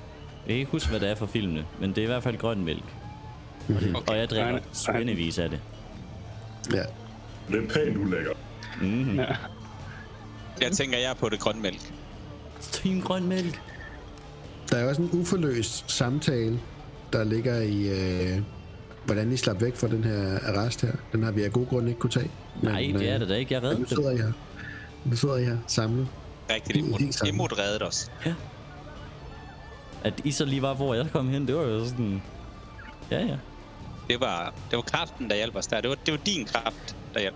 Jeg 0.48 0.54
kan 0.54 0.56
ikke 0.60 0.72
huske, 0.72 0.90
hvad 0.90 1.00
det 1.00 1.10
er 1.10 1.16
for 1.16 1.26
filmene, 1.26 1.66
men 1.80 1.90
det 1.90 1.98
er 1.98 2.04
i 2.04 2.06
hvert 2.06 2.24
fald 2.24 2.38
grøn 2.38 2.64
mælk. 2.66 2.84
Mhm. 3.68 3.96
Okay. 3.96 4.12
Og 4.12 4.18
jeg 4.18 4.30
drikker 4.30 4.60
spændevis 4.74 5.38
af 5.40 5.50
det. 5.50 5.60
Ja. 6.74 6.84
Det 7.52 7.64
er 7.64 7.68
pænt 7.74 7.98
ulækker. 7.98 8.32
Mm-hmm. 8.82 9.20
Ja. 9.20 9.26
Jeg 10.62 10.72
tænker, 10.72 10.98
jeg 10.98 11.10
er 11.10 11.14
på 11.14 11.30
det 11.30 11.40
grønne 11.40 11.62
mælk. 11.62 11.94
Team 12.72 13.02
grøn 13.02 13.28
mælk. 13.28 13.62
Der 14.72 14.78
er 14.78 14.90
også 14.90 15.02
en 15.02 15.10
uforløst 15.14 15.92
samtale, 15.92 16.60
der 17.14 17.24
ligger 17.24 17.62
i, 17.62 17.88
øh, 17.90 18.40
hvordan 19.06 19.32
I 19.32 19.38
slap 19.38 19.62
væk 19.62 19.76
fra 19.76 19.88
den 19.88 20.04
her 20.04 20.40
arrest 20.46 20.82
her. 20.82 20.92
Den 21.12 21.24
har 21.24 21.32
vi 21.32 21.44
af 21.44 21.52
god 21.52 21.68
grund 21.68 21.88
ikke 21.88 22.00
kunne 22.00 22.10
tage. 22.12 22.32
Men, 22.62 22.72
Nej, 22.72 22.94
det 22.98 23.10
er 23.10 23.14
øh, 23.14 23.20
det 23.20 23.30
da 23.30 23.36
ikke. 23.36 23.54
Jeg 23.54 23.64
reddede 23.64 23.80
nu 23.80 23.86
det. 23.86 23.90
sidder 23.90 24.12
I 24.12 24.18
her. 24.18 24.32
Nu 25.06 25.16
sidder 25.16 25.38
I 25.38 25.44
her 25.44 25.58
samlet. 25.68 26.08
Rigtigt, 26.50 27.16
sammen. 27.16 27.36
Emo 27.36 27.46
reddede 27.46 27.88
os. 27.88 28.12
At 30.04 30.14
I 30.24 30.32
så 30.32 30.46
lige 30.46 30.62
var, 30.62 30.74
hvor 30.74 30.94
jeg 30.94 31.08
kom 31.12 31.30
hen, 31.30 31.48
det 31.48 31.56
var 31.56 31.64
jo 31.64 31.86
sådan... 31.86 32.22
Ja, 33.12 33.26
ja. 33.26 33.38
Det 34.10 34.20
var, 34.20 34.54
det 34.72 34.76
var 34.76 34.82
kraften, 34.82 35.30
der 35.30 35.36
hjalp 35.36 35.56
os 35.56 35.68
der. 35.68 35.82
Det 35.82 35.90
var, 35.90 35.96
det 36.06 36.12
var 36.12 36.18
din 36.26 36.46
kraft, 36.46 36.96
der 37.14 37.20
hjalp. 37.20 37.36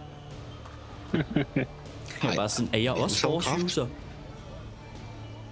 Jeg 2.24 2.38
var 2.38 2.48
sådan, 2.48 2.70
er 2.74 2.78
jeg 2.78 2.92
også 2.92 3.16
så 3.16 3.40
force? 3.40 3.82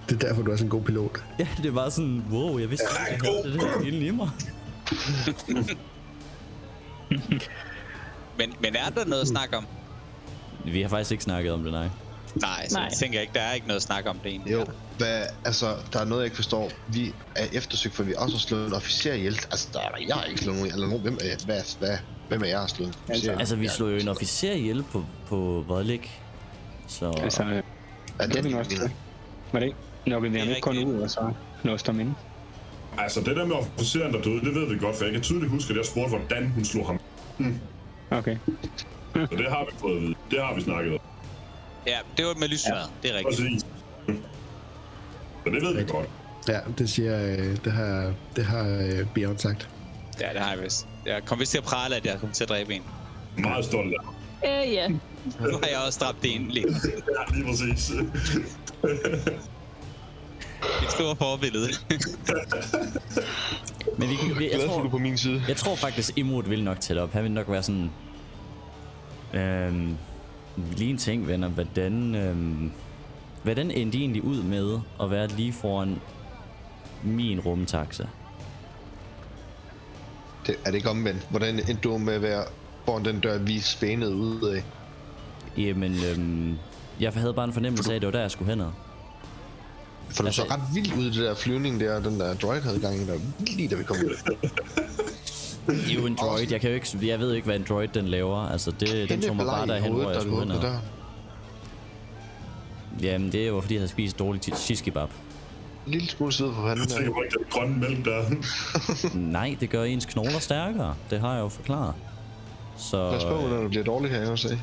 Det 0.10 0.24
er 0.24 0.28
derfor, 0.28 0.42
du 0.42 0.52
er 0.52 0.56
sådan 0.56 0.66
en 0.66 0.70
god 0.70 0.82
pilot. 0.82 1.24
Ja, 1.40 1.48
det 1.64 1.76
var 1.76 1.90
sådan, 1.90 2.24
wow, 2.32 2.60
jeg 2.60 2.70
vidste 2.70 2.86
ikke, 3.12 3.26
jeg 3.28 3.34
havde 3.34 3.54
det 3.54 3.62
der 3.62 3.82
inde 3.88 4.06
i 4.06 4.12
mig. 4.12 4.30
Men, 8.40 8.54
men 8.60 8.76
er 8.76 8.90
der 8.90 9.06
noget 9.06 9.22
at 9.22 9.28
snakke 9.28 9.58
om? 9.58 9.66
Vi 10.66 10.82
har 10.82 10.90
faktisk 10.90 11.12
ikke 11.12 11.24
snakket 11.24 11.52
om 11.54 11.64
det, 11.64 11.72
nej. 11.72 11.90
Nej, 12.36 12.68
så 12.68 12.76
Nej. 12.76 12.84
jeg 12.84 12.98
tænker 12.98 13.22
ikke, 13.22 13.34
der 13.34 13.42
er 13.42 13.54
ikke 13.54 13.68
noget 13.68 13.76
at 13.80 13.84
snakke 13.84 14.10
om 14.10 14.20
det 14.20 14.32
egentlig. 14.32 14.54
Jo, 14.54 14.66
hvad, 14.98 15.24
altså, 15.46 15.76
der 15.94 16.00
er 16.00 16.06
noget, 16.06 16.22
jeg 16.22 16.26
ikke 16.26 16.36
forstår. 16.36 16.72
Vi 16.88 17.14
er 17.36 17.46
eftersøgt, 17.54 17.96
for 17.96 18.04
vi 18.04 18.14
også 18.18 18.36
har 18.36 18.40
slået 18.40 18.68
en 18.68 18.74
officer 18.74 19.14
ihjel. 19.14 19.34
Altså, 19.52 19.68
der 19.74 19.80
er, 19.80 19.90
jeg 20.08 20.16
har 20.16 20.24
ikke 20.24 20.42
slået 20.42 20.58
nogen, 20.58 20.74
eller 20.74 20.88
nogen. 20.88 21.02
Hvem 21.02 21.18
er, 21.22 21.46
hvad, 21.46 21.62
hvad, 21.80 21.98
hvem 22.30 22.42
er 22.42 22.46
jeg 22.48 22.60
har 22.60 22.68
slået 22.68 22.88
en 22.88 22.94
officer 23.10 23.24
ihjel? 23.24 23.40
Altså, 23.40 23.56
vi 23.56 23.68
slog 23.68 23.92
jo 23.92 23.96
en 23.96 24.08
officer 24.08 24.52
ihjel 24.54 24.84
på, 24.84 25.06
på 25.28 25.66
Vodlik. 25.68 26.22
Så 26.88 27.10
Altså, 27.24 27.44
Er 28.20 28.28
det 28.28 28.36
er 28.38 28.42
vi 28.42 28.50
nok 28.50 28.70
det, 28.70 28.92
Var 29.52 29.60
det 29.60 29.66
ikke? 29.66 29.78
Nukkede 30.06 30.34
vi 30.34 30.40
Det 30.40 30.46
er 30.46 30.56
ikke 30.56 30.62
kun 30.62 30.84
ud, 30.84 31.02
og 31.02 31.10
så 31.10 31.34
låste 31.64 31.92
ham 31.92 32.00
inde? 32.00 32.14
Altså, 32.98 33.20
det 33.20 33.36
der 33.36 33.46
med 33.46 33.56
officeren, 33.56 34.14
der 34.14 34.22
døde, 34.22 34.40
det 34.40 34.56
ved 34.56 34.74
vi 34.74 34.80
godt, 34.80 34.96
for 34.96 35.04
jeg 35.04 35.14
kan 35.14 35.22
tydeligt 35.22 35.52
huske, 35.52 35.72
at 35.72 35.78
jeg 35.78 35.86
spurgte, 35.86 36.10
hvordan 36.10 36.50
hun 36.50 36.66
slog 36.66 36.86
ham. 36.88 37.00
Okay. 38.12 38.38
Så 39.14 39.28
det 39.38 39.50
har 39.52 39.66
vi 39.66 39.72
fået 39.80 39.96
at 39.96 40.02
vide. 40.02 40.16
Det 40.32 40.40
har 40.44 40.56
vi 40.56 40.62
snakket 40.62 40.94
om. 40.94 41.00
Ja, 41.88 41.98
det 42.18 42.26
var 42.26 42.34
med 42.34 42.48
lysværet. 42.48 42.90
Det 43.04 43.12
er 43.12 43.18
rigtigt. 43.18 43.38
Præcis. 43.40 43.62
Så 45.44 45.50
det 45.54 45.62
ved 45.62 45.76
vi 45.76 45.84
godt. 45.92 46.10
Ja, 46.48 46.60
det 46.78 46.90
siger, 46.90 47.26
øh, 47.32 47.58
det 47.66 47.72
har, 47.72 48.14
det 48.36 48.46
har 48.46 48.68
øh, 48.82 49.08
Bjørn 49.16 49.38
sagt. 49.38 49.70
Ja, 50.22 50.34
det 50.34 50.42
har 50.42 50.54
jeg 50.54 50.64
vist. 50.64 50.88
Jeg 51.06 51.26
kom 51.26 51.40
vist 51.40 51.52
til 51.52 51.58
at 51.58 51.64
prale, 51.64 51.96
at 51.96 52.06
jeg 52.06 52.20
kom 52.20 52.32
til 52.32 52.44
at 52.44 52.50
dræbe 52.50 52.74
en. 52.74 52.84
Meget 53.38 53.66
stolt 53.66 53.94
af. 54.44 54.66
Øh, 54.66 54.74
ja. 54.74 54.88
Nu 54.88 54.98
har 55.40 55.68
jeg 55.72 55.80
også 55.88 56.00
dræbt 56.00 56.18
en 56.24 56.48
lige. 56.48 56.66
Ja, 57.30 57.36
lige 57.36 57.46
præcis. 57.46 57.90
Et 60.84 60.92
stort 60.92 61.18
forbillede. 61.18 61.68
Men 63.98 64.10
vi, 64.10 64.16
vi, 64.38 64.44
jeg, 64.44 64.52
Glad 64.52 64.68
for, 64.68 64.76
du 64.76 64.82
tror, 64.82 64.90
på 64.90 64.98
min 64.98 65.18
side. 65.18 65.44
jeg 65.48 65.56
tror 65.56 65.76
faktisk, 65.76 66.18
Imod 66.18 66.44
vil 66.44 66.64
nok 66.64 66.80
tælle 66.80 67.02
op. 67.02 67.14
Han 67.14 67.24
vil 67.24 67.32
nok 67.32 67.50
være 67.50 67.64
sådan... 67.64 67.92
Øhm, 69.34 69.98
lige 70.78 70.90
en 70.90 70.98
ting, 70.98 71.28
venner. 71.28 71.48
Hvordan, 71.48 72.16
øhm, 72.16 72.72
hvordan 73.44 73.72
endte 73.72 73.98
I 73.98 74.02
egentlig 74.02 74.24
ud 74.24 74.44
med 74.44 74.80
at 75.02 75.12
være 75.12 75.28
lige 75.28 75.54
foran 75.54 76.02
min 77.04 77.40
rumtaxa? 77.40 78.06
Det, 80.48 80.56
er 80.66 80.70
det 80.72 80.76
ikke 80.78 80.90
omvendt? 80.90 81.28
Hvordan 81.30 81.56
endte 81.56 81.76
du 81.84 81.98
med 81.98 82.14
at 82.14 82.22
være 82.22 82.44
foran 82.86 83.06
den 83.06 83.20
dør, 83.20 83.38
vi 83.38 83.60
spænede 83.60 84.16
ud 84.16 84.42
af? 84.42 84.64
Jamen, 85.58 85.96
øhm, 86.12 86.58
jeg 87.00 87.12
havde 87.14 87.34
bare 87.34 87.46
en 87.46 87.54
fornemmelse 87.54 87.92
af, 87.92 87.96
at 87.96 88.02
det 88.02 88.08
var 88.08 88.12
der, 88.12 88.22
jeg 88.22 88.32
skulle 88.32 88.56
hen. 88.56 88.64
For 90.10 90.24
du 90.24 90.34
så 90.34 90.44
ret 90.44 90.62
vildt 90.74 90.94
ud 90.94 91.06
det 91.06 91.16
der 91.16 91.36
flyvning 91.36 91.80
der, 91.80 92.00
den 92.00 92.20
der 92.20 92.34
droid 92.34 92.62
havde 92.62 92.80
gang 92.80 92.96
i, 92.96 93.06
der 93.06 93.18
lige 93.40 93.68
da 93.68 93.76
vi 93.76 93.84
kom 93.84 93.98
ud. 93.98 94.16
Det 95.68 95.90
er 95.90 95.94
jo 95.94 96.06
en 96.06 96.16
droid. 96.16 96.52
Jeg, 96.52 96.62
kan 96.62 96.70
jo 96.70 96.76
ikke, 96.76 97.08
jeg 97.08 97.20
ved 97.20 97.34
ikke, 97.34 97.46
hvad 97.46 97.56
en 97.56 97.66
droid 97.70 97.88
den 97.88 98.08
laver. 98.08 98.38
Altså, 98.38 98.72
det, 98.72 98.90
den 98.90 99.08
Hende 99.08 99.28
tog 99.28 99.36
mig 99.36 99.46
bare 99.46 99.68
derhen, 99.68 99.94
hvor 99.94 100.12
jeg 100.12 100.22
skulle 100.22 100.54
hen. 100.54 100.64
Jamen, 103.02 103.32
det 103.32 103.54
var 103.54 103.62
fordi, 103.62 103.74
jeg 103.74 103.80
havde 103.80 103.92
spist 103.92 104.20
dårligt 104.20 104.58
shish 104.58 104.84
kebab. 104.84 105.10
En 105.86 105.92
lille 105.92 106.08
smule 106.08 106.34
sved 106.34 106.54
på 106.54 106.62
panden. 106.62 106.80
Jeg 106.80 106.88
tænker 106.88 107.24
ikke 107.24 107.36
den 107.38 107.46
grønne 107.50 107.80
mælk 107.80 108.06
der. 108.06 108.24
Nej, 109.38 109.58
det 109.60 109.70
gør 109.70 109.84
ens 109.84 110.06
knogler 110.06 110.40
stærkere. 110.40 110.96
Det 111.10 111.20
har 111.20 111.34
jeg 111.34 111.42
jo 111.42 111.48
forklaret. 111.50 111.94
Så, 112.78 113.12
Pas 113.12 113.24
på, 113.24 113.30
når 113.30 113.62
det 113.62 113.70
bliver 113.70 113.84
dårligt 113.84 114.14
her, 114.14 114.22
jeg 114.22 114.30
også 114.30 114.48
sige. 114.48 114.62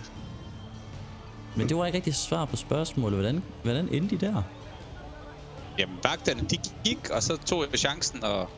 men 1.56 1.68
det 1.68 1.76
var 1.76 1.86
ikke 1.86 1.96
rigtig 1.96 2.14
svar 2.14 2.44
på 2.44 2.56
spørgsmålet. 2.56 3.18
Hvordan, 3.18 3.42
hvordan 3.62 3.88
endte 3.92 4.16
de 4.16 4.26
der? 4.26 4.42
Jamen, 5.78 6.00
vagterne, 6.04 6.40
de 6.40 6.56
gik, 6.84 7.10
og 7.10 7.22
så 7.22 7.36
tog 7.36 7.66
jeg 7.70 7.78
chancen 7.78 8.24
og 8.24 8.50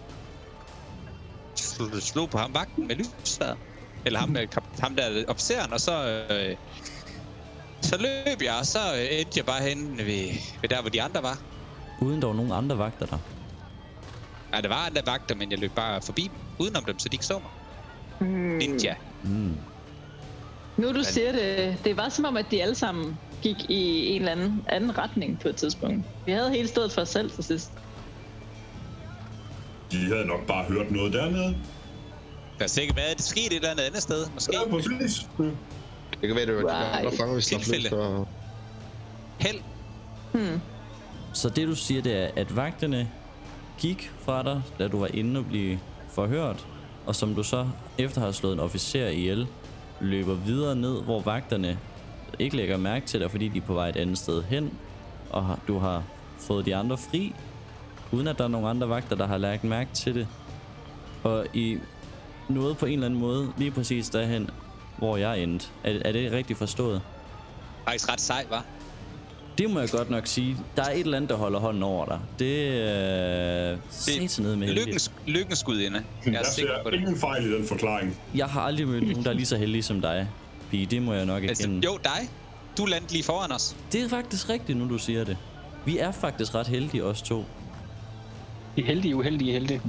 sl- 1.61 2.01
slog 2.01 2.31
på 2.31 2.39
ham 2.39 2.55
vagten 2.55 2.87
med 2.87 2.97
lysvær. 2.97 3.55
Eller 4.05 4.21
ham, 4.21 4.29
med 4.29 4.49
kap- 4.55 4.81
ham 4.81 4.97
der 4.97 5.25
officeren, 5.29 5.73
og 5.73 5.81
så, 5.81 6.27
øh, 6.31 6.57
så 7.83 7.97
løb 7.97 8.43
jeg, 8.43 8.55
og 8.61 8.67
så 8.67 8.95
øh, 8.97 9.21
endte 9.21 9.33
jeg 9.39 9.47
bare 9.47 9.63
hen 9.63 9.99
ved, 9.99 10.29
ved 10.61 10.69
der, 10.69 10.81
hvor 10.81 10.91
de 10.91 11.03
andre 11.03 11.23
var. 11.23 11.39
Uden 12.01 12.21
der 12.23 12.27
var 12.27 12.35
nogen 12.35 12.53
andre 12.53 12.79
vagter 12.79 13.07
der. 13.07 13.19
Ja, 14.55 14.61
der 14.61 14.69
var 14.69 14.87
andre 14.87 15.03
vagter, 15.07 15.35
men 15.35 15.51
jeg 15.51 15.59
løb 15.59 15.73
bare 15.75 16.03
forbi 16.03 16.23
dem, 16.23 16.39
udenom 16.59 16.85
dem, 16.85 16.99
så 16.99 17.09
de 17.09 17.15
ikke 17.15 17.27
så 17.27 17.39
mig. 17.39 17.51
Ninja. 18.29 18.95
Mm. 19.23 19.57
Nu 20.77 20.93
du 20.93 21.05
siger 21.05 21.33
det, 21.33 21.79
det 21.85 21.97
var 21.97 22.09
som 22.09 22.25
om, 22.25 22.37
at 22.37 22.47
de 22.51 22.63
alle 22.63 22.75
sammen 22.75 23.19
gik 23.43 23.57
i 23.71 24.07
en 24.07 24.21
eller 24.21 24.33
anden 24.33 24.65
anden 24.69 24.99
retning 24.99 25.39
på 25.41 25.49
et 25.49 25.57
tidspunkt. 25.57 26.05
Vi 26.27 26.33
havde 26.33 26.51
hele 26.51 26.69
stedet 26.69 26.93
for 26.93 27.01
os 27.01 27.09
selv 27.09 27.31
til 27.31 27.45
sidst. 27.45 27.71
De 29.93 29.97
havde 29.97 30.27
nok 30.27 30.47
bare 30.47 30.65
hørt 30.65 30.91
noget 30.91 31.13
dernede. 31.13 31.57
Der 32.59 32.65
er 32.65 32.69
sikkert 32.69 32.97
været, 32.97 33.17
det 33.17 33.25
skete 33.25 33.47
et 33.47 33.55
eller 33.55 33.71
andet 33.71 33.83
andet 33.83 34.03
sted, 34.03 34.27
måske. 34.35 34.53
Ja, 34.57 34.71
præcis. 34.71 35.27
Det 36.21 36.27
kan 36.29 36.37
være, 36.37 36.47
det 36.47 36.55
var 36.55 36.61
de 36.63 36.67
Right. 36.67 37.07
andre 37.07 37.17
fanger, 37.17 37.35
vi 37.35 37.41
Tilfælde. 37.43 37.89
for. 37.89 38.29
Held. 39.39 39.61
Så 41.33 41.49
det 41.49 41.69
du 41.69 41.75
siger, 41.75 42.03
det 42.03 42.17
er, 42.23 42.29
at 42.37 42.57
vagterne 42.57 43.11
gik 43.79 44.11
fra 44.25 44.43
dig, 44.43 44.63
da 44.79 44.89
du 44.89 44.99
var 45.01 45.09
inde 45.15 45.41
og 45.41 45.47
blive 45.47 45.79
forhørt, 46.11 46.67
og 47.07 47.15
som 47.17 47.35
du 47.35 47.43
så 47.43 47.69
efter 47.99 48.17
at 48.17 48.23
have 48.23 48.33
slået 48.33 48.53
en 48.53 48.61
officer 48.61 49.07
ihjel, 49.09 49.47
løber 50.01 50.35
videre 50.35 50.77
ned, 50.77 51.03
hvor 51.03 51.21
vagterne 51.21 51.79
ikke 52.39 52.57
lægger 52.57 52.77
mærke 52.77 53.07
til 53.07 53.21
dig, 53.21 53.31
fordi 53.31 53.49
de 53.49 53.59
er 53.59 53.63
på 53.63 53.75
vej 53.75 53.89
et 53.89 53.97
andet 53.97 54.19
sted 54.19 54.43
hen, 54.43 54.71
og 55.31 55.57
du 55.69 55.79
har 55.79 56.03
fået 56.39 56.67
de 56.67 56.77
andre 56.77 56.99
fri, 56.99 57.35
uden 58.13 58.29
at 58.29 58.39
der 58.39 58.45
er 58.45 58.49
nogen 58.49 58.67
andre 58.67 58.89
vagter, 58.89 59.17
der 59.17 59.27
har 59.27 59.39
lagt 59.39 59.65
mærke 59.65 59.91
til 59.95 60.15
det. 60.15 60.27
Og 61.23 61.47
I 61.55 61.79
nåede 62.49 62.75
på 62.75 62.87
en 62.87 62.93
eller 62.93 63.07
anden 63.07 63.21
måde 63.21 63.53
lige 63.59 63.71
præcis 63.71 64.09
derhen, 64.09 64.51
hvor 64.99 65.17
jeg 65.17 65.43
endte. 65.43 65.67
Er, 65.85 65.99
er 66.05 66.13
det 66.13 66.33
rigtigt 66.33 66.59
forstået? 66.59 67.01
Faktisk 67.85 68.13
ret 68.13 68.21
sej, 68.21 68.45
var. 68.51 68.65
Det 69.59 69.71
må 69.71 69.81
jeg 69.81 69.89
godt 69.91 70.11
nok 70.11 70.27
sige. 70.27 70.57
Der 70.77 70.83
er 70.83 70.91
et 70.91 71.01
eller 71.01 71.17
andet, 71.17 71.31
der 71.31 71.37
holder 71.37 71.59
hånden 71.61 71.83
over 71.83 72.07
dig. 72.07 72.19
Det 72.39 72.69
er 72.91 73.73
øh, 73.73 73.79
satan 73.91 74.29
ned 74.45 74.57
med. 74.57 74.69
Lykkens, 74.69 75.13
lykkens 75.27 75.59
skudinde. 75.59 76.03
Jeg 76.27 76.33
er 76.35 76.39
Jeg 76.39 76.47
sikker 76.47 76.73
på 76.83 76.85
ser 76.85 76.91
det. 76.91 77.01
ingen 77.01 77.17
fejl 77.17 77.45
i 77.47 77.55
den 77.57 77.67
forklaring. 77.69 78.17
Jeg 78.35 78.47
har 78.47 78.61
aldrig 78.61 78.89
mødt 78.89 79.03
nogen, 79.09 79.25
der 79.25 79.31
er 79.31 79.35
lige 79.35 79.47
så 79.47 79.57
heldig 79.57 79.85
som 79.85 80.01
dig. 80.01 80.29
Pige, 80.71 80.87
det 80.87 81.03
må 81.03 81.13
jeg 81.15 81.27
nok 81.27 81.43
Altså, 81.45 81.63
erkende. 81.63 81.87
jo, 81.87 81.99
dig. 82.05 82.29
Du 82.79 82.85
landede 82.85 83.13
lige 83.13 83.25
foran 83.25 83.53
os. 83.53 83.77
Det 83.93 84.03
er 84.03 84.09
faktisk 84.09 84.49
rigtigt, 84.49 84.79
nu 84.79 84.89
du 84.89 84.99
siger 84.99 85.25
det. 85.25 85.37
Vi 85.85 85.99
er 85.99 86.13
faktisk 86.13 86.55
ret 86.55 86.67
heldige, 86.67 87.05
os 87.05 87.23
to. 87.23 87.45
De 88.77 88.83
heldige, 88.83 89.17
uheldige, 89.17 89.53
heldige. 89.53 89.81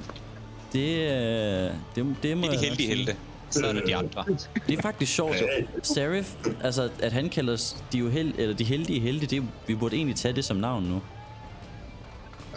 Det, 0.73 0.97
øh, 0.99 1.71
det, 1.95 2.15
det 2.23 2.37
må 2.37 2.47
Det 2.47 2.53
er 2.55 2.59
de 2.59 2.65
heldige 2.65 2.87
helte. 2.95 3.15
Så 3.49 3.65
er 3.65 3.73
der 3.73 3.81
de 3.85 3.95
andre. 3.95 4.25
Det 4.67 4.77
er 4.77 4.81
faktisk 4.81 5.13
sjovt. 5.13 5.35
Serif, 5.83 6.35
altså 6.63 6.89
at 7.01 7.11
han 7.13 7.29
kalder 7.29 7.53
os 7.53 7.77
de, 7.93 8.05
uheld, 8.05 8.33
eller 8.37 8.55
de 8.55 8.63
heldige 8.63 8.99
helte, 8.99 9.25
det, 9.25 9.43
vi 9.67 9.75
burde 9.75 9.95
egentlig 9.95 10.15
tage 10.15 10.33
det 10.35 10.45
som 10.45 10.57
navn 10.57 10.83
nu. 10.83 11.01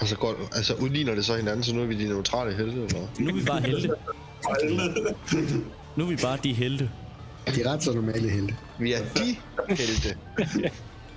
Altså, 0.00 0.16
godt, 0.16 0.36
altså 0.52 0.74
udligner 0.74 1.14
det 1.14 1.24
så 1.24 1.36
hinanden, 1.36 1.62
så 1.64 1.74
nu 1.74 1.82
er 1.82 1.86
vi 1.86 1.98
de 2.04 2.08
neutrale 2.08 2.56
helte, 2.56 2.72
eller? 2.82 3.00
Nu 3.18 3.28
er 3.28 3.32
vi 3.34 3.44
bare 3.44 3.60
helte. 3.60 3.90
Nu 5.96 6.04
er 6.04 6.08
vi 6.08 6.16
bare 6.16 6.38
de 6.44 6.52
helte. 6.52 6.90
De 7.46 7.62
er 7.62 7.72
ret 7.72 7.82
så 7.82 7.92
normale 7.92 8.28
helte. 8.30 8.56
Vi 8.78 8.92
er 8.92 8.98
de 9.16 9.36
helte. 9.68 10.16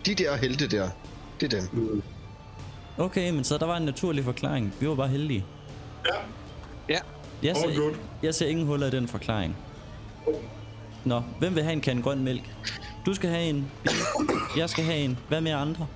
De 0.05 0.15
der 0.15 0.35
helte 0.35 0.67
der. 0.67 0.89
Det 1.39 1.53
er 1.53 1.59
dem. 1.59 2.01
Okay, 2.97 3.29
men 3.31 3.43
så 3.43 3.57
der 3.57 3.65
var 3.65 3.77
en 3.77 3.83
naturlig 3.83 4.23
forklaring. 4.23 4.73
Vi 4.79 4.87
var 4.87 4.95
bare 4.95 5.07
heldige. 5.07 5.45
Ja, 6.05 6.13
Ja. 6.93 6.99
Jeg 7.43 7.55
ser, 7.55 7.75
good. 7.79 7.93
jeg 8.23 8.35
ser 8.35 8.47
ingen 8.47 8.65
huller 8.67 8.87
i 8.87 8.89
den 8.91 9.07
forklaring. 9.07 9.55
Nå, 11.03 11.21
hvem 11.39 11.55
vil 11.55 11.63
have 11.63 11.73
en 11.73 11.81
kan 11.81 12.01
grøn 12.01 12.23
mælk? 12.23 12.43
Du 13.05 13.13
skal 13.13 13.29
have 13.29 13.43
en. 13.43 13.71
Jeg 14.57 14.69
skal 14.69 14.83
have 14.83 14.97
en. 14.97 15.17
Hvad 15.27 15.41
med 15.41 15.51
andre? 15.51 15.87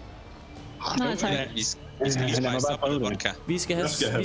Nej, 0.97 1.15
tak. 1.15 1.31
Vi, 1.55 2.11
skal 2.11 2.25
lige 2.25 2.37
er 2.37 2.41
bare 2.41 2.77
op 2.81 2.89
med 2.89 2.99
det. 2.99 3.01
vodka. 3.09 3.29
Vi 3.47 3.57
skal 3.57 3.75
have, 3.75 3.87
skal 3.87 4.09
have 4.09 4.19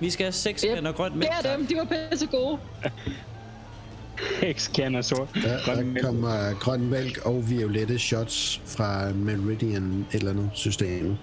vi, 0.00 0.10
skal, 0.10 0.24
have 0.24 0.32
seks 0.32 0.62
Yep. 0.62 0.74
kander 0.74 0.92
grøn 0.92 1.10
Det 1.10 1.18
mælk. 1.18 1.30
er 1.38 1.42
tak. 1.42 1.58
dem, 1.58 1.66
de 1.66 1.76
var 1.76 1.84
pisse 2.10 2.26
gode. 2.26 2.58
Kan 4.74 4.94
og 4.94 5.04
sort. 5.04 5.28
Der, 5.34 5.64
Grøn 5.64 5.76
der 5.76 5.84
mælk. 5.84 6.04
kommer 6.04 6.54
grøn 6.60 6.90
mælk 6.90 7.18
og 7.24 7.50
violette 7.50 7.98
shots 7.98 8.62
fra 8.66 9.12
Meridian 9.12 10.06
et 10.12 10.18
eller 10.18 10.30
andet 10.30 10.50
system. 10.54 11.16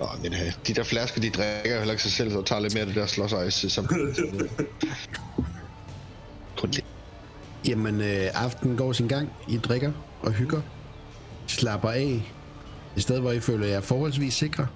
Nå, 0.00 0.06
men 0.22 0.32
øh, 0.32 0.52
de 0.66 0.74
der 0.74 0.82
flasker, 0.82 1.20
de 1.20 1.30
drikker 1.30 1.72
jo 1.72 1.78
heller 1.78 1.92
ikke 1.92 2.02
sig 2.02 2.12
selv, 2.12 2.30
så 2.30 2.42
tager 2.42 2.60
lidt 2.60 2.74
mere 2.74 2.80
af 2.80 2.86
det 2.86 2.96
der 2.96 3.06
slåsejs 3.06 3.54
som... 3.68 3.86
Kun 6.56 6.70
lidt. 6.70 6.84
Jamen, 7.68 8.00
øh, 8.00 8.26
aftenen 8.34 8.76
går 8.76 8.92
sin 8.92 9.08
gang. 9.08 9.32
I 9.48 9.56
drikker 9.58 9.92
og 10.22 10.32
hygger. 10.32 10.60
Slapper 11.46 11.90
af. 11.90 12.32
Et 12.96 13.02
sted, 13.02 13.20
hvor 13.20 13.32
I 13.32 13.40
føler 13.40 13.66
jer 13.66 13.80
forholdsvis 13.80 14.34
sikre. 14.34 14.66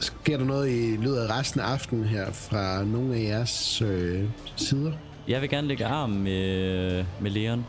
Sker 0.00 0.36
der 0.38 0.44
noget 0.44 0.70
i 0.70 0.96
løbet 0.96 1.16
af 1.16 1.38
resten 1.38 1.60
af 1.60 1.64
aftenen 1.64 2.04
her 2.04 2.32
fra 2.32 2.84
nogle 2.84 3.16
af 3.16 3.22
jeres 3.22 3.82
øh, 3.82 4.24
sider? 4.56 4.92
Jeg 5.28 5.40
vil 5.40 5.48
gerne 5.50 5.68
lægge 5.68 5.84
arm 5.86 6.10
med, 6.10 7.04
med 7.20 7.30
Leon. 7.30 7.66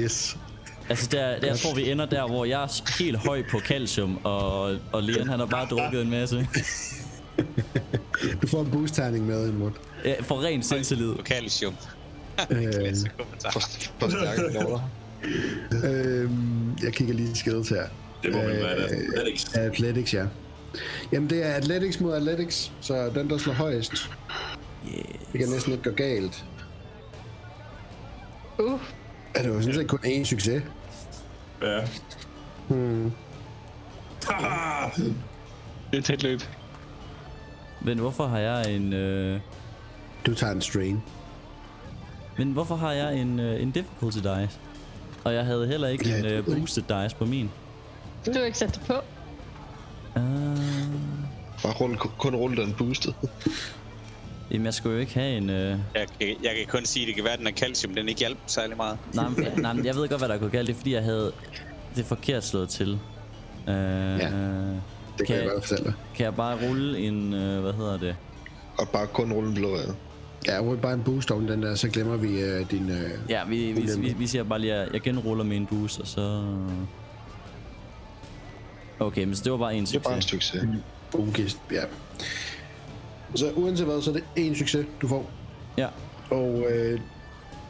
Yes. 0.00 0.36
Altså, 0.88 1.08
der, 1.12 1.40
der, 1.40 1.46
jeg 1.46 1.58
tror, 1.58 1.74
vi 1.74 1.90
ender 1.90 2.06
der, 2.06 2.26
hvor 2.26 2.44
jeg 2.44 2.62
er 2.62 2.98
helt 2.98 3.16
høj 3.16 3.42
på 3.50 3.58
calcium, 3.60 4.18
og, 4.24 4.76
og 4.92 5.02
Leon, 5.02 5.28
han 5.28 5.38
har 5.38 5.46
bare 5.46 5.66
drukket 5.66 6.02
en 6.02 6.10
masse. 6.10 6.48
Du 8.42 8.46
får 8.46 8.60
en 8.60 8.70
boost-terning 8.70 9.26
med, 9.26 9.48
Imod. 9.48 9.70
Ja, 10.04 10.14
for 10.20 10.44
ren 10.44 10.62
selvtillid. 10.62 11.14
På 11.14 11.22
calcium. 11.22 11.74
Øh, 12.50 12.72
Klasse 12.72 13.08
kommentar. 13.18 13.50
For, 13.50 13.60
for 13.98 14.08
stærke 14.10 14.42
noter. 14.54 14.90
øh, 15.84 16.30
jeg 16.82 16.92
kigger 16.92 17.14
lige 17.14 17.34
skills 17.36 17.68
her. 17.68 17.82
Det 18.22 18.32
må 18.32 18.38
Øh, 18.42 18.46
være 18.48 18.70
Athletics. 18.70 19.54
Athletics, 19.54 20.14
ja. 20.14 20.24
Jamen, 21.12 21.30
det 21.30 21.46
er 21.46 21.52
Athletics 21.54 22.00
mod 22.00 22.14
Athletics, 22.14 22.72
så 22.80 23.10
den, 23.14 23.30
der 23.30 23.38
slår 23.38 23.52
højest. 23.52 24.10
Yeah. 24.92 25.04
Det 25.32 25.40
kan 25.40 25.48
næsten 25.48 25.72
ikke 25.72 25.84
gå 25.90 25.96
galt. 25.96 26.44
Uh, 28.58 28.80
Er 29.34 29.42
det 29.42 29.48
jo 29.48 29.60
sådan 29.62 29.74
set 29.74 29.88
kun 29.88 29.98
én 29.98 30.24
succes. 30.24 30.62
Ja. 31.62 31.86
Hmm. 32.68 33.12
Haha! 34.28 34.88
Det 35.90 35.94
er 35.94 35.98
et 35.98 36.04
tæt 36.04 36.22
løb. 36.22 36.40
Men 37.80 37.98
hvorfor 37.98 38.26
har 38.26 38.38
jeg 38.38 38.74
en... 38.74 38.92
Øh, 38.92 39.40
Du 40.26 40.34
tager 40.34 40.52
en 40.52 40.60
strain. 40.62 41.02
men 42.38 42.52
hvorfor 42.52 42.76
har 42.76 42.92
jeg 42.92 43.16
en, 43.20 43.40
øh, 43.40 43.62
en 43.62 43.70
difficulty 43.70 44.18
dice? 44.18 44.58
Og 45.24 45.34
jeg 45.34 45.44
havde 45.46 45.66
heller 45.66 45.88
ikke 45.88 46.08
Ja, 46.08 46.18
en 46.18 46.24
øh, 46.24 46.44
boosted 46.44 46.82
dice 47.02 47.16
på 47.16 47.24
min. 47.24 47.50
du 48.26 48.32
har 48.32 48.40
ikke 48.44 48.58
sat 48.58 48.74
det 48.74 48.82
på. 48.86 48.92
Uh, 50.16 50.22
Bare 51.62 51.72
rund, 51.72 51.96
kun 52.18 52.34
rulle 52.36 52.62
den 52.62 52.74
boostet. 52.78 53.14
jamen, 54.50 54.64
jeg 54.64 54.74
skulle 54.74 54.94
jo 54.94 55.00
ikke 55.00 55.14
have 55.14 55.36
en... 55.36 55.50
Øh, 55.50 55.56
Jeg, 55.94 56.06
kan- 56.20 56.36
jeg 56.42 56.52
kan 56.56 56.66
kun 56.68 56.84
sige, 56.84 57.02
at 57.02 57.06
det 57.06 57.14
kan 57.14 57.24
være, 57.24 57.32
at 57.32 57.38
den 57.38 57.46
er 57.46 57.52
calcium. 57.52 57.94
Den 57.94 58.08
ikke 58.08 58.18
hjælper 58.18 58.40
særlig 58.46 58.76
meget. 58.76 58.98
nej, 59.14 59.28
men, 59.28 59.46
nej, 59.62 59.72
men 59.72 59.86
jeg 59.86 59.94
ved 59.94 60.08
godt, 60.08 60.20
hvad 60.20 60.28
der 60.28 60.38
kunne 60.38 60.50
galt. 60.50 60.66
Det 60.66 60.72
er, 60.74 60.76
fordi 60.76 60.94
jeg 60.94 61.02
havde 61.02 61.32
det 61.96 62.04
forkert 62.04 62.44
slået 62.44 62.68
til. 62.68 62.92
Uh, 62.92 62.98
ja. 63.66 63.74
Det 63.74 64.26
kan, 65.18 65.26
Kan- 65.26 65.36
jeg 65.36 65.44
godt 65.52 65.66
fortælle 65.66 65.84
dig. 65.84 65.94
Kan 66.16 66.24
jeg 66.24 66.34
bare 66.34 66.68
rulle 66.68 66.98
en, 66.98 67.34
øh, 67.34 67.60
hvad 67.62 67.72
hedder 67.72 67.98
det? 67.98 68.16
Og 68.78 68.88
bare 68.88 69.06
kun 69.06 69.32
rulle 69.32 69.48
en 69.48 69.54
blå 69.54 69.74
ad. 69.76 69.94
Ja, 70.46 70.58
rul 70.60 70.76
bare 70.76 70.94
en 70.94 71.02
boost 71.02 71.30
oven 71.30 71.48
den 71.48 71.62
der, 71.62 71.74
så 71.74 71.88
glemmer 71.88 72.16
vi 72.16 72.40
øh, 72.40 72.70
din... 72.70 72.90
Øh, 72.90 73.10
Ja, 73.28 73.44
vi, 73.48 73.72
vi, 73.72 73.88
vi, 73.98 74.14
vi 74.18 74.26
siger 74.26 74.44
bare 74.44 74.58
lige, 74.58 74.74
at 74.74 74.92
jeg 74.92 75.00
genruller 75.00 75.44
med 75.44 75.56
en 75.56 75.66
boost, 75.66 76.00
og 76.00 76.06
så... 76.06 76.44
Okay, 79.00 79.24
men 79.24 79.36
så 79.36 79.44
det 79.44 79.52
var 79.52 79.58
bare 79.58 79.74
en 79.74 79.84
Det 79.84 79.94
er 79.94 79.98
bare 80.00 80.16
en 80.16 80.22
succes. 80.22 80.44
succes. 80.50 80.68
boomgist, 81.12 81.58
ja. 81.72 81.82
Så 83.34 83.52
uanset 83.56 83.86
hvad, 83.86 84.02
så 84.02 84.10
er 84.10 84.14
det 84.14 84.24
en 84.36 84.54
succes, 84.56 84.86
du 85.02 85.08
får. 85.08 85.30
Ja, 85.78 85.86
Og 86.30 86.64
øh, 86.70 87.00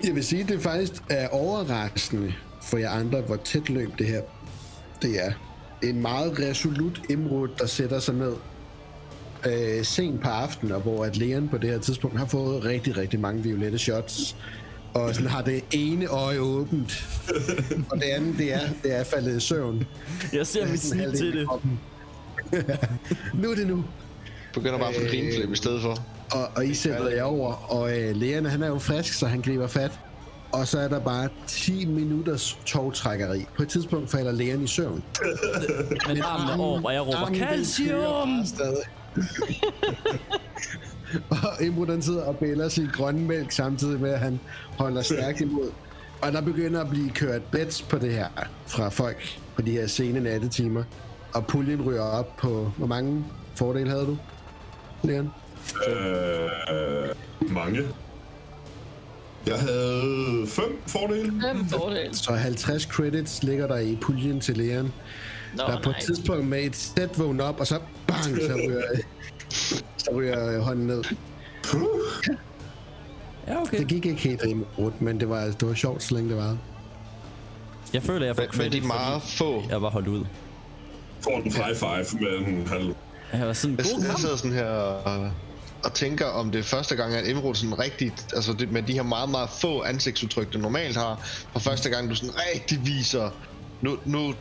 jeg 0.04 0.14
vil 0.14 0.24
sige, 0.24 0.42
at 0.42 0.48
det 0.48 0.62
faktisk 0.62 0.92
er 1.10 1.28
overraskende 1.28 2.34
for 2.62 2.78
jer 2.78 2.90
andre, 2.90 3.20
hvor 3.20 3.36
tæt 3.36 3.68
løb 3.68 3.98
det 3.98 4.06
her 4.06 4.20
det 5.02 5.24
er. 5.24 5.32
En 5.82 6.02
meget 6.02 6.38
resolut 6.38 7.00
Imrud, 7.10 7.48
der 7.58 7.66
sætter 7.66 7.98
sig 7.98 8.14
ned 8.14 8.32
øh, 9.46 9.84
sent 9.84 10.20
på 10.20 10.28
aftenen, 10.28 10.72
og 10.74 10.80
hvor 10.80 11.04
at 11.04 11.16
Leon 11.16 11.48
på 11.48 11.58
det 11.58 11.70
her 11.70 11.78
tidspunkt 11.78 12.18
har 12.18 12.26
fået 12.26 12.64
rigtig, 12.64 12.96
rigtig 12.96 13.20
mange 13.20 13.42
violette 13.42 13.78
shots. 13.78 14.36
Og 14.94 15.14
sådan 15.14 15.30
har 15.30 15.42
det 15.42 15.64
ene 15.70 16.06
øje 16.06 16.40
åbent. 16.40 17.08
Og 17.90 17.96
det 17.96 18.04
andet, 18.04 18.38
det 18.38 18.54
er, 18.54 18.60
det 18.82 18.96
er 18.96 19.04
faldet 19.04 19.36
i 19.36 19.40
søvn. 19.40 19.84
jeg 20.32 20.46
ser 20.46 20.68
mit 20.68 20.80
snit 20.80 21.14
til 21.14 21.32
det. 21.32 21.48
nu 23.42 23.50
er 23.50 23.54
det 23.54 23.66
nu. 23.66 23.84
Begynder 24.58 24.78
bare 24.78 24.88
at 24.88 24.94
få 24.94 25.00
Øh. 25.02 25.10
grinflip 25.10 25.52
i 25.52 25.56
stedet 25.56 25.82
for. 25.82 25.98
Og, 26.32 26.48
og 26.56 26.66
I 26.66 26.74
sætter 26.74 27.08
jer 27.08 27.22
over, 27.22 27.72
og 27.72 27.98
øh, 27.98 28.16
lægerne, 28.16 28.48
han 28.48 28.62
er 28.62 28.68
jo 28.68 28.78
frisk, 28.78 29.12
så 29.12 29.26
han 29.26 29.40
griber 29.40 29.66
fat. 29.66 29.98
Og 30.52 30.68
så 30.68 30.78
er 30.78 30.88
der 30.88 31.00
bare 31.00 31.28
10 31.46 31.84
minutters 31.86 32.58
togtrækkeri. 32.66 33.46
På 33.56 33.62
et 33.62 33.68
tidspunkt 33.68 34.10
falder 34.10 34.32
lægeren 34.32 34.64
i 34.64 34.66
søvn. 34.66 35.04
Men 36.08 36.22
armen 36.22 36.48
er 36.48 36.58
over, 36.58 36.82
og 36.84 36.94
jeg 36.94 37.02
råber, 37.02 37.34
calcium! 37.34 38.44
og 41.80 41.86
den 41.86 42.02
sidder 42.02 42.22
og 42.22 42.36
bæler 42.36 42.68
sin 42.68 42.88
grønne 42.92 43.20
mælk, 43.20 43.52
samtidig 43.52 44.00
med 44.00 44.10
at 44.10 44.18
han 44.18 44.40
holder 44.78 45.02
stærkt 45.02 45.40
imod. 45.40 45.70
Og 46.22 46.32
der 46.32 46.40
begynder 46.40 46.80
at 46.80 46.90
blive 46.90 47.10
kørt 47.10 47.42
bets 47.42 47.82
på 47.82 47.98
det 47.98 48.12
her 48.12 48.26
fra 48.66 48.88
folk 48.88 49.38
på 49.56 49.62
de 49.62 49.70
her 49.70 49.86
sene 49.86 50.20
nattetimer. 50.20 50.82
Og 51.34 51.46
puljen 51.46 51.82
ryger 51.82 52.02
op 52.02 52.36
på... 52.36 52.72
Hvor 52.76 52.86
mange 52.86 53.24
fordele 53.54 53.90
havde 53.90 54.06
du, 54.06 54.16
Leon? 55.02 55.30
Øh, 55.88 57.50
mange. 57.54 57.80
Jeg 59.46 59.58
havde 59.58 60.46
fem 60.48 60.78
fordele. 60.86 61.32
Fem 61.42 61.68
fordele. 61.68 62.14
Så 62.14 62.32
50 62.32 62.82
credits 62.82 63.42
ligger 63.42 63.66
der 63.66 63.78
i 63.78 63.98
puljen 64.00 64.40
til 64.40 64.56
Leon. 64.56 64.92
Nå, 65.56 65.62
der 65.62 65.76
er 65.76 65.82
på 65.82 65.90
et 65.90 65.96
nej. 65.96 66.00
tidspunkt 66.00 66.46
med 66.46 66.64
et 66.64 66.76
sæt 66.76 67.18
vågen 67.18 67.40
op, 67.40 67.60
og 67.60 67.66
så 67.66 67.78
bang, 68.06 68.24
så 68.24 68.54
ryger, 68.68 68.82
så 70.04 70.10
ryger 70.14 70.60
hånden 70.60 70.86
ned. 70.86 71.04
Ja, 73.46 73.62
okay. 73.62 73.78
Det 73.78 73.88
gik 73.88 74.06
ikke 74.06 74.20
helt 74.20 74.42
rundt, 74.78 75.02
men 75.02 75.20
det 75.20 75.28
var, 75.28 75.44
det 75.44 75.68
var 75.68 75.74
sjovt, 75.74 76.02
så 76.02 76.14
længe 76.14 76.30
det 76.30 76.36
var. 76.38 76.58
Jeg 77.92 78.02
føler, 78.02 78.26
jeg 78.26 78.36
får 78.36 78.44
credit, 78.46 78.84
meget 78.84 79.22
få... 79.22 79.62
jeg 79.70 79.82
var 79.82 79.90
holdt 79.90 80.08
ud. 80.08 80.24
Får 81.20 81.36
en 81.36 81.52
high 81.52 81.74
five 81.74 82.20
med 82.20 82.48
en 82.48 82.66
halv. 82.66 82.94
Jeg 83.32 83.46
var 83.46 83.52
sådan, 83.52 83.76
Jeg, 83.76 83.84
god 83.94 84.00
jeg 84.00 84.06
kamp. 84.08 84.20
sidder 84.20 84.36
sådan 84.36 84.52
her 84.52 84.64
og, 84.70 85.30
og 85.84 85.94
tænker, 85.94 86.26
om 86.26 86.50
det 86.50 86.58
er 86.58 86.62
første 86.62 86.96
gang, 86.96 87.14
at 87.14 87.28
Emerald 87.30 87.54
sådan 87.54 87.78
rigtigt, 87.78 88.26
altså 88.36 88.52
det, 88.52 88.72
med 88.72 88.82
de 88.82 88.92
her 88.92 89.02
meget, 89.02 89.28
meget 89.30 89.50
få 89.50 89.82
ansigtsudtryk, 89.82 90.52
du 90.52 90.58
normalt 90.58 90.96
har, 90.96 91.20
for 91.52 91.58
første 91.58 91.90
gang, 91.90 92.10
du 92.10 92.14
sådan 92.14 92.34
rigtig 92.54 92.80
viser, 92.86 93.30
nu, 93.80 93.96
nu, 94.04 94.18
nu, 94.18 94.34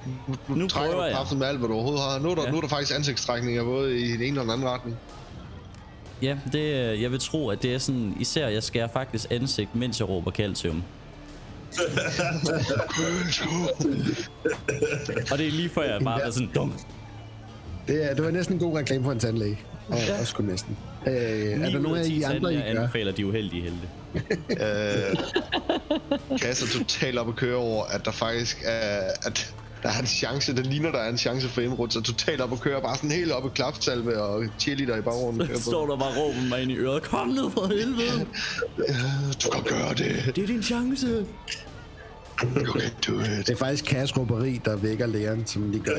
nu, 0.48 0.56
Nu 0.56 0.68
trækker 0.68 0.96
du 0.96 1.04
jeg. 1.04 1.14
kraften 1.16 1.40
med 1.40 1.48
alt, 1.48 1.58
hvad 1.60 1.68
du 1.70 1.74
overhovedet 1.74 2.04
har. 2.04 2.20
Nu 2.20 2.30
er 2.32 2.36
der, 2.36 2.44
Ja. 2.44 2.52
nu 2.52 2.58
er 2.58 2.62
der 2.62 2.68
faktisk 2.68 2.96
ansigtstrækninger 2.96 3.64
både 3.64 4.00
i 4.00 4.12
den 4.12 4.22
ene 4.22 4.40
og 4.40 4.44
den 4.44 4.54
anden 4.54 4.68
retning. 4.70 4.98
Ja, 6.22 6.38
det, 6.52 6.60
øh, 6.60 7.02
jeg 7.02 7.12
vil 7.12 7.20
tro, 7.20 7.50
at 7.50 7.64
det 7.64 7.74
er 7.74 7.78
sådan, 7.80 8.16
især 8.20 8.48
jeg 8.48 8.64
skærer 8.64 8.88
faktisk 8.94 9.26
ansigt, 9.32 9.76
mens 9.76 10.00
jeg 10.00 10.10
råber 10.10 10.32
calcium. 10.32 10.84
og 15.32 15.38
det 15.38 15.48
er 15.48 15.52
lige 15.52 15.70
før 15.70 15.82
jeg 15.94 16.02
bare 16.04 16.22
er 16.22 16.32
sådan 16.32 16.50
dum. 16.56 16.74
Det, 17.88 18.12
er, 18.12 18.16
det 18.16 18.26
var 18.26 18.32
næsten 18.32 18.56
en 18.56 18.60
god 18.60 18.78
reklame 18.78 19.04
for 19.04 19.12
en 19.12 19.20
tandlæge. 19.20 19.60
Og 19.88 19.98
ja. 20.08 20.20
også 20.20 20.34
kun 20.36 20.46
næsten. 20.46 20.78
Øh, 21.08 21.14
er 21.14 21.70
der 21.70 21.80
nogen 21.80 21.98
af 21.98 22.06
I 22.08 22.22
andre, 22.22 22.54
I 22.54 22.56
jeg 22.56 22.64
gør? 22.74 22.82
anbefaler 22.82 23.12
de 23.12 23.26
uheldige 23.26 23.62
helte. 23.62 23.88
Øh, 24.50 25.18
Gas 26.40 26.62
er 26.62 26.80
totalt 26.80 27.18
op 27.18 27.28
at 27.30 27.36
køre 27.36 27.56
over, 27.56 27.84
at 27.86 28.06
der 28.06 28.12
faktisk 28.12 28.58
er, 28.66 29.00
at 29.26 29.54
der 29.84 29.90
er 29.90 30.00
en 30.00 30.06
chance, 30.08 30.56
der 30.56 30.64
ligner, 30.64 30.92
der 30.92 31.00
er 31.00 31.10
en 31.10 31.18
chance 31.18 31.48
for 31.50 31.62
Emerald, 31.62 31.92
så 31.92 32.02
totalt 32.02 32.42
op 32.42 32.52
at 32.54 32.60
køre, 32.60 32.82
bare 32.82 32.96
sådan 32.96 33.12
helt 33.12 33.32
op 33.32 33.46
i 33.46 33.50
klapsalve 33.56 34.22
og 34.22 34.46
cheerleader 34.60 34.98
i 34.98 35.02
baggrunden. 35.02 35.48
Så 35.56 35.64
står 35.72 35.88
der 35.88 35.98
bare 35.98 36.10
og 36.10 36.18
råber 36.18 36.50
mig 36.50 36.62
ind 36.62 36.72
i 36.72 36.76
øret. 36.76 37.04
Kom 37.04 37.28
ned 37.28 37.52
for 37.52 37.68
helvede. 37.68 38.26
Du 39.44 39.50
kan 39.50 39.64
gøre 39.64 39.90
det. 39.90 40.36
Det 40.36 40.44
er 40.44 40.48
din 40.48 40.64
chance. 40.64 41.26
You 42.44 42.80
can 42.80 42.92
do 43.08 43.20
it. 43.20 43.48
Det 43.48 43.50
er 43.50 43.56
faktisk 43.56 43.86
Kas 43.86 44.18
råberi, 44.18 44.62
der 44.66 44.76
vækker 44.76 45.06
lægeren, 45.08 45.46
som 45.46 45.72
de 45.72 45.80
gør. 45.80 45.96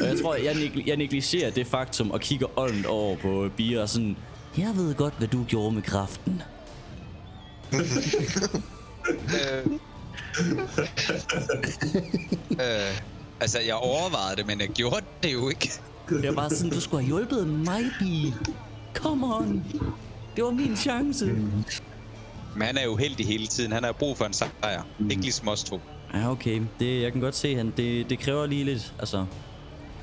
Og 0.00 0.06
jeg 0.06 0.16
tror, 0.22 0.34
jeg, 0.34 0.52
neg- 0.52 0.86
jeg 0.86 0.96
negligerer 0.96 1.50
det 1.50 1.66
faktum 1.66 2.10
og 2.10 2.20
kigger 2.20 2.58
åndt 2.58 2.86
over 2.86 3.16
på 3.16 3.48
Bia 3.56 3.82
og 3.82 3.88
sådan, 3.88 4.16
jeg 4.58 4.72
ved 4.76 4.94
godt, 4.94 5.14
hvad 5.18 5.28
du 5.28 5.44
gjorde 5.44 5.72
med 5.74 5.82
kraften. 5.82 6.42
Øh, 12.50 13.00
altså, 13.40 13.58
jeg 13.66 13.74
overvejede 13.74 14.36
det, 14.36 14.46
men 14.46 14.60
jeg 14.60 14.68
gjorde 14.68 15.00
det 15.22 15.32
jo 15.32 15.48
ikke. 15.48 15.70
Jeg 16.10 16.24
er 16.24 16.32
bare 16.34 16.50
sådan, 16.50 16.70
du 16.70 16.80
skulle 16.80 17.02
have 17.02 17.06
hjulpet 17.16 17.46
mig, 17.48 17.84
Bia. 17.98 18.32
Come 18.94 19.36
on. 19.36 19.64
Det 20.36 20.44
var 20.44 20.50
min 20.50 20.76
chance. 20.76 21.26
Men 22.54 22.62
han 22.62 22.78
er 22.78 22.84
jo 22.84 22.96
heldig 22.96 23.26
hele 23.26 23.46
tiden. 23.46 23.72
Han 23.72 23.84
har 23.84 23.92
brug 23.92 24.16
for 24.16 24.24
en 24.24 24.32
sejr. 24.32 24.82
Mm. 24.98 25.10
Ikke 25.10 25.22
ligesom 25.22 25.48
os 25.48 25.64
to. 25.64 25.80
Ja, 26.14 26.30
okay. 26.30 26.62
Det, 26.80 27.02
jeg 27.02 27.12
kan 27.12 27.20
godt 27.20 27.34
se, 27.36 27.56
han, 27.56 27.72
det, 27.76 28.10
det 28.10 28.18
kræver 28.18 28.46
lige 28.46 28.64
lidt, 28.64 28.94
altså... 28.98 29.26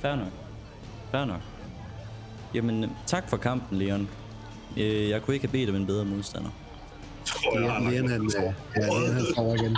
Fair 0.01 0.15
nok. 0.15 0.27
Fair 1.11 1.25
nok. 1.25 1.41
Jamen, 2.53 2.85
tak 3.07 3.29
for 3.29 3.37
kampen, 3.37 3.77
Leon. 3.79 4.09
Øh, 4.77 5.09
Jeg 5.09 5.21
kunne 5.21 5.33
ikke 5.33 5.47
have 5.47 5.51
bedt 5.51 5.69
om 5.69 5.75
en 5.75 5.85
bedre 5.85 6.05
modstander. 6.05 6.49
Tror 7.25 7.59
jeg, 7.59 7.81
Ja, 7.83 7.89
Leon, 7.91 8.09
han, 8.09 8.21
øh, 8.25 8.31
ja, 8.75 8.81
Leon, 8.87 9.13
han 9.13 9.25
sover 9.35 9.55
igen. 9.55 9.77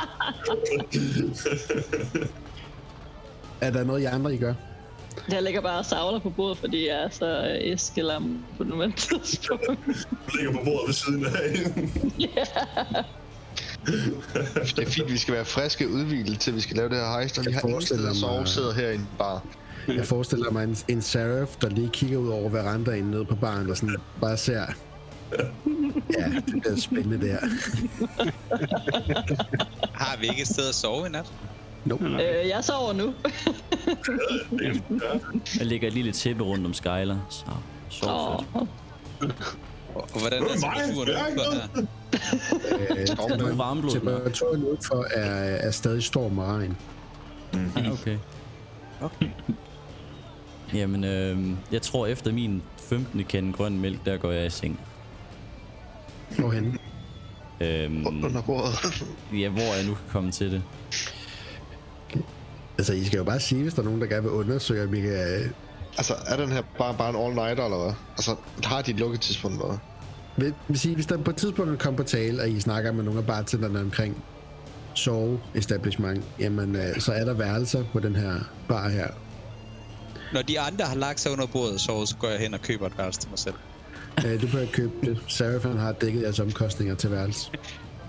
er 3.61 3.72
der 3.72 3.84
noget, 3.84 4.01
I 4.01 4.05
andre, 4.05 4.34
I 4.34 4.38
gør? 4.38 4.53
Jeg 5.32 5.43
ligger 5.43 5.62
bare 5.62 5.80
og 5.80 5.86
savler 5.86 6.20
på 6.20 6.30
bordet, 6.30 6.57
fordi 6.57 6.88
jeg 6.88 7.03
er 7.03 7.10
så 7.10 7.26
øh, 7.26 7.72
æskelam 7.74 8.43
på 8.57 8.64
nuværende 8.64 8.95
tidspunkt. 8.97 9.66
ligger 10.36 10.51
på 10.51 10.60
bordet 10.66 10.88
ved 10.88 10.93
siden 10.93 11.26
af 11.26 11.32
hende. 11.49 11.89
Det 14.76 14.80
er 14.88 14.89
fint, 14.89 15.12
vi 15.12 15.18
skal 15.18 15.34
være 15.34 15.45
friske 15.45 15.89
udvildet 15.89 16.39
til 16.39 16.55
vi 16.55 16.62
skal 16.62 16.76
lave 16.78 16.89
det 16.89 16.97
her 16.97 17.20
heist, 17.20 17.38
og 17.38 17.45
vi 17.45 17.51
Jeg 17.51 17.60
har 17.60 17.68
ingen 17.68 17.82
sted 17.82 17.97
forestiller 17.97 18.10
at 18.10 18.16
sove, 18.16 18.38
mig- 18.39 18.47
sidder 18.47 18.74
herinde 18.74 19.05
bare. 19.18 19.39
Jeg 19.88 20.05
forestiller 20.05 20.51
mig 20.51 20.64
en, 20.64 20.78
en 20.88 21.01
Seraph, 21.01 21.51
der 21.62 21.70
lige 21.70 21.89
kigger 21.93 22.18
ud 22.18 22.30
over 22.30 22.49
verandaen 22.49 23.03
nede 23.03 23.26
på 23.26 23.36
baren 23.36 23.70
og 23.70 23.78
sådan 23.78 23.95
bare 24.22 24.38
ser... 24.38 24.66
Ja, 26.20 26.26
det 26.36 26.62
bliver 26.62 26.76
spændende 26.78 27.20
det 27.22 27.30
her. 27.32 27.39
Har 29.93 30.18
vi 30.20 30.28
ikke 30.28 30.41
et 30.41 30.47
sted 30.47 30.70
at 30.70 30.76
sove 30.76 31.07
i 31.07 31.10
nat? 31.10 31.32
Nope. 31.86 32.05
øh, 32.05 32.47
jeg 32.49 32.63
sover 32.63 32.93
nu. 32.93 33.13
Jeg 35.59 35.65
lægger 35.65 35.88
et 35.88 35.93
lille 35.93 36.11
tæppe 36.11 36.43
rundt 36.43 36.65
om 36.65 36.73
Skyler, 36.73 37.17
så 37.30 37.45
sov 37.89 38.09
Åh, 38.09 38.43
fedt. 39.21 39.57
Og 39.95 40.19
hvordan 40.19 40.43
er 40.43 40.47
temperaturen 40.47 41.09
er 41.09 41.23
udenfor 41.25 41.53
her? 41.53 41.86
Øh, 42.91 43.49
er 43.51 43.55
varmblod, 43.55 43.91
temperaturen 43.91 44.63
udenfor 44.63 45.05
er, 45.13 45.55
er 45.55 45.71
stadig 45.71 46.03
storm 46.03 46.38
og 46.38 46.47
regn. 46.47 46.77
Ja, 47.53 47.91
okay. 47.91 48.17
Okay. 49.01 49.30
Jamen, 50.73 51.03
øh, 51.03 51.38
jeg 51.71 51.82
tror 51.82 52.07
efter 52.07 52.32
min 52.34 52.61
15. 52.89 53.23
kande 53.23 53.53
grøn 53.53 53.80
mælk, 53.80 54.05
der 54.05 54.17
går 54.17 54.32
jeg 54.32 54.45
i 54.45 54.49
seng. 54.49 54.80
Hvorhenne? 56.39 56.77
Øhm, 57.61 58.07
Under 58.07 58.41
bordet. 58.41 59.03
ja, 59.34 59.49
hvor 59.49 59.61
jeg 59.77 59.86
nu 59.88 59.93
kan 59.93 60.03
komme 60.11 60.32
til 60.32 60.51
det. 60.51 60.63
Altså, 62.80 62.93
I 62.93 63.05
skal 63.05 63.17
jo 63.17 63.23
bare 63.23 63.39
sige, 63.39 63.61
hvis 63.61 63.73
der 63.73 63.82
er 63.82 63.86
nogen, 63.86 64.01
der 64.01 64.07
gerne 64.07 64.21
vil 64.21 64.32
undersøge, 64.32 64.84
om 64.84 64.93
I 64.93 65.01
kan... 65.01 65.53
altså, 65.97 66.13
er 66.27 66.38
den 66.38 66.51
her 66.51 66.61
bare, 66.77 66.95
bare 66.97 67.09
en 67.09 67.15
all-nighter, 67.15 67.63
eller 67.65 67.84
hvad? 67.84 67.93
Altså, 68.17 68.36
har 68.63 68.82
de 68.82 68.91
et 68.91 68.99
lukketidspunkt, 68.99 69.55
eller 69.55 69.67
hvad? 69.67 69.77
Vil, 70.45 70.53
vil 70.67 70.80
sige, 70.80 70.95
hvis 70.95 71.05
der 71.05 71.17
på 71.17 71.32
et 71.32 71.38
tidspunkt 71.38 71.80
kommer 71.80 71.97
på 71.97 72.03
tale, 72.03 72.41
og 72.41 72.49
I 72.49 72.59
snakker 72.59 72.91
med 72.91 73.03
nogle 73.03 73.19
af 73.19 73.25
bartenderne 73.25 73.82
omkring 73.82 74.23
sove 74.93 75.39
establishment, 75.55 76.23
jamen, 76.39 76.75
øh, 76.75 76.99
så 76.99 77.13
er 77.13 77.25
der 77.25 77.34
værelser 77.34 77.84
på 77.93 77.99
den 77.99 78.15
her 78.15 78.34
bar 78.67 78.89
her. 78.89 79.07
Når 80.34 80.41
de 80.41 80.59
andre 80.59 80.86
har 80.86 80.95
lagt 80.95 81.19
sig 81.19 81.32
under 81.32 81.45
bordet 81.45 81.73
og 81.73 81.80
sovet, 81.80 82.09
så 82.09 82.15
går 82.15 82.27
jeg 82.27 82.39
hen 82.39 82.53
og 82.53 82.61
køber 82.61 82.88
et 82.88 82.97
værelse 82.97 83.19
til 83.19 83.30
mig 83.30 83.39
selv. 83.39 83.55
Øh, 84.25 84.41
du 84.41 84.47
kan 84.47 84.67
købe 84.73 84.93
det. 85.03 85.19
Seraphan 85.27 85.77
har 85.77 85.91
dækket 85.91 86.21
jeres 86.21 86.39
omkostninger 86.39 86.95
til 86.95 87.11
værelse. 87.11 87.51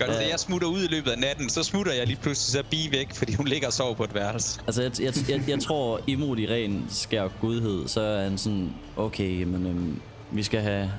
Godt, 0.00 0.14
så 0.14 0.22
jeg 0.30 0.38
smutter 0.38 0.68
ud 0.68 0.82
i 0.82 0.86
løbet 0.86 1.10
af 1.10 1.18
natten, 1.18 1.48
så 1.48 1.62
smutter 1.62 1.92
jeg 1.92 2.06
lige 2.06 2.18
pludselig 2.22 2.52
så 2.52 2.70
bi 2.70 2.88
væk, 2.92 3.14
fordi 3.14 3.34
hun 3.34 3.48
ligger 3.48 3.66
og 3.66 3.72
sover 3.72 3.94
på 3.94 4.04
et 4.04 4.14
værelse. 4.14 4.60
Altså, 4.66 4.82
jeg, 4.82 5.00
jeg, 5.00 5.12
jeg, 5.28 5.48
jeg 5.48 5.60
tror, 5.60 6.00
imod 6.06 6.38
i 6.38 6.46
ren 6.46 6.86
skær 6.88 7.28
godhed, 7.40 7.88
så 7.88 8.00
er 8.00 8.22
han 8.22 8.38
sådan, 8.38 8.74
okay, 8.96 9.42
men 9.42 9.66
øhm, 9.66 10.00
vi 10.30 10.42
skal 10.42 10.60
have... 10.60 10.90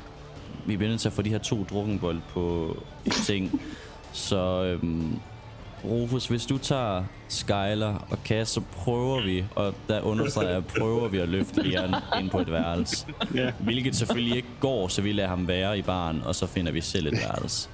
Vi 0.66 0.78
bliver 0.78 0.90
nødt 0.90 1.02
til 1.02 1.10
at 1.10 1.14
få 1.14 1.22
de 1.22 1.30
her 1.30 1.38
to 1.38 1.66
drukkenbold 1.70 2.22
på 2.34 2.78
ting. 3.26 3.62
Så 4.14 4.64
øhm, 4.64 5.20
Rufus, 5.84 6.28
hvis 6.28 6.46
du 6.46 6.58
tager 6.58 7.04
Skyler 7.28 8.08
og 8.10 8.18
Cass, 8.26 8.52
så 8.52 8.62
prøver 8.72 9.22
vi, 9.22 9.46
og 9.56 9.74
der 9.88 10.02
understreger 10.02 10.52
jeg, 10.52 10.66
prøver 10.66 11.08
vi 11.08 11.18
at 11.18 11.30
løfte 11.30 11.62
Leon 11.62 11.96
ind 12.20 12.30
på 12.30 12.40
et 12.40 12.52
værelse. 12.52 13.06
Ja. 13.36 13.52
Hvilket 13.60 13.96
selvfølgelig 13.96 14.36
ikke 14.36 14.48
går, 14.60 14.88
så 14.88 15.02
vi 15.02 15.12
lader 15.12 15.30
ham 15.30 15.48
være 15.48 15.78
i 15.78 15.82
baren, 15.82 16.22
og 16.26 16.36
så 16.36 16.48
finder 16.48 16.72
vi 16.72 16.82
selv 16.82 17.08
et 17.08 17.14
værelse. 17.14 17.70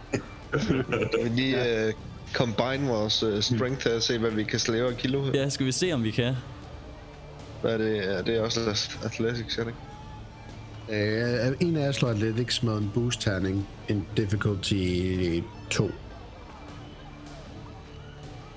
Vi 1.24 1.30
lige 1.30 1.88
uh, 1.88 1.94
combine 2.34 2.88
vores 2.88 3.24
uh, 3.24 3.42
strength 3.42 3.82
til 3.82 3.90
at 3.90 4.04
se, 4.04 4.18
hvad 4.18 4.32
vi 4.32 4.44
kan 4.44 4.60
slæve 4.60 4.90
af 4.90 4.98
kilo. 4.98 5.32
Ja, 5.34 5.50
skal 5.50 5.66
vi 5.66 5.72
se, 5.72 5.92
om 5.94 6.04
vi 6.04 6.12
kan? 6.12 6.34
Hvad 7.62 7.74
er 7.74 7.78
det? 7.78 7.96
Ja, 7.96 8.22
det 8.22 8.38
er 8.38 8.42
også 8.42 8.60
athletics, 9.04 9.58
er 9.58 9.64
det 9.64 9.70
ikke? 9.70 9.80
Øh, 10.90 11.56
en 11.60 11.76
af 11.76 11.86
jer 11.86 11.92
slår 11.92 12.10
Athletics 12.10 12.64
med 12.64 12.78
en 12.78 12.92
boost-terning. 12.94 13.68
En 13.88 14.08
difficulty 14.18 15.40
2. 15.70 15.92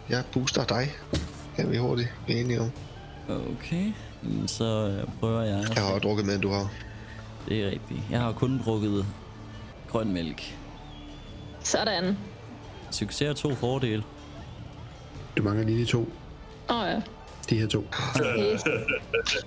Jeg 0.08 0.24
booster 0.32 0.64
dig. 0.64 0.88
Kan 1.56 1.70
vi 1.70 1.76
hurtigt 1.76 2.08
blive 2.24 2.40
enige 2.40 2.60
om. 2.60 2.70
Okay, 3.28 3.92
så 4.46 5.00
prøver 5.20 5.42
jeg. 5.42 5.64
Jeg 5.74 5.82
har 5.82 5.92
også 5.92 5.98
drukket 5.98 6.26
mere, 6.26 6.34
end 6.34 6.42
du 6.42 6.50
har. 6.50 6.72
Det 7.48 7.62
er 7.62 7.66
rigtigt. 7.70 8.00
Jeg 8.10 8.20
har 8.20 8.32
kun 8.32 8.60
drukket 8.64 9.06
grøn 9.88 10.12
mælk. 10.12 10.56
Sådan. 11.62 12.18
Succes 12.90 13.28
og 13.28 13.36
to 13.36 13.54
fordele. 13.54 14.02
Du 15.36 15.42
mangler 15.42 15.66
lige 15.66 15.78
de 15.80 15.84
to. 15.84 16.08
Åh 16.70 16.76
oh, 16.76 16.86
ja. 16.88 17.00
De 17.50 17.58
her 17.58 17.66
to. 17.66 17.84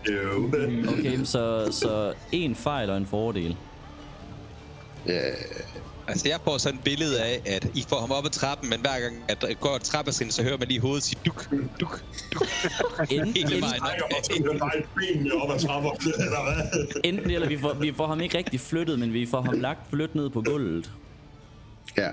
Jo. 0.09 0.51
Okay, 0.93 1.23
så, 1.23 1.67
så 1.71 2.13
en 2.31 2.55
fejl 2.55 2.89
og 2.89 2.97
en 2.97 3.05
fordel. 3.05 3.57
Altså, 6.07 6.29
jeg 6.29 6.39
får 6.43 6.57
sådan 6.57 6.77
et 6.79 6.83
billede 6.83 7.23
af, 7.23 7.41
at 7.45 7.67
I 7.75 7.85
får 7.89 7.99
ham 7.99 8.11
op 8.11 8.25
ad 8.25 8.29
trappen, 8.29 8.69
men 8.69 8.79
hver 8.79 8.99
gang, 8.99 9.15
at 9.27 9.41
der 9.41 9.53
går 9.53 9.75
et 9.75 9.81
trappetrin, 9.81 10.31
så 10.31 10.43
hører 10.43 10.57
man 10.57 10.67
lige 10.67 10.79
hovedet 10.79 11.03
sige 11.03 11.19
duk, 11.25 11.49
duk, 11.79 12.03
duk. 12.33 12.41
Enten, 13.11 13.33
Hele 13.49 13.61
vejen. 13.61 13.81
Enten 17.03 17.31
eller 17.31 17.47
vi 17.47 17.57
får, 17.57 17.73
vi 17.73 17.93
får 17.97 18.07
ham 18.07 18.21
ikke 18.21 18.37
rigtig 18.37 18.59
flyttet, 18.59 18.99
men 18.99 19.13
vi 19.13 19.25
får 19.25 19.41
ham 19.41 19.59
lagt 19.59 19.91
blødt 19.91 20.15
ned 20.15 20.29
på 20.29 20.41
gulvet. 20.41 20.91
Ja. 21.97 22.09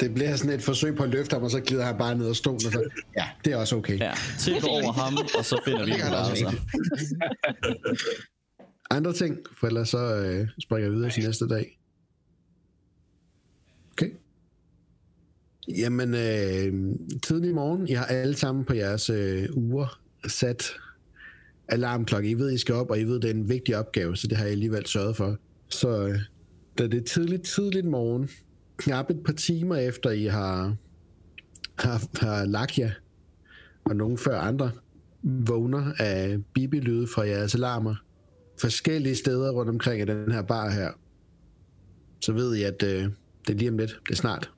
Det 0.00 0.14
bliver 0.14 0.36
sådan 0.36 0.54
et 0.54 0.62
forsøg 0.62 0.96
på 0.96 1.02
at 1.02 1.08
løfte 1.08 1.34
ham, 1.34 1.42
og 1.42 1.50
så 1.50 1.60
glider 1.60 1.84
han 1.84 1.98
bare 1.98 2.14
ned 2.14 2.26
og 2.26 2.36
stolen. 2.36 2.66
Og 2.66 2.72
så, 2.72 2.90
ja, 3.16 3.24
det 3.44 3.52
er 3.52 3.56
også 3.56 3.76
okay. 3.76 3.98
Ja, 3.98 4.12
tip 4.38 4.64
over 4.64 4.92
ham, 4.92 5.16
og 5.38 5.44
så 5.44 5.60
finder 5.64 5.84
vi 5.84 5.90
Det 5.90 6.00
værelse. 6.00 6.46
Andre 8.90 9.12
ting, 9.12 9.38
for 9.60 9.66
ellers 9.66 9.88
så 9.88 10.16
øh, 10.16 10.48
springer 10.60 10.84
jeg 10.84 10.92
videre 10.92 11.10
til 11.10 11.24
næste 11.24 11.48
dag. 11.48 11.78
Okay. 13.92 14.10
Jamen, 15.68 16.14
øh, 16.14 16.96
tidlig 17.22 17.54
morgen, 17.54 17.88
I 17.88 17.92
har 17.92 18.04
alle 18.04 18.34
sammen 18.36 18.64
på 18.64 18.74
jeres 18.74 19.10
øh, 19.10 19.48
uger 19.52 20.00
sat 20.28 20.72
alarmklokke. 21.68 22.30
I 22.30 22.34
ved, 22.34 22.52
I 22.52 22.58
skal 22.58 22.74
op, 22.74 22.90
og 22.90 23.00
I 23.00 23.04
ved, 23.04 23.20
det 23.20 23.30
er 23.30 23.34
en 23.34 23.48
vigtig 23.48 23.76
opgave, 23.76 24.16
så 24.16 24.26
det 24.26 24.36
har 24.36 24.44
jeg 24.44 24.52
alligevel 24.52 24.86
sørget 24.86 25.16
for. 25.16 25.36
Så 25.68 26.06
øh, 26.06 26.18
da 26.78 26.86
det 26.86 26.94
er 26.94 27.04
tidligt, 27.04 27.42
tidligt 27.42 27.86
morgen, 27.86 28.28
knap 28.76 29.10
et 29.10 29.22
par 29.24 29.32
timer 29.32 29.76
efter, 29.76 30.10
I 30.10 30.24
har, 30.24 30.76
har, 31.78 32.24
har 32.26 32.44
lagt 32.44 32.78
jer, 32.78 32.90
og 33.84 33.96
nogen 33.96 34.18
før 34.18 34.40
andre, 34.40 34.70
vågner 35.22 35.92
af 35.98 36.38
bibelyde 36.54 37.06
fra 37.14 37.22
jeres 37.22 37.54
alarmer, 37.54 37.94
forskellige 38.60 39.16
steder 39.16 39.52
rundt 39.52 39.70
omkring 39.70 40.02
i 40.02 40.04
den 40.04 40.32
her 40.32 40.42
bar 40.42 40.70
her, 40.70 40.90
så 42.20 42.32
ved 42.32 42.54
I, 42.54 42.62
at 42.62 42.82
øh, 42.82 43.04
det 43.46 43.48
er 43.48 43.54
lige 43.54 43.70
om 43.70 43.78
lidt. 43.78 44.00
Det 44.08 44.12
er 44.12 44.16
snart. 44.16 44.50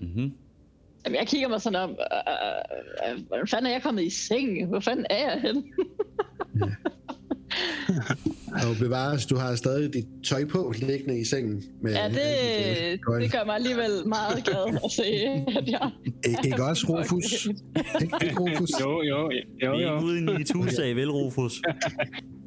Mm-hmm. 0.00 0.32
Jamen, 1.04 1.18
jeg 1.18 1.26
kigger 1.26 1.48
mig 1.48 1.60
sådan 1.60 1.80
om, 1.80 1.90
øh, 1.90 3.12
øh, 3.12 3.26
hvordan 3.26 3.46
fanden 3.46 3.66
er 3.66 3.70
jeg 3.70 3.82
kommet 3.82 4.02
i 4.02 4.10
seng? 4.10 4.66
Hvor 4.66 4.80
fanden 4.80 5.06
er 5.10 5.30
jeg 5.30 5.40
henne? 5.40 5.62
Og 8.54 8.76
bevares, 8.80 9.26
du 9.26 9.36
har 9.36 9.54
stadig 9.54 9.94
dit 9.94 10.04
tøj 10.24 10.44
på 10.44 10.72
liggende 10.82 11.20
i 11.20 11.24
sengen. 11.24 11.62
Med 11.82 11.92
Ja, 11.92 12.08
det, 12.08 13.00
gøjl. 13.00 13.22
det 13.22 13.32
gør 13.32 13.44
mig 13.46 13.54
alligevel 13.54 13.90
meget 14.06 14.44
glad 14.44 14.78
at 14.84 14.90
se, 14.90 15.04
at 15.58 15.66
jeg... 15.66 15.90
I- 16.26 16.46
Ikke 16.46 16.64
også, 16.64 16.86
Rufus? 16.90 17.46
Ikke, 18.02 18.16
ikke 18.24 18.38
Rufus? 18.40 18.70
Jo, 18.80 19.02
jo, 19.02 19.26
Vi 19.26 19.34
jo, 19.66 19.72
er 19.72 19.82
jo. 19.82 19.94
ikke 19.94 20.04
ude 20.06 20.16
i 20.16 20.18
en 20.18 20.24
MeToo-sag, 20.24 20.96
vel, 20.96 21.10
Rufus? 21.10 21.62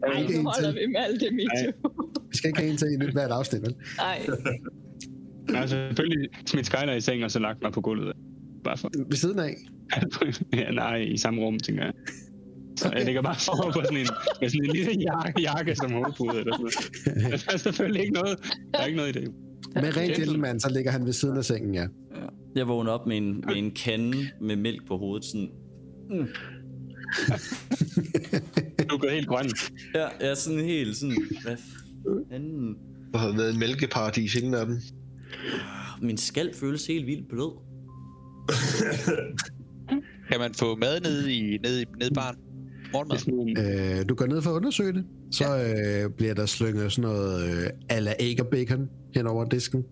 Ej, 0.04 0.22
Ikke 0.22 0.44
nu 0.44 0.50
holder 0.50 0.72
vi 0.74 0.88
med 0.88 1.00
alt 1.08 1.22
det 1.22 1.30
MeToo. 1.34 1.90
Vi 2.32 2.38
skal 2.38 2.48
ikke 2.48 2.60
have 2.60 2.72
en 2.72 2.78
til 2.78 2.88
i 2.94 2.98
nyt 3.06 3.12
hvert 3.14 3.32
afsnit, 3.32 3.62
vel? 3.62 3.76
Nej, 3.98 4.20
Jeg 5.50 5.60
har 5.60 5.68
selvfølgelig 5.68 6.30
smidt 6.46 6.66
Skyler 6.66 6.94
i 6.94 7.02
seng, 7.02 7.24
og 7.24 7.32
så 7.32 7.40
lagt 7.40 7.62
mig 7.62 7.72
på 7.72 7.82
gulvet. 7.82 8.14
Bare 8.64 8.78
for... 8.78 8.90
Ved 9.10 9.18
siden 9.18 9.40
af. 9.40 9.56
ja, 10.60 10.72
nej, 10.72 10.96
i 10.98 11.18
samme 11.18 11.42
rum, 11.42 11.60
tænker 11.60 11.84
jeg. 11.84 11.94
Så 12.78 12.92
jeg 12.96 13.06
ligger 13.06 13.22
bare 13.22 13.36
for 13.36 13.72
på 13.74 13.82
sådan 13.84 13.98
en, 13.98 14.08
med 14.42 14.50
sådan 14.50 14.66
en 14.66 14.72
lille 14.76 14.92
jakke, 14.92 15.42
jakke 15.42 15.76
som 15.76 15.92
hovedpude. 15.92 16.40
Eller 16.40 16.58
sådan 16.58 17.22
noget. 17.22 17.46
Der 17.46 17.54
er 17.54 17.58
selvfølgelig 17.58 18.02
ikke 18.02 18.14
noget, 18.14 18.40
der 18.74 18.80
er 18.80 18.86
ikke 18.86 18.98
noget 18.98 19.16
i 19.16 19.20
det. 19.20 19.32
Med 19.76 19.98
rent 19.98 20.16
gentleman, 20.16 20.60
så 20.60 20.70
ligger 20.70 20.92
han 20.92 21.06
ved 21.06 21.14
siden 21.14 21.38
af 21.38 21.46
sengen, 21.46 21.74
ja. 21.76 21.86
Jeg 22.56 22.68
vågner 22.68 22.92
op 22.92 23.08
med 23.08 23.18
en, 23.18 23.44
med 23.48 23.56
en 23.56 23.72
kande 23.72 24.18
med 24.42 24.56
mælk 24.56 24.88
på 24.88 24.98
hovedet. 24.98 25.26
Sådan, 25.26 25.50
Du 28.90 28.96
er 28.96 29.00
gået 29.00 29.12
helt 29.12 29.28
grøn. 29.28 29.50
ja, 29.96 30.08
jeg 30.20 30.30
er 30.32 30.36
sådan 30.36 30.60
helt 30.60 30.98
sådan, 30.98 31.16
hvad 31.44 31.58
fanden? 32.32 32.76
Der 33.14 33.18
har 33.18 33.38
været 33.38 33.54
en 33.54 33.60
mælkeparadis 33.60 34.36
inden 34.36 34.54
af 34.54 34.66
dem. 34.66 34.82
Min 36.02 36.18
skal 36.18 36.54
føles 36.56 36.88
helt 36.88 37.06
vildt 37.08 37.30
blød. 37.30 37.52
Kan 40.32 40.40
man 40.40 40.54
få 40.54 40.76
mad 40.76 41.02
nede 41.02 41.34
i, 41.34 41.58
nede 41.58 41.82
i, 41.82 41.86
baren? 42.16 42.36
Det 42.36 42.47
Morgenmad? 42.94 43.64
er 43.64 44.00
Øh, 44.00 44.10
du 44.10 44.16
går 44.16 44.26
ned 44.26 44.42
for 44.42 44.50
at 44.50 44.56
undersøge 44.56 44.94
det. 44.94 45.06
Så 45.32 45.58
øh, 45.58 46.12
bliver 46.12 46.34
der 46.34 46.46
slynget 46.46 46.92
sådan 46.92 47.12
noget 47.12 47.50
øh, 47.50 47.70
ala 47.90 48.14
æg 48.20 48.42
og 48.42 48.48
bacon 48.48 48.90
hen 49.16 49.28
over 49.28 49.46
disken. 49.46 49.84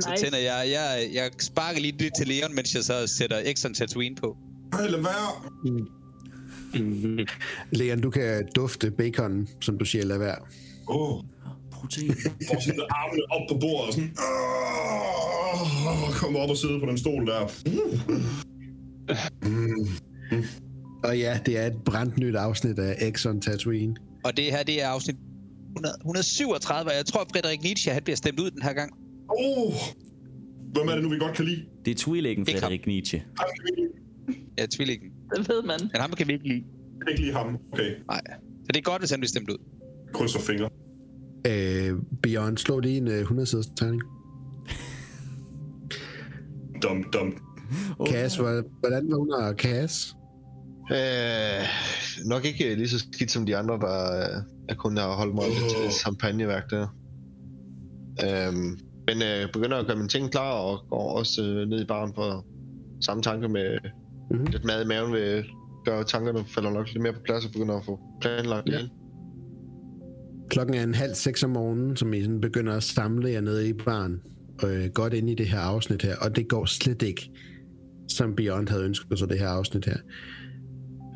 Så 0.00 0.10
nice. 0.10 0.24
tænder 0.24 0.38
jeg, 0.38 0.68
jeg, 0.70 1.08
jeg 1.14 1.30
sparker 1.38 1.80
lige 1.80 1.98
lidt 1.98 2.14
til 2.18 2.26
Leon, 2.26 2.54
mens 2.54 2.74
jeg 2.74 2.82
så 2.82 3.06
sætter 3.06 3.36
Exxon 3.44 3.74
Tatooine 3.74 4.16
på. 4.16 4.36
Ej, 4.72 4.86
lad 4.86 5.02
være. 5.02 5.50
mm, 6.74 7.18
Leon, 7.72 8.00
du 8.00 8.10
kan 8.10 8.48
dufte 8.56 8.90
bacon, 8.90 9.48
som 9.60 9.78
du 9.78 9.84
siger, 9.84 10.04
lad 10.04 10.18
være. 10.18 10.36
Åh, 10.88 11.12
oh, 11.12 11.24
Protein. 11.72 12.14
får 12.48 12.60
sådan 12.60 12.80
armene 12.90 13.22
op 13.30 13.48
på 13.48 13.58
bordet 13.60 13.86
og 13.86 13.92
sådan... 13.92 14.14
Åh, 14.18 16.14
kom 16.14 16.36
op 16.36 16.50
og 16.50 16.56
sidde 16.56 16.80
på 16.80 16.86
den 16.86 16.98
stol 16.98 17.26
der. 17.26 17.50
Og 21.04 21.18
ja, 21.18 21.38
det 21.46 21.58
er 21.58 21.66
et 21.66 21.76
brændt 21.84 22.18
nyt 22.18 22.34
afsnit 22.36 22.78
af 22.78 23.08
Exxon 23.08 23.40
Tatooine. 23.40 23.96
Og 24.24 24.36
det 24.36 24.44
her, 24.44 24.62
det 24.62 24.82
er 24.82 24.88
afsnit 24.88 25.16
100, 25.76 25.94
137, 26.00 26.90
og 26.90 26.96
jeg 26.96 27.06
tror, 27.06 27.26
Frederik 27.32 27.62
Nietzsche, 27.62 27.92
han 27.92 28.02
bliver 28.02 28.16
stemt 28.16 28.40
ud 28.40 28.50
den 28.50 28.62
her 28.62 28.72
gang. 28.72 28.92
Oh, 29.28 29.72
hvem 30.74 30.88
er 30.88 30.92
det 30.94 31.02
nu, 31.02 31.08
vi 31.10 31.18
godt 31.18 31.36
kan 31.36 31.44
lide? 31.44 31.64
Det 31.84 32.00
er 32.56 32.60
ham. 32.60 32.62
Frederik 32.62 32.86
Nietzsche. 32.86 33.22
Ja, 34.58 34.66
tvillingen. 34.66 35.10
Det 35.36 35.48
ved 35.48 35.62
man. 35.62 35.80
Men 35.92 36.00
ham 36.00 36.10
kan 36.10 36.28
vi 36.28 36.32
ikke 36.32 36.48
lide. 36.48 36.64
Jeg 36.98 37.00
kan 37.02 37.08
ikke 37.10 37.22
lide 37.22 37.32
ham. 37.32 37.58
Okay, 37.72 37.90
Nej. 38.08 38.20
Så 38.64 38.68
det 38.68 38.76
er 38.76 38.82
godt, 38.82 39.02
hvis 39.02 39.10
han 39.10 39.20
bliver 39.20 39.28
stemt 39.28 39.50
ud. 39.50 39.56
krydser 40.14 40.40
fingre. 40.40 40.68
Øh, 41.46 41.98
Beyond, 42.22 42.58
slå 42.58 42.80
lige 42.80 42.96
en 42.96 43.08
øh, 43.08 43.18
100 43.20 43.46
siders 43.46 43.66
tegning. 43.76 44.02
Dum, 46.82 47.04
dum. 47.12 47.32
Cass, 48.06 48.36
hvor- 48.36 48.64
hvordan 48.80 49.10
vågner 49.10 49.52
Cass? 49.54 50.16
Øh, 50.92 51.66
nok 52.24 52.44
ikke 52.44 52.74
lige 52.74 52.88
så 52.88 52.98
skidt 52.98 53.30
som 53.30 53.46
de 53.46 53.56
andre, 53.56 53.74
der 53.74 54.16
øh, 54.16 54.42
jeg 54.68 54.76
kun 54.76 54.96
har 54.96 55.16
holdt 55.16 55.34
mig 55.34 55.44
lidt 55.48 55.70
til 55.70 56.00
champagneværk 56.00 56.70
der. 56.70 56.86
Øhm, 58.24 58.78
men 59.08 59.22
øh, 59.22 59.52
begynder 59.52 59.76
at 59.76 59.86
gøre 59.86 59.96
mine 59.96 60.08
ting 60.08 60.30
klar, 60.30 60.52
og 60.52 60.86
går 60.90 61.18
også 61.18 61.42
øh, 61.42 61.68
ned 61.68 61.80
i 61.80 61.84
baren 61.84 62.12
for 62.14 62.46
samme 63.00 63.22
tanke 63.22 63.48
med 63.48 63.78
Mhm. 64.30 64.38
mm-hmm. 64.38 64.52
lidt 64.52 64.64
mad 64.64 64.84
i 64.84 64.88
maven, 64.88 65.12
vil 65.12 65.44
gøre 65.84 66.04
tankerne 66.04 66.44
falder 66.54 66.70
nok 66.70 66.86
lidt 66.92 67.02
mere 67.02 67.12
på 67.12 67.20
plads 67.24 67.44
og 67.44 67.52
begynder 67.52 67.76
at 67.76 67.84
få 67.84 68.00
planlagt 68.20 68.66
det 68.66 68.72
Ja. 68.72 68.78
Klokken 70.50 70.74
er 70.74 70.82
en 70.82 70.94
halv 70.94 71.14
seks 71.14 71.42
om 71.42 71.50
morgenen, 71.50 71.96
som 71.96 72.14
I 72.14 72.22
sådan 72.22 72.40
begynder 72.40 72.76
at 72.76 72.82
samle 72.82 73.30
jer 73.30 73.40
nede 73.40 73.68
i 73.68 73.72
baren. 73.72 74.20
Øh, 74.64 74.88
godt 74.94 75.12
ind 75.14 75.30
i 75.30 75.34
det 75.34 75.46
her 75.48 75.58
afsnit 75.58 76.02
her, 76.02 76.16
og 76.16 76.36
det 76.36 76.48
går 76.48 76.64
slet 76.64 77.02
ikke, 77.02 77.30
som 78.08 78.36
Beyond 78.36 78.68
havde 78.68 78.84
ønsket 78.84 79.18
sig 79.18 79.28
det 79.28 79.38
her 79.38 79.48
afsnit 79.48 79.84
her. 79.84 79.96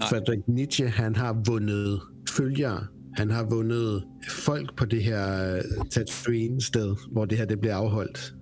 Frederik 0.08 0.48
Nietzsche, 0.48 0.88
han 0.88 1.16
har 1.16 1.42
vundet 1.46 2.00
følgere. 2.28 2.86
Han 3.14 3.30
har 3.30 3.44
vundet 3.50 4.04
folk 4.28 4.76
på 4.76 4.84
det 4.84 5.04
her 5.04 5.62
Tatooine-sted, 5.90 6.96
hvor 7.12 7.24
det 7.24 7.38
her 7.38 7.44
det 7.44 7.60
bliver 7.60 7.76
afholdt. 7.76 8.34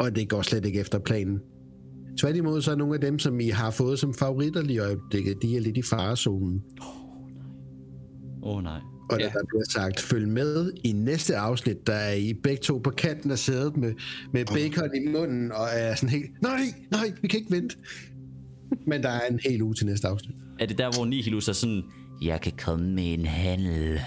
og 0.00 0.16
det 0.16 0.28
går 0.28 0.42
slet 0.42 0.64
ikke 0.64 0.80
efter 0.80 0.98
planen. 0.98 1.40
Tværtimod 2.18 2.62
så 2.62 2.70
er 2.70 2.74
nogle 2.76 2.94
af 2.94 3.00
dem, 3.00 3.18
som 3.18 3.40
I 3.40 3.48
har 3.48 3.70
fået 3.70 3.98
som 3.98 4.14
favoritter 4.14 4.62
lige 4.62 4.76
i 4.76 4.78
øjeblikket, 4.78 5.42
de 5.42 5.56
er 5.56 5.60
lidt 5.60 5.76
i 5.76 5.82
farezonen. 5.82 6.62
Åh 8.42 8.56
oh, 8.56 8.62
nej. 8.62 8.80
Og 9.10 9.18
ja. 9.20 9.24
Der 9.24 9.44
bliver 9.48 9.64
sagt, 9.70 10.00
følg 10.00 10.28
med 10.28 10.70
i 10.84 10.92
næste 10.92 11.36
afsnit, 11.36 11.86
der 11.86 11.92
er 11.92 12.12
I 12.12 12.34
begge 12.42 12.62
to 12.62 12.78
på 12.78 12.90
kanten 12.90 13.30
af 13.30 13.38
sædet 13.38 13.76
med, 13.76 13.92
med 14.32 14.44
bacon 14.46 14.90
i 14.94 15.08
munden, 15.08 15.52
og 15.52 15.66
er 15.72 15.94
sådan 15.94 16.08
helt, 16.08 16.42
nej, 16.42 16.60
nej, 16.90 17.12
vi 17.22 17.28
kan 17.28 17.40
ikke 17.40 17.52
vente. 17.52 17.76
Men 18.90 19.02
der 19.02 19.08
er 19.08 19.26
en 19.26 19.40
hel 19.44 19.62
uge 19.62 19.74
til 19.74 19.86
næste 19.86 20.08
afsnit. 20.08 20.36
Er 20.60 20.66
det 20.66 20.78
der, 20.78 20.90
hvor 20.96 21.04
Nihilus 21.04 21.48
er 21.48 21.52
sådan, 21.52 21.82
jeg 22.22 22.40
kan 22.40 22.52
komme 22.58 22.90
med 22.90 23.12
en 23.12 23.26
handel. 23.26 23.92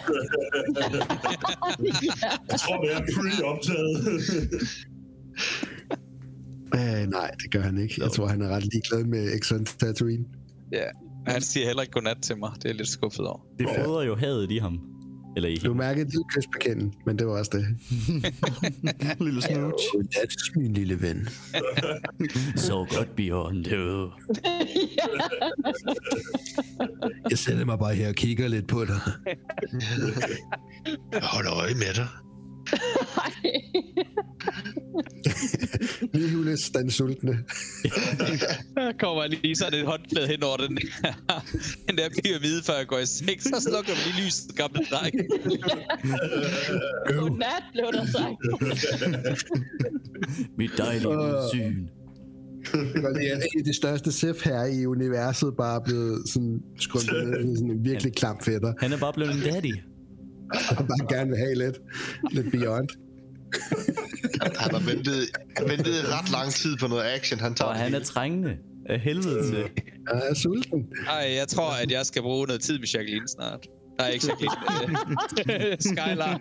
Jeg 2.52 2.60
tror, 2.60 2.82
det 2.82 2.92
er 2.94 3.00
pre-optaget. 3.00 3.98
Uh, 6.76 7.10
nej, 7.10 7.32
det 7.44 7.52
gør 7.52 7.62
han 7.62 7.78
ikke. 7.78 7.96
Jeg 8.04 8.12
tror, 8.12 8.28
han 8.28 8.42
er 8.42 8.48
ret 8.50 8.64
ligeglad 8.74 9.04
med 9.04 9.34
Exxon 9.34 9.66
Tatooine. 9.66 10.26
Ja. 10.72 10.86
Han 11.28 11.42
siger 11.42 11.66
heller 11.66 11.82
ikke 11.82 11.92
godnat 11.92 12.18
til 12.22 12.38
mig. 12.38 12.52
Det 12.56 12.66
er 12.66 12.70
jeg 12.70 12.76
lidt 12.76 12.88
skuffet 12.88 13.28
over. 13.28 13.40
Det 13.60 13.68
fodrer 13.78 14.04
jo 14.04 14.16
hadet 14.16 14.52
i 14.52 14.58
ham. 14.58 14.80
Eller 15.40 15.50
i 15.50 15.56
Du 15.56 15.74
mærkede 15.74 16.06
et 16.06 16.12
lille 16.12 16.24
kys 16.36 16.48
på 16.48 16.60
kinden, 16.62 16.94
men 17.06 17.20
det 17.20 17.28
var 17.28 17.40
også 17.40 17.52
det. 17.54 17.66
Lille 19.26 19.42
smooch. 19.42 19.84
Godnat, 19.94 20.34
min 20.56 20.74
lille 20.74 21.02
ven. 21.02 21.30
Så 22.68 22.86
godt, 22.96 23.16
Bjørn. 23.16 23.64
Det 23.64 23.80
var... 23.80 24.20
Jeg 27.30 27.38
sætter 27.38 27.66
mig 27.66 27.80
bare 27.80 27.96
her 27.96 28.10
og 28.10 28.16
kigger 28.16 28.48
lidt 28.48 28.68
på 28.68 28.86
dig. 28.86 29.00
Jeg 31.12 31.22
holder 31.22 31.54
øje 31.54 31.74
med 31.74 31.94
dig. 31.96 32.08
Nihilus, 36.14 36.70
den 36.70 36.92
sultne. 36.92 37.38
Der 38.76 38.92
kommer 39.00 39.28
lige 39.28 39.56
sådan 39.56 39.80
et 39.80 39.86
håndklæde 39.86 40.28
hen 40.28 40.44
over 40.44 40.58
den, 40.58 40.78
den 41.88 41.98
der 41.98 42.10
pyramide, 42.24 42.64
før 42.64 42.78
jeg 42.78 42.88
går 42.88 43.00
i 43.00 43.06
seng. 43.06 43.42
Så 43.42 43.66
slukker 43.70 43.94
vi 43.94 44.12
lige 44.12 44.26
lyset, 44.26 44.56
gamle 44.56 44.80
dreng. 44.92 45.16
Godnat, 47.08 47.64
blev 47.74 47.86
der 47.94 48.06
sagt. 48.06 48.40
Mit 50.58 50.72
dejlige 50.78 51.10
udsyn. 51.10 51.88
Det 52.94 53.04
var 53.04 53.10
det, 53.10 53.20
at 53.20 53.44
en 53.54 53.60
af 53.60 53.66
de 53.66 53.74
største 53.74 54.12
Sith 54.12 54.44
her 54.44 54.66
i 54.66 54.86
universet 54.86 55.54
bare 55.58 55.76
er 55.76 55.84
blevet 55.86 56.30
sådan 56.30 56.62
ned 56.94 57.54
i 57.54 57.56
sådan 57.56 57.72
en 57.72 57.86
virkelig 57.86 58.14
klam 58.14 58.38
fætter. 58.46 58.74
Han 58.80 58.94
er 58.94 58.98
bare 58.98 59.14
blevet 59.14 59.34
en 59.36 59.42
daddy. 59.42 59.74
Og 60.78 60.88
bare 60.88 61.16
gerne 61.18 61.30
vil 61.30 61.38
have 61.40 61.56
lidt, 61.56 61.78
lidt 62.32 62.52
beyond. 62.52 62.90
Han 64.42 64.72
har 64.72 64.80
ventet, 64.94 65.20
ventet 65.68 65.96
ret 66.08 66.32
lang 66.32 66.52
tid 66.52 66.78
på 66.78 66.88
noget 66.88 67.04
action. 67.04 67.40
Han 67.40 67.56
tager 67.56 67.70
Og 67.70 67.76
han 67.76 67.94
er 67.94 68.00
trængende. 68.00 68.56
Af 68.90 69.00
helvede 69.00 69.48
til. 69.52 69.58
Jeg 70.14 70.22
er 70.30 70.34
sulten. 70.34 70.86
Ej, 71.08 71.34
jeg 71.38 71.48
tror, 71.48 71.72
at 71.84 71.92
jeg 71.92 72.06
skal 72.06 72.22
bruge 72.22 72.48
noget 72.48 72.62
tid 72.62 72.80
med 72.80 72.88
Jacqueline 72.88 73.28
snart. 73.28 73.68
Nej, 74.00 74.10
ikke 74.10 74.26
Jacqueline. 74.28 75.70
øh, 75.72 75.78
Skylar. 75.90 76.38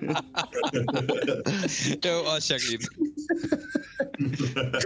det 2.02 2.10
var 2.10 2.34
også 2.36 2.54
Jacqueline. 2.54 2.84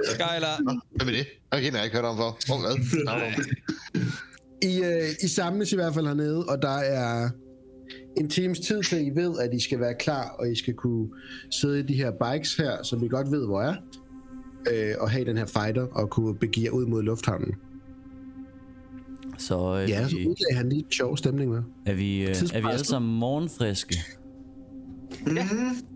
Skylar. 0.05 0.57
Hvem 0.97 1.09
er 1.09 1.13
det? 1.13 1.27
Okay, 1.51 1.65
jeg 1.65 1.73
har 1.73 1.85
ikke 1.85 1.97
hørt 1.97 2.05
om 2.05 2.17
for. 2.17 2.39
Hvor 2.47 2.61
hvad? 2.61 2.77
Du 3.07 3.11
om? 3.11 3.45
I, 4.63 4.83
øh, 4.85 5.09
I 5.25 5.29
samles 5.29 5.73
i 5.73 5.75
hvert 5.77 5.95
fald 5.95 6.07
hernede, 6.07 6.45
og 6.49 6.63
der 6.63 6.77
er 6.79 7.31
en 8.17 8.29
times 8.29 8.61
tid 8.61 8.83
til, 8.83 9.07
I 9.07 9.11
ved, 9.11 9.39
at 9.39 9.55
I 9.55 9.61
skal 9.61 9.81
være 9.81 9.95
klar, 9.95 10.29
og 10.39 10.53
I 10.53 10.55
skal 10.55 10.75
kunne 10.75 11.09
sidde 11.51 11.79
i 11.81 11.83
de 11.83 11.95
her 11.95 12.11
bikes 12.11 12.57
her, 12.57 12.83
som 12.83 13.05
I 13.05 13.09
godt 13.09 13.31
ved, 13.31 13.47
hvor 13.47 13.63
er, 13.63 13.75
øh, 14.73 14.95
og 15.01 15.11
have 15.11 15.25
den 15.25 15.37
her 15.37 15.47
fighter, 15.47 15.83
og 15.83 16.11
kunne 16.11 16.35
begive 16.39 16.65
jer 16.65 16.71
ud 16.71 16.87
mod 16.87 17.03
lufthavnen. 17.03 17.55
Så, 19.39 19.81
øh, 19.83 19.91
Ja, 19.91 20.09
så 20.09 20.17
vi, 20.17 20.27
udlagde 20.27 20.57
han 20.57 20.69
lige 20.69 20.79
en 20.85 20.93
sjov 20.93 21.17
stemning 21.17 21.51
med. 21.51 21.63
er, 21.87 21.95
vi, 21.95 22.23
øh, 22.23 22.29
er 22.29 22.61
vi 22.61 22.69
alle 22.69 22.85
sammen 22.85 23.19
morgenfriske? 23.19 23.99
Ja, 25.27 25.47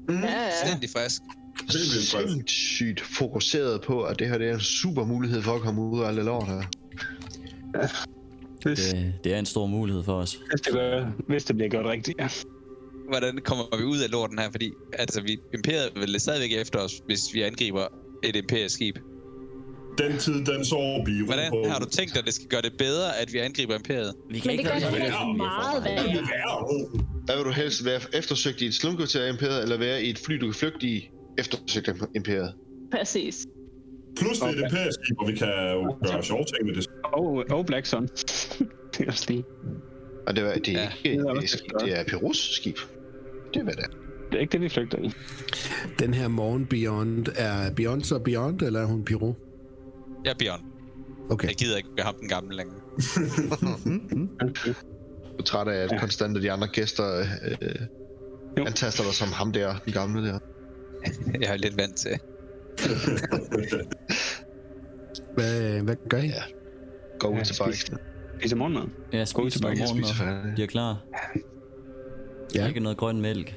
ja. 0.09 0.51
Stændig 0.67 0.91
frisk. 0.91 1.23
Sindssygt 1.69 3.01
fokuseret 3.01 3.83
på, 3.83 4.03
at 4.03 4.19
det 4.19 4.29
her 4.29 4.39
det 4.39 4.49
er 4.49 4.55
en 4.55 4.61
super 4.61 5.05
mulighed 5.05 5.43
for 5.43 5.53
at 5.55 5.61
komme 5.61 5.83
ud 5.83 6.01
af 6.03 6.09
alle 6.09 6.23
lort 6.23 6.47
her. 6.47 6.63
Hvis, 8.67 8.79
Det, 8.79 9.15
det 9.25 9.35
er 9.35 9.39
en 9.39 9.47
stor 9.47 9.67
mulighed 9.67 10.03
for 10.05 10.13
os. 10.13 10.41
hvis, 10.51 10.61
det, 10.61 10.73
gør, 10.73 11.07
hvis 11.29 11.45
det 11.45 11.57
bliver 11.57 11.71
gjort 11.71 11.87
rigtigt, 11.87 12.19
ja. 12.19 12.29
Hvordan 13.09 13.39
kommer 13.45 13.77
vi 13.79 13.85
ud 13.85 13.99
af 13.99 14.11
lorten 14.11 14.39
her? 14.39 14.51
Fordi 14.51 14.71
altså, 14.93 15.21
vi, 15.21 15.39
imperiet 15.55 15.91
vil 15.95 16.21
stadigvæk 16.21 16.61
efter 16.61 16.79
os, 16.79 16.93
hvis 17.07 17.21
vi 17.35 17.43
angriber 17.43 17.87
et 18.25 18.37
imperisk 18.37 18.75
skib. 18.75 18.99
Den 19.99 20.19
tid, 20.19 20.45
den 20.45 20.65
sover 20.65 21.05
vi 21.05 21.25
Hvordan 21.25 21.51
på. 21.51 21.69
har 21.69 21.79
du 21.79 21.87
tænkt 21.87 22.15
dig, 22.15 22.21
at 22.21 22.27
det 22.27 22.35
skal 22.35 22.49
gøre 22.49 22.63
det 22.63 22.73
bedre, 22.79 23.17
at 23.17 23.33
vi 23.33 23.39
angriber 23.39 23.75
imperiet? 23.75 24.15
Vi 24.31 24.43
Men 24.47 24.59
det 24.59 24.67
gør 24.67 24.75
det 24.75 24.87
ikke 24.87 25.37
meget 25.37 25.85
værre. 25.85 26.87
Hvad 27.25 27.37
vil 27.37 27.45
du 27.45 27.51
helst 27.51 27.85
være 27.85 28.01
eftersøgt 28.15 28.61
i 28.61 28.67
et 28.67 28.75
slumkvarter 28.75 29.25
af 29.25 29.33
imperiet, 29.33 29.63
eller 29.63 29.79
være 29.79 30.03
i 30.03 30.11
et 30.11 30.19
fly, 30.19 30.35
du 30.35 30.47
kan 30.47 30.55
flygte 30.55 30.87
i 30.87 31.11
eftersøgt 31.39 31.89
af 31.89 31.95
imperiet? 32.15 32.55
Præcis. 32.93 33.47
Plus 34.21 34.39
det 34.39 34.47
er 34.47 34.53
et 34.53 34.59
imperisk 34.65 34.99
skib, 35.05 35.19
og 35.21 35.29
vi 35.29 35.35
kan 35.37 35.49
jo 35.49 35.97
gøre 36.07 36.23
sjove 36.23 36.45
ting 36.45 36.67
med 36.67 36.75
det. 36.75 36.87
Og, 37.05 37.45
og 37.51 37.67
Black 37.67 37.87
Sun. 37.87 38.07
det 38.93 39.01
er 39.01 39.07
også 39.07 39.25
lige. 39.29 39.45
Og 40.27 40.37
det, 40.37 40.45
var, 40.45 40.53
det 40.55 40.69
er 40.69 40.73
Ja. 40.73 40.89
ikke 41.05 41.19
Det 41.23 41.27
er 41.29 41.31
også 41.35 41.63
det 41.85 41.99
er 42.01 42.05
Perus 42.05 42.55
skib. 42.55 42.77
Det 43.55 43.61
er 43.61 43.65
hvad 43.65 43.75
det 43.75 43.85
er. 43.85 43.89
Det 44.31 44.37
er 44.37 44.41
ikke 44.41 44.53
det, 44.53 44.61
vi 44.61 44.69
flygter 44.69 44.99
i. 44.99 45.13
Den 45.99 46.15
her 46.15 46.29
morgen 46.29 46.67
Beyond, 46.67 47.27
er 47.37 47.71
Beyond 47.75 48.03
så 48.03 48.19
Beyond, 48.19 48.63
eller 48.63 48.81
er 48.81 48.85
hun 48.87 49.05
Piro? 49.05 49.35
Jeg 50.25 50.31
er 50.31 50.35
Bjørn. 50.39 50.61
Okay. 51.31 51.49
Jeg 51.49 51.57
gider 51.57 51.77
ikke 51.77 51.89
være 51.97 52.05
ham 52.07 52.15
den 52.21 52.29
gamle 52.29 52.57
længere. 52.57 52.81
Du 55.33 55.39
er 55.39 55.43
træt 55.45 55.69
af, 55.69 55.83
at 55.85 55.93
Ja. 55.93 55.99
konstant 56.01 56.43
de 56.43 56.53
andre 56.53 56.69
gæster 56.69 57.19
øh, 57.19 57.27
Jo. 58.59 58.65
antaster 58.65 59.05
dig 59.05 59.13
som 59.15 59.29
ham 59.29 59.53
der, 59.53 59.75
den 59.85 59.93
gamle 59.93 60.27
der. 60.29 60.39
Jeg 61.41 61.53
er 61.53 61.57
lidt 61.57 61.77
vant 61.79 61.97
til. 61.97 62.11
Hvad, 65.35 65.81
hvad 65.83 65.97
gør 66.09 66.19
I? 66.19 66.27
Ja. 66.27 66.43
Gå 67.19 67.29
ud 67.29 67.35
Ja, 67.37 67.43
til 67.45 67.63
bike. 67.67 67.97
Spiser 68.41 68.57
morgenmad. 68.57 68.83
Ja, 69.13 69.25
Gå 69.35 69.43
ud 69.43 69.51
spise 69.51 69.59
til 69.59 69.63
noget 69.63 69.79
morgenmad. 69.79 70.57
De 70.57 70.63
er 70.63 70.67
klar. 70.67 71.05
Ja. 72.55 72.69
Ikke 72.69 72.81
noget 72.81 72.99
grøn 72.99 73.21
mælk. 73.21 73.55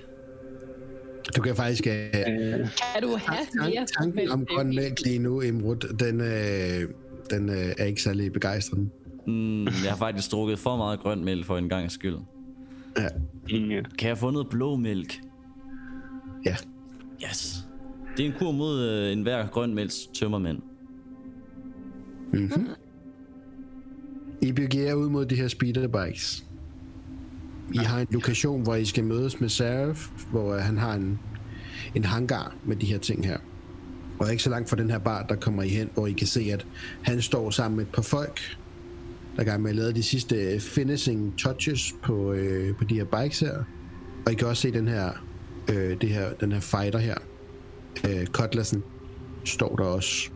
Du 1.35 1.41
kan 1.41 1.55
faktisk... 1.55 1.83
Uh, 1.87 1.91
Øh, 1.93 2.53
Kan 2.93 3.01
du 3.01 3.17
have 3.25 3.69
mere? 3.69 3.85
tanken 3.99 4.29
om 4.29 4.45
grøn 4.45 4.75
mælk 4.75 5.01
lige 5.05 5.19
nu, 5.19 5.41
Imrud, 5.41 5.75
den, 5.75 6.21
øh, 6.21 6.89
den 7.29 7.49
øh, 7.49 7.73
er 7.77 7.85
ikke 7.85 8.01
særlig 8.01 8.33
begejstrende. 8.33 8.89
Mm, 9.27 9.63
jeg 9.65 9.71
har 9.89 9.97
faktisk 9.97 10.31
drukket 10.31 10.59
for 10.59 10.77
meget 10.77 10.99
grøn 10.99 11.23
mælk 11.25 11.45
for 11.45 11.57
en 11.57 11.69
gang 11.69 11.91
skyld. 11.91 12.17
Ja. 12.97 13.03
ja. 13.49 13.81
Kan 13.99 14.09
jeg 14.09 14.17
få 14.17 14.29
noget 14.31 14.49
blå 14.49 14.75
mælk? 14.75 15.19
ja. 16.45 16.55
Yes. 17.29 17.65
Det 18.19 18.25
er 18.25 18.31
en 18.31 18.37
kur 18.39 18.51
mod 18.51 18.81
øh, 18.81 19.11
enhver 19.11 19.47
grøn 19.47 19.89
tømmermænd. 20.13 20.59
Mm-hmm. 22.33 22.67
I 24.41 24.51
begiver 24.51 24.93
ud 24.93 25.09
mod 25.09 25.25
de 25.25 25.35
her 25.35 25.47
speederbikes. 25.47 26.43
I 27.73 27.77
har 27.77 27.99
en 27.99 28.07
lokation, 28.11 28.63
hvor 28.63 28.75
I 28.75 28.85
skal 28.85 29.03
mødes 29.03 29.41
med 29.41 29.49
Seraph, 29.49 29.99
hvor 30.31 30.53
øh, 30.53 30.61
han 30.61 30.77
har 30.77 30.93
en, 30.93 31.19
en 31.95 32.03
hangar 32.03 32.55
med 32.65 32.75
de 32.75 32.85
her 32.85 32.97
ting 32.97 33.25
her. 33.25 33.37
Og 34.19 34.31
ikke 34.31 34.43
så 34.43 34.49
langt 34.49 34.69
fra 34.69 34.77
den 34.77 34.89
her 34.89 34.99
bar, 34.99 35.23
der 35.23 35.35
kommer 35.35 35.63
I 35.63 35.69
hen, 35.69 35.89
hvor 35.93 36.07
I 36.07 36.11
kan 36.11 36.27
se, 36.27 36.49
at 36.53 36.65
han 37.01 37.21
står 37.21 37.49
sammen 37.49 37.77
med 37.77 37.85
et 37.85 37.91
par 37.91 38.01
folk, 38.01 38.57
der 39.37 39.43
gang 39.43 39.61
med 39.61 39.69
at 39.69 39.75
lave 39.75 39.93
de 39.93 40.03
sidste 40.03 40.35
øh, 40.35 40.59
finishing 40.59 41.37
touches 41.37 41.95
på, 42.03 42.33
øh, 42.33 42.75
på 42.75 42.83
de 42.83 42.95
her 42.95 43.05
bikes 43.05 43.39
her. 43.39 43.63
Og 44.25 44.31
I 44.31 44.35
kan 44.35 44.47
også 44.47 44.61
se 44.61 44.71
den 44.71 44.87
her, 44.87 45.11
øh, 45.69 46.01
det 46.01 46.09
her, 46.09 46.33
den 46.33 46.51
her 46.51 46.59
fighter 46.59 46.99
her. 46.99 47.15
Øh, 48.07 48.25
Cutlassen 48.27 48.83
står 49.45 49.75
der 49.75 49.83
også. 49.83 50.29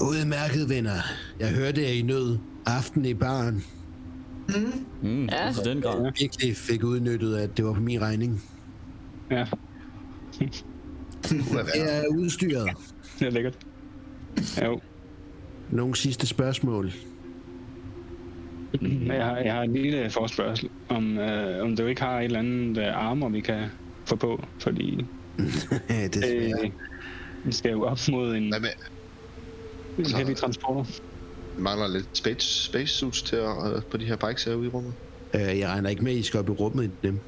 Udmærket, 0.00 0.68
venner. 0.68 0.90
Jeg 1.40 1.48
hørte 1.54 1.82
jer 1.82 1.88
i 1.88 2.02
nød. 2.02 2.38
Aften 2.66 3.04
i 3.04 3.14
baren. 3.14 3.64
Mm, 5.02 5.24
Ja. 5.26 5.46
ja. 5.46 5.52
Så 5.52 5.62
den 5.64 5.80
grad. 5.80 6.12
Virkelig 6.20 6.56
fik 6.56 6.84
udnyttet, 6.84 7.36
at 7.36 7.56
det 7.56 7.64
var 7.64 7.72
på 7.72 7.80
min 7.80 8.00
regning. 8.02 8.42
Ja, 9.30 9.44
Jeg 11.76 11.98
er 12.04 12.08
udstyret. 12.18 12.68
det 13.18 13.26
er 13.26 13.30
lækkert. 13.30 13.58
Jo, 14.64 14.80
Nogle 15.70 15.96
sidste 15.96 16.26
spørgsmål. 16.26 16.92
jeg 19.06 19.24
har, 19.24 19.36
jeg 19.36 19.52
har 19.54 19.62
en 19.62 19.72
lille 19.72 20.10
forspørgsel, 20.10 20.68
om, 20.88 21.18
øh, 21.18 21.62
om 21.64 21.76
du 21.76 21.86
ikke 21.86 22.02
har 22.02 22.18
et 22.18 22.24
eller 22.24 22.38
andet 22.38 22.78
øh, 22.78 22.96
armor, 23.08 23.28
vi 23.28 23.40
kan 23.40 23.64
få 24.06 24.16
på, 24.16 24.44
fordi 24.58 25.04
Ja, 25.90 26.06
Desværre. 26.08 26.64
øh, 26.64 26.70
vi 27.44 27.52
skal 27.52 27.70
jo 27.70 27.82
op 27.82 27.98
mod 28.10 28.34
en, 28.36 28.48
Hvad 28.48 28.60
med, 28.60 28.68
en 29.98 30.04
så- 30.04 30.16
heavy 30.16 30.34
transporter. 30.36 30.84
vi 31.56 31.62
mangler 31.62 31.88
lidt 31.88 32.08
space, 32.12 32.62
space 32.64 32.94
suits 32.94 33.22
til 33.22 33.36
at, 33.36 33.74
øh, 33.76 33.82
på 33.90 33.96
de 33.96 34.04
her 34.04 34.16
bikes 34.16 34.44
herude 34.44 34.66
i 34.66 34.68
rummet. 34.68 34.92
Øh, 35.34 35.40
jeg 35.58 35.68
regner 35.68 35.90
ikke 35.90 36.04
med, 36.04 36.12
at 36.12 36.18
I 36.18 36.22
skal 36.22 36.40
op 36.40 36.48
i 36.48 36.52
rummet 36.52 36.84
i 36.84 36.90
dem. 37.06 37.18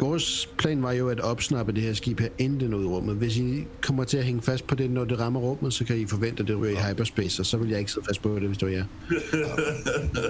Vores 0.00 0.48
plan 0.58 0.82
var 0.82 0.92
jo 0.92 1.08
at 1.08 1.20
opsnappe 1.20 1.72
det 1.72 1.82
her 1.82 1.92
skib 1.94 2.20
her, 2.20 2.28
inden 2.38 2.60
det 2.60 2.70
nåede 2.70 2.86
rummet. 2.88 3.16
Hvis 3.16 3.36
I 3.36 3.64
kommer 3.80 4.04
til 4.04 4.16
at 4.18 4.24
hænge 4.24 4.42
fast 4.42 4.66
på 4.66 4.74
det, 4.74 4.90
når 4.90 5.04
det 5.04 5.20
rammer 5.20 5.40
rummet, 5.40 5.72
så 5.74 5.84
kan 5.84 5.96
I 5.98 6.06
forvente, 6.06 6.42
at 6.42 6.48
det 6.48 6.58
ryger 6.60 6.72
i 6.72 6.90
hyperspace, 6.90 7.42
og 7.42 7.46
så 7.46 7.56
vil 7.56 7.68
jeg 7.70 7.78
ikke 7.78 7.92
sidde 7.92 8.06
fast 8.06 8.22
på 8.22 8.34
det, 8.34 8.42
hvis 8.48 8.58
det 8.58 8.68
var 8.68 8.74
jer. 8.74 8.84
Jeg 9.10 9.20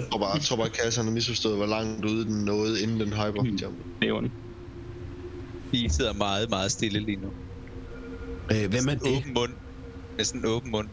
tror 0.11 0.19
bare, 0.19 0.33
jeg 0.33 0.41
tror 0.41 0.55
bare 0.55 0.69
kassen 0.69 1.03
har 1.05 1.11
misforstået, 1.11 1.57
hvor 1.57 1.65
langt 1.65 2.05
ude 2.05 2.25
den 2.25 2.45
nåede, 2.45 2.81
inden 2.81 2.99
den 2.99 3.07
hyper 3.13 3.43
Mm. 3.43 3.57
Det 4.01 4.09
er 4.09 4.13
ondt. 4.13 4.31
Vi 5.71 5.89
sidder 5.89 6.13
meget, 6.13 6.49
meget 6.49 6.71
stille 6.71 6.99
lige 6.99 7.17
nu. 7.21 7.27
Øh, 8.51 8.69
hvem 8.69 8.87
er 8.89 8.93
det? 8.93 9.17
Åben 9.17 9.33
mund. 9.33 9.53
Med 10.17 10.25
sådan 10.25 10.41
en 10.41 10.47
åben 10.47 10.71
mund. 10.71 10.87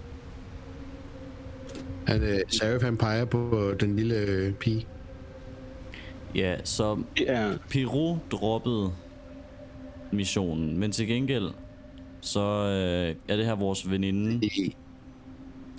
Han, 2.07 2.23
øh, 2.23 2.41
Serif, 2.49 2.83
han 2.83 2.97
peger 2.97 3.25
på 3.25 3.75
den 3.81 3.97
lille 3.97 4.15
øh, 4.17 4.53
pige. 4.53 4.87
Ja, 6.35 6.57
så 6.65 6.99
er... 7.27 7.57
Piro 7.71 8.19
droppede 8.31 8.93
missionen, 10.13 10.79
men 10.79 10.93
til 10.93 11.07
gengæld, 11.07 11.51
så 12.21 12.41
øh, 12.41 13.17
er 13.29 13.37
det 13.37 13.47
her 13.47 13.55
vores 13.55 13.91
veninde, 13.91 14.51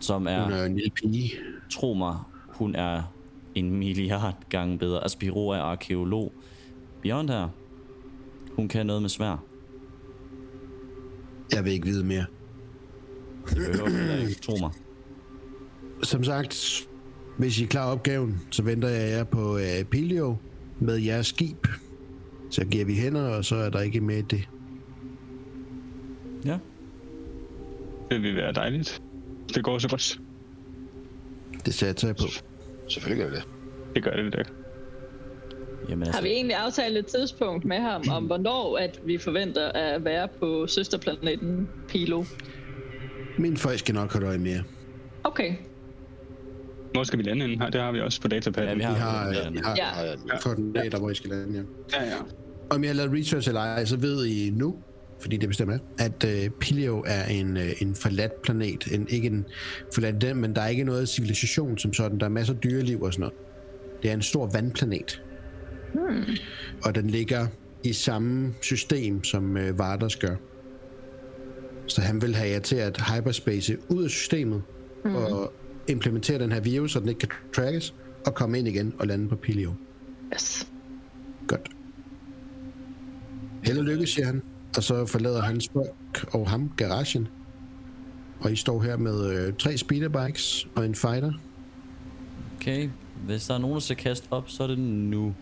som 0.02 0.22
Hun 0.22 0.28
er, 0.28 0.50
er 0.50 0.66
en 0.66 0.76
lille 0.76 0.92
pige. 0.92 1.32
tro 1.70 1.94
mig, 1.94 2.18
hun 2.48 2.76
er 2.76 3.14
en 3.56 3.72
milliard 3.72 4.36
gange 4.50 4.78
bedre. 4.78 5.02
Altså, 5.02 5.18
Piro 5.18 5.50
er 5.50 5.58
arkeolog. 5.58 6.34
Beyond 7.02 7.30
her, 7.30 7.50
hun 8.56 8.68
kan 8.68 8.86
noget 8.86 9.02
med 9.02 9.10
svær. 9.10 9.44
Jeg 11.54 11.64
vil 11.66 11.74
ikke 11.74 11.86
vide 11.86 12.06
mere. 12.06 12.26
Det 13.50 13.56
behøver 13.58 14.28
ikke, 14.28 14.42
tro 14.42 14.58
mig. 14.60 14.72
Som 16.04 16.24
sagt, 16.24 16.88
hvis 17.38 17.60
I 17.60 17.64
er 17.64 17.68
klar 17.68 17.92
opgaven, 17.92 18.42
så 18.52 18.64
venter 18.64 18.90
jeg 18.90 19.10
jer 19.12 19.24
på 19.24 19.60
Pilio 19.92 20.38
med 20.80 20.98
jeres 20.98 21.28
skib. 21.28 21.68
Så 22.50 22.66
giver 22.66 22.86
vi 22.86 22.94
hænder, 22.94 23.30
og 23.30 23.46
så 23.46 23.56
er 23.56 23.70
der 23.70 23.82
ikke 23.82 23.98
i 23.98 24.22
det. 24.22 24.50
Ja, 26.46 26.58
Det 28.12 28.22
vil 28.22 28.36
være 28.36 28.54
dejligt. 28.54 29.02
Det 29.56 29.64
går 29.64 29.80
så 29.80 29.90
godt. 29.90 30.20
Det 31.66 31.74
satser 31.74 32.08
jeg 32.08 32.16
på. 32.16 32.24
Selvfølgelig 32.90 33.26
gør 33.26 33.34
det 33.36 33.44
det. 33.44 33.54
Det 33.96 34.04
gør 34.04 34.16
det, 34.16 34.34
det 34.34 34.54
jamen 35.90 36.02
Har 36.02 36.06
altså, 36.08 36.22
vi 36.24 36.30
egentlig 36.30 36.56
aftalt 36.56 36.98
et 36.98 37.06
tidspunkt 37.06 37.66
med 37.66 37.78
ham, 37.78 38.04
om 38.12 38.24
hvornår 38.26 38.78
at 38.78 39.00
vi 39.06 39.18
forventer 39.18 39.72
at 39.72 40.06
være 40.06 40.28
på 40.40 40.68
søsterplaneten 40.68 41.70
Pilo? 41.88 42.24
Mine 43.38 43.58
folk 43.58 43.80
skal 43.80 43.96
nok 43.96 44.14
holde 44.14 44.28
øje 44.28 44.38
med 44.38 44.52
jer. 44.52 44.62
Okay, 45.24 45.54
Hvor 46.94 47.04
skal 47.04 47.20
vi 47.20 47.24
lande 47.24 47.48
henne? 47.48 47.66
Det 47.72 47.82
har 47.82 47.92
vi 47.92 48.02
også 48.02 48.22
på 48.22 48.28
datapaden. 48.28 48.70
ja, 48.70 48.76
vi 48.76 48.84
har, 48.84 49.30
Vi 49.30 49.36
har, 49.36 49.42
ja, 49.44 49.46
øh, 49.48 49.54
vi 49.54 49.60
har 49.64 49.76
Ja. 49.78 50.12
ja. 50.34 50.40
koordinater, 50.42 51.00
hvor 51.00 51.10
I 51.10 51.16
skal 51.16 51.30
lande, 51.30 51.54
ja. 51.94 52.00
Ja, 52.00 52.10
ja. 52.10 52.16
Om 52.70 52.84
jeg 52.84 52.90
har 52.90 52.96
lavet 52.96 53.14
research 53.20 53.48
eller 53.48 53.62
ej, 53.62 53.86
så 53.86 53.98
ved 53.98 54.26
I 54.26 54.50
nu, 54.50 54.76
fordi 55.20 55.38
det 55.38 55.50
bestemt 55.50 55.72
er, 55.72 55.78
at 56.00 56.26
øh, 56.44 56.50
Pilio 56.50 57.04
er 57.08 57.26
en, 57.26 57.58
øh, 57.58 57.82
en 57.82 57.96
forladt 57.96 58.42
planet. 58.42 58.88
En, 58.92 59.08
ikke 59.10 59.28
en 59.28 59.46
forladt 59.94 60.22
den, 60.22 60.38
men 60.38 60.56
der 60.56 60.62
er 60.62 60.68
ikke 60.68 60.84
noget 60.84 61.10
civilisation 61.10 61.78
som 61.78 61.94
sådan. 61.94 62.20
Der 62.20 62.26
er 62.26 62.30
masser 62.30 62.54
af 62.54 62.60
dyreliv 62.60 63.02
og 63.02 63.14
sådan 63.14 63.22
noget. 63.22 63.36
Det 64.04 64.10
er 64.10 64.14
en 64.14 64.22
stor 64.22 64.50
vandplanet. 64.54 65.22
Hmm. 65.96 66.36
Og 66.84 66.96
den 66.96 67.10
ligger 67.10 67.48
i 67.84 67.94
samme 67.94 68.54
system, 68.62 69.24
som 69.24 69.58
øh, 69.58 69.80
Vardas 69.80 70.16
gør. 70.16 70.36
Så 71.88 72.02
han 72.02 72.22
vil 72.22 72.36
have 72.36 72.50
jer 72.50 72.60
til 72.60 72.76
at 72.76 73.02
hyperspace 73.02 73.78
ud 73.90 74.04
af 74.04 74.10
systemet 74.10 74.64
mm. 75.06 75.16
og 75.16 75.54
implementere 75.88 76.40
den 76.40 76.52
her 76.52 76.60
virus, 76.60 76.92
så 76.92 77.00
den 77.00 77.10
ikke 77.10 77.20
kan 77.20 77.30
trackes, 77.56 77.94
og 78.26 78.36
komme 78.36 78.60
ind 78.60 78.68
igen 78.68 78.94
og 79.00 79.08
lande 79.08 79.30
på 79.30 79.36
Pilio. 79.36 79.74
yes. 80.34 80.68
Godt. 81.48 81.70
Held 83.64 83.78
og 83.78 83.84
lykke, 83.84 84.08
siger 84.08 84.26
han. 84.26 84.42
Og 84.78 84.84
så 84.84 85.06
forlader 85.06 85.42
hans 85.42 85.70
folk 85.74 86.34
og 86.34 86.50
ham 86.50 86.72
garagen. 86.78 87.28
Og 88.40 88.52
I 88.52 88.56
står 88.56 88.82
her 88.82 88.98
med 88.98 89.48
øh, 89.48 89.54
tre 89.54 89.78
speederbikes 89.78 90.68
og 90.76 90.86
en 90.86 90.96
fighter. 90.96 91.34
okay. 92.56 92.90
Hvis 93.26 93.48
der 93.48 93.54
er 93.54 93.58
nogen, 93.58 93.74
der 93.74 93.80
skal 93.80 93.96
kaste 93.96 94.28
op, 94.32 94.50
så 94.50 94.64
er 94.64 94.68
det 94.68 94.80
nu. 94.80 95.34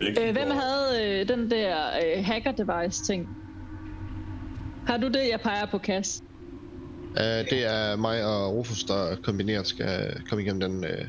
Øh, 0.00 0.32
hvem 0.32 0.50
havde 0.50 1.20
øh, 1.20 1.28
den 1.28 1.50
der 1.50 1.76
øh, 1.76 2.24
hacker-device-ting? 2.24 3.28
Har 4.86 4.96
du 4.96 5.06
det, 5.06 5.28
jeg 5.30 5.40
peger 5.42 5.66
på, 5.66 5.78
Kas? 5.78 6.22
Uh, 7.10 7.16
det 7.50 7.66
er 7.66 7.96
mig 7.96 8.24
og 8.24 8.54
Rufus, 8.54 8.84
der 8.84 9.16
kombineret 9.22 9.66
skal 9.66 10.22
komme 10.28 10.42
igennem 10.44 10.60
den... 10.60 10.84
Uh... 10.84 11.06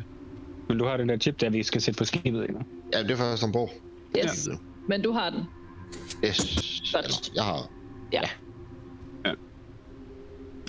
Men 0.68 0.78
du 0.78 0.86
har 0.86 0.98
den 0.98 1.10
der 1.10 1.18
chip, 1.18 1.42
der 1.42 1.50
vi 1.50 1.64
skal 1.64 1.82
sætte 1.82 1.98
på 1.98 2.06
skibet, 2.06 2.42
ikke? 2.42 2.56
Ja, 2.94 3.04
det 3.04 3.12
er 3.12 3.16
først 3.16 3.44
ombord. 3.44 3.70
Yes, 4.18 4.48
Ja. 4.48 4.58
men 4.88 5.02
du 5.02 5.12
har 5.12 5.30
den. 5.30 5.40
Yes. 6.26 6.40
Godt. 6.94 7.06
Eller, 7.06 7.18
jeg 7.36 7.44
har... 7.44 7.70
Ja. 8.14 8.22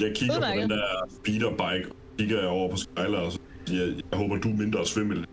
Jeg 0.01 0.13
kigger 0.17 0.35
på 0.35 0.41
Udmærket. 0.41 0.63
den 0.63 0.71
der 0.71 1.09
speederbike, 1.23 1.91
kigger 2.19 2.39
jeg 2.39 2.49
over 2.49 2.71
på 2.71 2.77
Skylar, 2.77 3.19
og 3.21 3.33
så 3.33 3.39
jeg, 3.71 3.79
jeg 4.11 4.19
håber, 4.19 4.37
du 4.37 4.49
er 4.49 4.57
mindre 4.57 4.87
svimmel. 4.87 5.27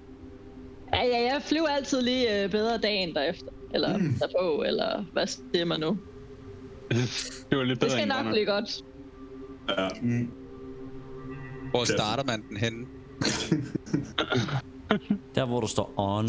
Ja, 0.93 1.03
ja, 1.03 1.33
jeg 1.33 1.41
flyver 1.41 1.67
altid 1.67 2.01
lige 2.01 2.43
øh, 2.43 2.51
bedre 2.51 2.77
dagen 2.77 3.15
derefter. 3.15 3.47
Eller 3.73 3.97
mm. 3.97 4.13
derpå, 4.19 4.63
eller 4.67 5.05
hvad 5.13 5.27
siger 5.27 5.65
man 5.65 5.79
nu? 5.79 5.97
Det 6.89 7.57
var 7.57 7.63
lidt 7.63 7.81
Det 7.81 7.87
bedre 7.87 7.91
skal 7.91 8.03
end 8.03 8.11
nok 8.23 8.33
blive 8.33 8.45
godt. 8.45 8.83
Ja, 9.77 9.87
mm, 10.01 10.31
Hvor 11.71 11.83
starter 11.83 12.23
man 12.23 12.43
den 12.49 12.57
henne? 12.57 12.85
Der, 15.35 15.45
hvor 15.45 15.59
du 15.59 15.67
står 15.67 15.93
on. 15.97 16.25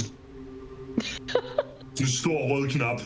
en 2.01 2.07
stor 2.07 2.55
rød 2.55 2.69
knap. 2.69 3.01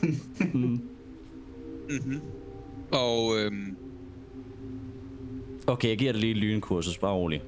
Og, 2.92 3.38
øhm, 3.38 3.76
Okay, 5.66 5.88
jeg 5.88 5.98
giver 5.98 6.12
dig 6.12 6.20
lige 6.20 6.34
lynkursus, 6.34 6.98
bare 6.98 7.12
rolig. 7.12 7.42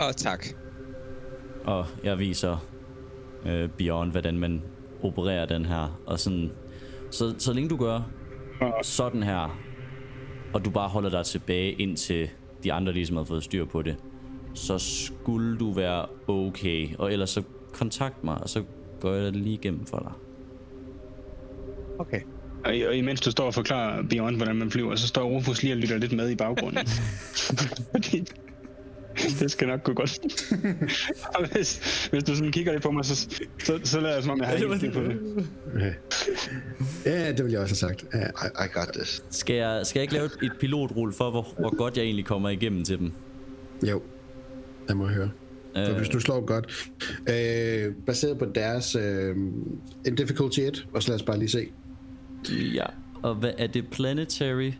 og 0.00 0.16
tak. 0.16 0.46
Og 1.64 1.86
jeg 2.04 2.18
viser 2.18 2.64
øh, 3.46 3.68
Beyond, 3.68 4.10
hvordan 4.10 4.38
man 4.38 4.62
opererer 5.02 5.46
den 5.46 5.66
her. 5.66 6.00
Og 6.06 6.20
sådan, 6.20 6.50
så, 7.10 7.34
så 7.38 7.52
længe 7.52 7.68
du 7.68 7.76
gør 7.76 8.10
sådan 8.82 9.22
her, 9.22 9.60
og 10.52 10.64
du 10.64 10.70
bare 10.70 10.88
holder 10.88 11.10
dig 11.10 11.24
tilbage 11.24 11.72
indtil 11.72 12.28
de 12.64 12.72
andre 12.72 12.92
ligesom 12.92 13.16
har 13.16 13.24
fået 13.24 13.44
styr 13.44 13.64
på 13.64 13.82
det, 13.82 13.96
så 14.54 14.78
skulle 14.78 15.58
du 15.58 15.72
være 15.72 16.06
okay. 16.28 16.88
Og 16.98 17.12
ellers 17.12 17.30
så 17.30 17.42
kontakt 17.72 18.24
mig, 18.24 18.38
og 18.42 18.48
så 18.48 18.64
går 19.00 19.12
jeg 19.12 19.24
det 19.24 19.36
lige 19.36 19.54
igennem 19.54 19.86
for 19.86 19.98
dig. 19.98 20.12
Okay. 21.98 22.20
Og, 22.64 22.88
og 22.88 22.96
imens 22.96 23.20
du 23.20 23.30
står 23.30 23.46
og 23.46 23.54
forklarer 23.54 24.02
Beyond, 24.02 24.36
hvordan 24.36 24.56
man 24.56 24.70
flyver, 24.70 24.96
så 24.96 25.08
står 25.08 25.24
Rufus 25.24 25.62
lige 25.62 25.74
og 25.74 25.78
lytter 25.78 25.98
lidt 25.98 26.12
med 26.12 26.30
i 26.30 26.34
baggrunden. 26.34 26.86
Det 29.40 29.50
skal 29.50 29.68
nok 29.68 29.82
gå 29.82 29.92
godt. 29.92 30.20
og 31.34 31.48
hvis, 31.52 32.06
hvis 32.06 32.24
du 32.24 32.34
sådan 32.36 32.52
kigger 32.52 32.72
lidt 32.72 32.82
på 32.82 32.90
mig, 32.90 33.04
så, 33.04 33.28
så, 33.64 33.80
så 33.84 34.00
lader 34.00 34.14
jeg 34.14 34.22
som 34.22 34.32
om, 34.32 34.38
jeg 34.38 34.48
har 34.48 34.56
helt 34.56 34.76
styr 34.76 34.92
på 34.92 35.00
det. 35.00 35.18
Ja, 37.06 37.32
det 37.32 37.44
vil 37.44 37.52
jeg 37.52 37.60
også 37.60 37.86
have 37.86 37.94
sagt. 37.96 38.04
Ja. 38.14 38.26
I, 38.26 38.64
I 38.64 38.68
got 38.72 38.88
this. 38.94 39.24
Skal 39.30 39.56
jeg, 39.56 39.86
skal 39.86 40.00
jeg 40.00 40.02
ikke 40.04 40.14
lave 40.14 40.26
et- 40.26 40.52
pilotrulle 40.60 41.12
for, 41.14 41.30
hvor, 41.30 41.54
hvor 41.58 41.76
godt 41.76 41.96
jeg 41.96 42.04
egentlig 42.04 42.24
kommer 42.24 42.48
igennem 42.48 42.84
til 42.84 42.98
dem? 42.98 43.12
Jo, 43.88 44.02
lad 44.88 44.96
mig 44.96 45.08
høre. 45.08 45.30
For 45.76 45.90
Øh, 45.90 45.96
hvis 45.96 46.08
du 46.08 46.20
slår 46.20 46.40
godt, 46.46 46.90
øh, 47.30 47.94
baseret 48.06 48.38
på 48.38 48.44
deres 48.54 48.94
øh, 48.94 49.36
en 50.06 50.14
difficulty 50.16 50.60
1, 50.60 50.86
og 50.94 51.02
så 51.02 51.08
lad 51.08 51.16
os 51.16 51.22
bare 51.22 51.38
lige 51.38 51.48
se. 51.48 51.68
ja. 52.74 52.84
Og 53.22 53.34
hvad 53.34 53.52
er 53.58 53.66
det? 53.66 53.88
Planetary? 53.90 54.72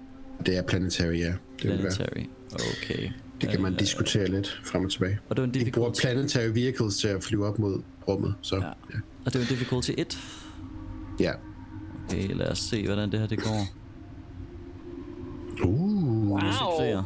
Det 0.47 0.57
er 0.59 0.63
planetary, 0.63 1.19
ja. 1.19 1.33
Det, 1.63 1.71
vil 1.71 1.71
være. 1.71 1.79
Planetary. 1.79 2.25
Okay. 2.55 3.09
Det 3.41 3.49
kan 3.51 3.63
man 3.63 3.73
Øh, 3.73 3.79
diskutere 3.79 4.27
lidt 4.27 4.61
frem 4.65 4.85
og 4.85 4.91
tilbage. 4.91 5.19
Og 5.29 5.37
det 5.37 5.43
var 5.43 5.47
en 5.49 5.55
De 5.55 5.71
bruger 5.71 5.89
difficulty. 5.89 6.01
planetary 6.15 6.53
vehicles 6.55 6.97
til 6.97 7.09
at 7.09 7.23
flyve 7.25 7.47
op 7.47 7.59
mod 7.59 7.83
rummet, 8.09 8.35
så 8.43 8.57
Ja. 8.57 8.63
Og 9.27 9.33
det 9.33 9.35
var 9.35 9.41
en 9.41 9.47
difficulty 9.49 9.91
1. 9.99 10.19
ja. 11.21 11.33
Okay, 12.09 12.35
lad 12.37 12.47
os 12.51 12.59
se, 12.59 12.87
hvordan 12.87 13.11
det 13.13 13.21
her 13.21 13.27
det 13.27 13.39
går. 13.43 13.67
Uh. 15.65 16.29
Wow. 16.31 16.39
Succeser. 16.41 17.03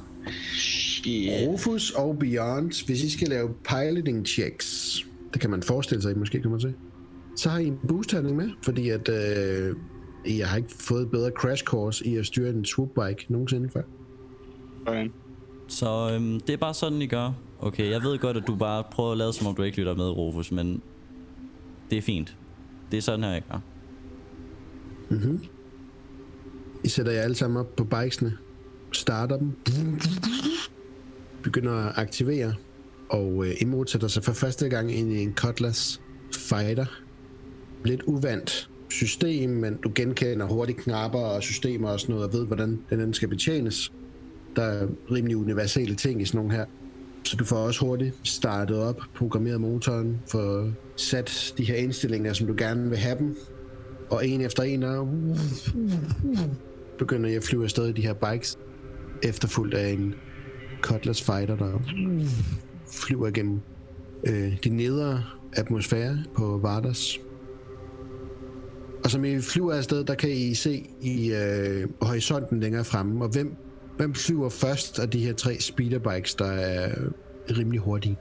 Rufus 1.46 1.90
og 1.90 2.18
Beyond, 2.18 2.86
hvis 2.86 3.02
I 3.02 3.10
skal 3.10 3.28
lave 3.28 3.48
piloting 3.68 4.26
checks, 4.26 4.98
det 5.32 5.40
kan 5.40 5.50
man 5.50 5.62
forestille 5.62 6.02
sig, 6.02 6.12
I 6.12 6.14
måske 6.14 6.42
kommer 6.42 6.58
til, 6.58 6.74
så 7.36 7.48
har 7.48 7.58
I 7.58 7.66
en 7.66 7.78
boost 7.88 8.14
med, 8.14 8.50
fordi 8.62 8.88
at 8.88 9.08
øh, 9.08 9.76
jeg 10.38 10.48
har 10.48 10.56
ikke 10.56 10.74
fået 10.78 11.10
bedre 11.10 11.30
crash 11.30 11.64
course 11.64 12.06
i 12.06 12.16
at 12.16 12.26
styre 12.26 12.50
en 12.50 12.64
swoopbike 12.64 13.26
nogensinde 13.28 13.68
før. 13.70 13.82
Sådan. 14.86 15.12
Så 15.68 16.10
øhm, 16.14 16.40
det 16.40 16.52
er 16.52 16.56
bare 16.56 16.74
sådan, 16.74 17.02
I 17.02 17.06
gør. 17.06 17.32
Okay, 17.60 17.90
jeg 17.90 18.02
ved 18.02 18.18
godt, 18.18 18.36
at 18.36 18.46
du 18.46 18.56
bare 18.56 18.84
prøver 18.90 19.12
at 19.12 19.18
lade, 19.18 19.32
som 19.32 19.46
om 19.46 19.54
du 19.54 19.62
ikke 19.62 19.78
lytter 19.78 19.94
med, 19.94 20.10
Rufus, 20.10 20.52
men 20.52 20.82
det 21.90 21.98
er 21.98 22.02
fint. 22.02 22.36
Det 22.90 22.96
er 22.96 23.02
sådan 23.02 23.24
her, 23.24 23.30
jeg 23.30 23.42
gør. 23.50 23.60
Mhm. 25.10 25.44
I 26.84 26.88
sætter 26.88 27.12
jer 27.12 27.22
alle 27.22 27.36
sammen 27.36 27.60
op 27.60 27.76
på 27.76 27.84
bikesene, 27.84 28.36
starter 28.92 29.36
dem, 29.36 29.52
begynder 31.42 31.72
at 31.72 31.92
aktivere, 31.96 32.54
og 33.10 33.46
øh, 33.46 33.54
Imrud 33.60 33.86
sætter 33.86 34.08
sig 34.08 34.24
for 34.24 34.32
første 34.32 34.68
gang 34.68 34.92
ind 34.92 35.12
i 35.12 35.22
en 35.22 35.34
Cutlass 35.34 36.00
Fighter. 36.34 36.86
Lidt 37.84 38.02
uvandt 38.02 38.70
system, 38.90 39.50
men 39.50 39.76
du 39.76 39.92
genkender 39.94 40.46
hurtigt 40.46 40.78
knapper 40.78 41.18
og 41.18 41.42
systemer 41.42 41.88
og 41.88 42.00
sådan 42.00 42.14
noget, 42.14 42.28
og 42.28 42.38
ved, 42.38 42.46
hvordan 42.46 42.68
den 42.68 43.00
anden 43.00 43.14
skal 43.14 43.28
betjenes. 43.28 43.92
Der 44.56 44.62
er 44.62 44.86
rimelig 45.10 45.36
universelle 45.36 45.94
ting 45.94 46.22
i 46.22 46.24
sådan 46.24 46.38
nogle 46.38 46.52
her. 46.52 46.64
Så 47.24 47.36
du 47.36 47.44
får 47.44 47.56
også 47.56 47.86
hurtigt 47.86 48.14
startet 48.22 48.78
op, 48.78 49.00
programmeret 49.14 49.60
motoren, 49.60 50.20
får 50.30 50.70
sat 50.96 51.54
de 51.58 51.64
her 51.64 51.74
indstillinger, 51.74 52.32
som 52.32 52.46
du 52.46 52.54
gerne 52.58 52.88
vil 52.88 52.98
have 52.98 53.18
dem. 53.18 53.36
Og 54.10 54.28
en 54.28 54.40
efter 54.40 54.62
en, 54.62 54.82
er... 54.82 55.00
Uh, 55.00 55.10
uh, 55.10 56.38
begynder 56.98 57.28
jeg 57.28 57.36
at 57.36 57.44
flyve 57.44 57.64
afsted 57.64 57.88
i 57.88 57.92
de 57.92 58.02
her 58.02 58.12
bikes, 58.14 58.58
efterfulgt 59.22 59.74
af 59.74 59.88
en 59.92 60.14
Cutlass 60.82 61.22
Fighter, 61.22 61.56
der 61.56 61.80
flyver 62.92 63.28
igennem 63.28 63.60
øh, 64.26 64.56
de 64.64 64.68
nedre 64.68 65.22
atmosfære 65.52 66.18
på 66.36 66.58
Vardas. 66.62 67.18
Og 69.04 69.10
som 69.10 69.24
I 69.24 69.40
flyver 69.40 69.72
afsted, 69.72 70.04
der 70.04 70.14
kan 70.14 70.30
I 70.30 70.54
se 70.54 70.86
i 71.00 71.32
øh, 71.32 71.88
horisonten 72.00 72.60
længere 72.60 72.84
fremme, 72.84 73.24
og 73.24 73.30
hvem, 73.30 73.56
hvem 73.96 74.14
flyver 74.14 74.48
først 74.48 74.98
af 74.98 75.10
de 75.10 75.18
her 75.18 75.32
tre 75.32 75.60
speederbikes, 75.60 76.34
der 76.34 76.46
er 76.50 76.94
rimelig 77.58 77.80
hurtige. 77.80 78.18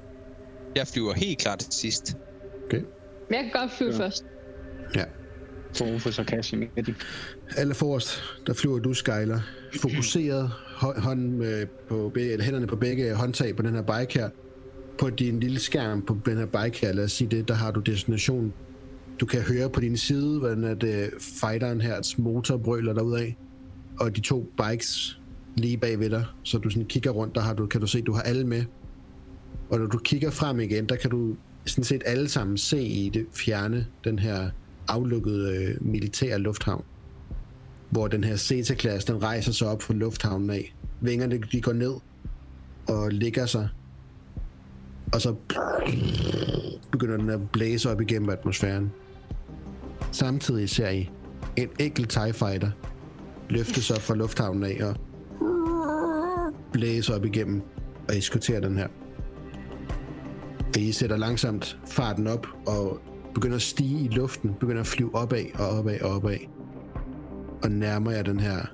Jeg 0.75 0.87
flyver 0.87 1.13
helt 1.13 1.39
klart 1.39 1.59
til 1.59 1.73
sidst. 1.73 2.17
Okay? 2.65 2.77
Men 3.29 3.35
jeg 3.35 3.43
kan 3.43 3.61
godt 3.61 3.71
flyve 3.77 3.91
ja. 3.91 3.99
først. 3.99 4.25
Ja. 4.95 5.03
For 5.75 5.85
Rufus 5.93 6.19
og 6.19 6.25
Cash 6.25 6.53
i 6.53 6.57
midten. 6.57 6.95
Aller 7.57 7.73
forrest, 7.73 8.23
der 8.47 8.53
flyver 8.53 8.79
du, 8.79 8.93
Skyler. 8.93 9.39
Fokuseret 9.81 10.51
hå- 10.75 10.99
hånd, 10.99 11.43
øh, 11.43 11.67
på 11.89 12.11
begge, 12.13 12.31
eller 12.31 12.45
hænderne 12.45 12.67
på 12.67 12.75
begge 12.75 13.13
håndtag 13.13 13.55
på 13.55 13.63
den 13.63 13.75
her 13.75 13.81
bike 13.81 14.19
her. 14.19 14.29
På 14.97 15.09
din 15.09 15.39
lille 15.39 15.59
skærm 15.59 16.01
på 16.01 16.17
den 16.25 16.37
her 16.37 16.45
bike 16.45 16.79
her, 16.79 16.93
lad 16.93 17.03
os 17.03 17.11
sige 17.11 17.27
det, 17.27 17.47
der 17.47 17.53
har 17.53 17.71
du 17.71 17.79
destination. 17.79 18.53
Du 19.19 19.25
kan 19.25 19.41
høre 19.41 19.69
på 19.69 19.79
din 19.81 19.97
side, 19.97 20.39
hvordan 20.39 20.63
at, 20.63 20.83
øh, 20.83 21.09
fighteren 21.19 21.81
her 21.81 22.15
motor 22.21 22.57
brøler 22.57 23.15
af. 23.17 23.37
Og 23.99 24.15
de 24.15 24.21
to 24.21 24.53
bikes 24.57 25.19
lige 25.55 25.77
bag 25.77 25.99
ved 25.99 26.09
dig, 26.09 26.25
så 26.43 26.57
du 26.57 26.69
sådan 26.69 26.85
kigger 26.85 27.11
rundt, 27.11 27.35
der 27.35 27.41
har 27.41 27.53
du, 27.53 27.65
kan 27.65 27.81
du 27.81 27.87
se, 27.87 28.01
du 28.01 28.13
har 28.13 28.21
alle 28.21 28.47
med. 28.47 28.63
Og 29.69 29.79
når 29.79 29.85
du 29.85 29.97
kigger 29.97 30.31
frem 30.31 30.59
igen, 30.59 30.85
der 30.85 30.95
kan 30.95 31.09
du 31.09 31.35
sådan 31.65 31.83
set 31.83 32.03
alle 32.05 32.29
sammen 32.29 32.57
se 32.57 32.83
i 32.83 33.09
det 33.09 33.25
fjerne 33.33 33.87
den 34.03 34.19
her 34.19 34.49
aflukkede 34.87 35.57
øh, 35.57 35.87
militære 35.87 36.39
lufthavn 36.39 36.83
hvor 37.93 38.07
den 38.07 38.23
her 38.23 38.35
Zeta-klasse, 38.35 39.13
den 39.13 39.23
rejser 39.23 39.51
sig 39.51 39.67
op 39.67 39.81
fra 39.81 39.93
lufthavnen 39.93 40.49
af. 40.49 40.75
Vingerne, 41.01 41.37
de 41.51 41.61
går 41.61 41.73
ned 41.73 41.93
og 42.87 43.11
ligger 43.11 43.45
sig. 43.45 43.69
Og 45.13 45.21
så 45.21 45.35
begynder 46.91 47.17
den 47.17 47.29
at 47.29 47.49
blæse 47.51 47.91
op 47.91 48.01
igennem 48.01 48.29
atmosfæren. 48.29 48.91
Samtidig 50.11 50.69
ser 50.69 50.89
I 50.89 51.09
en 51.55 51.69
enkelt 51.79 52.09
TIE 52.09 52.33
Fighter 52.33 52.71
løftes 53.49 53.91
op 53.91 54.01
fra 54.01 54.15
lufthavnen 54.15 54.63
af 54.63 54.79
og 54.81 54.95
blæse 56.73 57.15
op 57.15 57.25
igennem 57.25 57.61
og 58.09 58.17
eskortere 58.17 58.61
den 58.61 58.77
her. 58.77 58.87
I 60.77 60.91
sætter 60.91 61.17
langsomt 61.17 61.79
farten 61.87 62.27
op 62.27 62.47
og 62.67 62.99
begynder 63.33 63.55
at 63.55 63.61
stige 63.61 64.05
i 64.05 64.07
luften, 64.07 64.53
begynder 64.59 64.81
at 64.81 64.87
flyve 64.87 65.15
opad 65.15 65.45
og 65.59 65.67
opad 65.67 66.01
og 66.01 66.15
opad 66.15 66.37
og 67.63 67.71
nærmer 67.71 68.11
jeg 68.11 68.25
den 68.25 68.39
her 68.39 68.65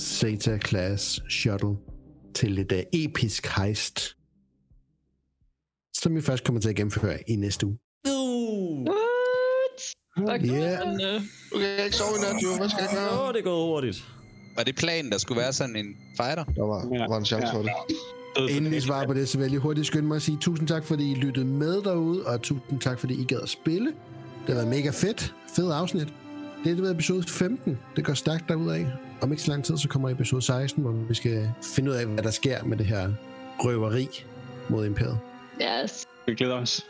Zeta 0.00 0.58
Class 0.58 1.22
Shuttle 1.30 1.76
til 2.34 2.58
et 2.58 2.72
uh, 2.72 2.78
episk 2.92 3.46
heist, 3.46 4.16
som 5.94 6.14
vi 6.14 6.20
først 6.20 6.44
kommer 6.44 6.60
til 6.60 6.68
at 6.68 6.76
gennemføre 6.76 7.30
i 7.30 7.36
næste 7.36 7.66
uge. 7.66 7.78
What? 10.18 10.38
Okay. 10.40 10.46
Ja. 10.46 10.78
Du 11.52 11.58
kan 11.58 11.84
ikke 11.84 11.96
sove 11.96 12.10
i 12.16 12.20
nat, 12.20 12.42
jo. 12.42 12.56
Hvad 12.58 12.68
skal 12.68 12.82
jeg 12.82 12.90
gøre? 12.94 13.28
Åh, 13.28 13.32
det 13.32 13.38
er 13.38 13.44
gået 13.44 13.66
hurtigt. 13.66 14.04
Var 14.56 14.62
det 14.62 14.76
planen, 14.76 15.12
der 15.12 15.18
skulle 15.18 15.40
være 15.40 15.52
sådan 15.52 15.76
en 15.76 15.96
fighter? 16.16 16.44
Der 16.44 16.62
var, 16.62 16.80
der 16.80 17.08
var 17.08 17.18
en 17.18 17.24
chance 17.24 17.46
for 17.52 17.62
det. 17.62 17.70
Inden 18.50 18.72
vi 18.72 18.80
svarer 18.80 19.06
på 19.06 19.14
det, 19.14 19.28
så 19.28 19.38
vil 19.38 19.50
jeg 19.52 19.60
hurtigt 19.60 19.86
skynde 19.86 20.08
mig 20.08 20.16
at 20.16 20.22
sige 20.22 20.38
tusind 20.40 20.68
tak, 20.68 20.84
fordi 20.84 21.12
I 21.12 21.14
lyttede 21.14 21.46
med 21.46 21.82
derude, 21.82 22.26
og 22.26 22.42
tusind 22.42 22.80
tak, 22.80 22.98
fordi 22.98 23.22
I 23.22 23.24
gad 23.24 23.40
at 23.42 23.48
spille. 23.48 23.86
Det 23.86 24.48
har 24.48 24.54
været 24.54 24.68
mega 24.68 24.90
fedt. 24.90 25.34
Fed 25.56 25.72
afsnit. 25.72 26.08
Det 26.64 26.72
er 26.72 26.76
det 26.76 26.90
episode 26.90 27.22
15. 27.28 27.78
Det 27.96 28.04
går 28.04 28.14
stærkt 28.14 28.48
derudad. 28.48 28.86
Om 29.20 29.30
ikke 29.32 29.42
så 29.42 29.50
lang 29.50 29.64
tid, 29.64 29.76
så 29.76 29.88
kommer 29.88 30.10
episode 30.10 30.42
16, 30.42 30.82
hvor 30.82 30.92
vi 30.92 31.14
skal 31.14 31.50
finde 31.74 31.90
ud 31.90 31.96
af, 31.96 32.06
hvad 32.06 32.22
der 32.22 32.30
sker 32.30 32.64
med 32.64 32.76
det 32.76 32.86
her 32.86 33.12
røveri 33.58 34.08
mod 34.68 34.86
imperiet. 34.86 35.18
Yes. 35.84 36.06
Vi 36.26 36.34
glæder 36.34 36.54
os. 36.54 36.86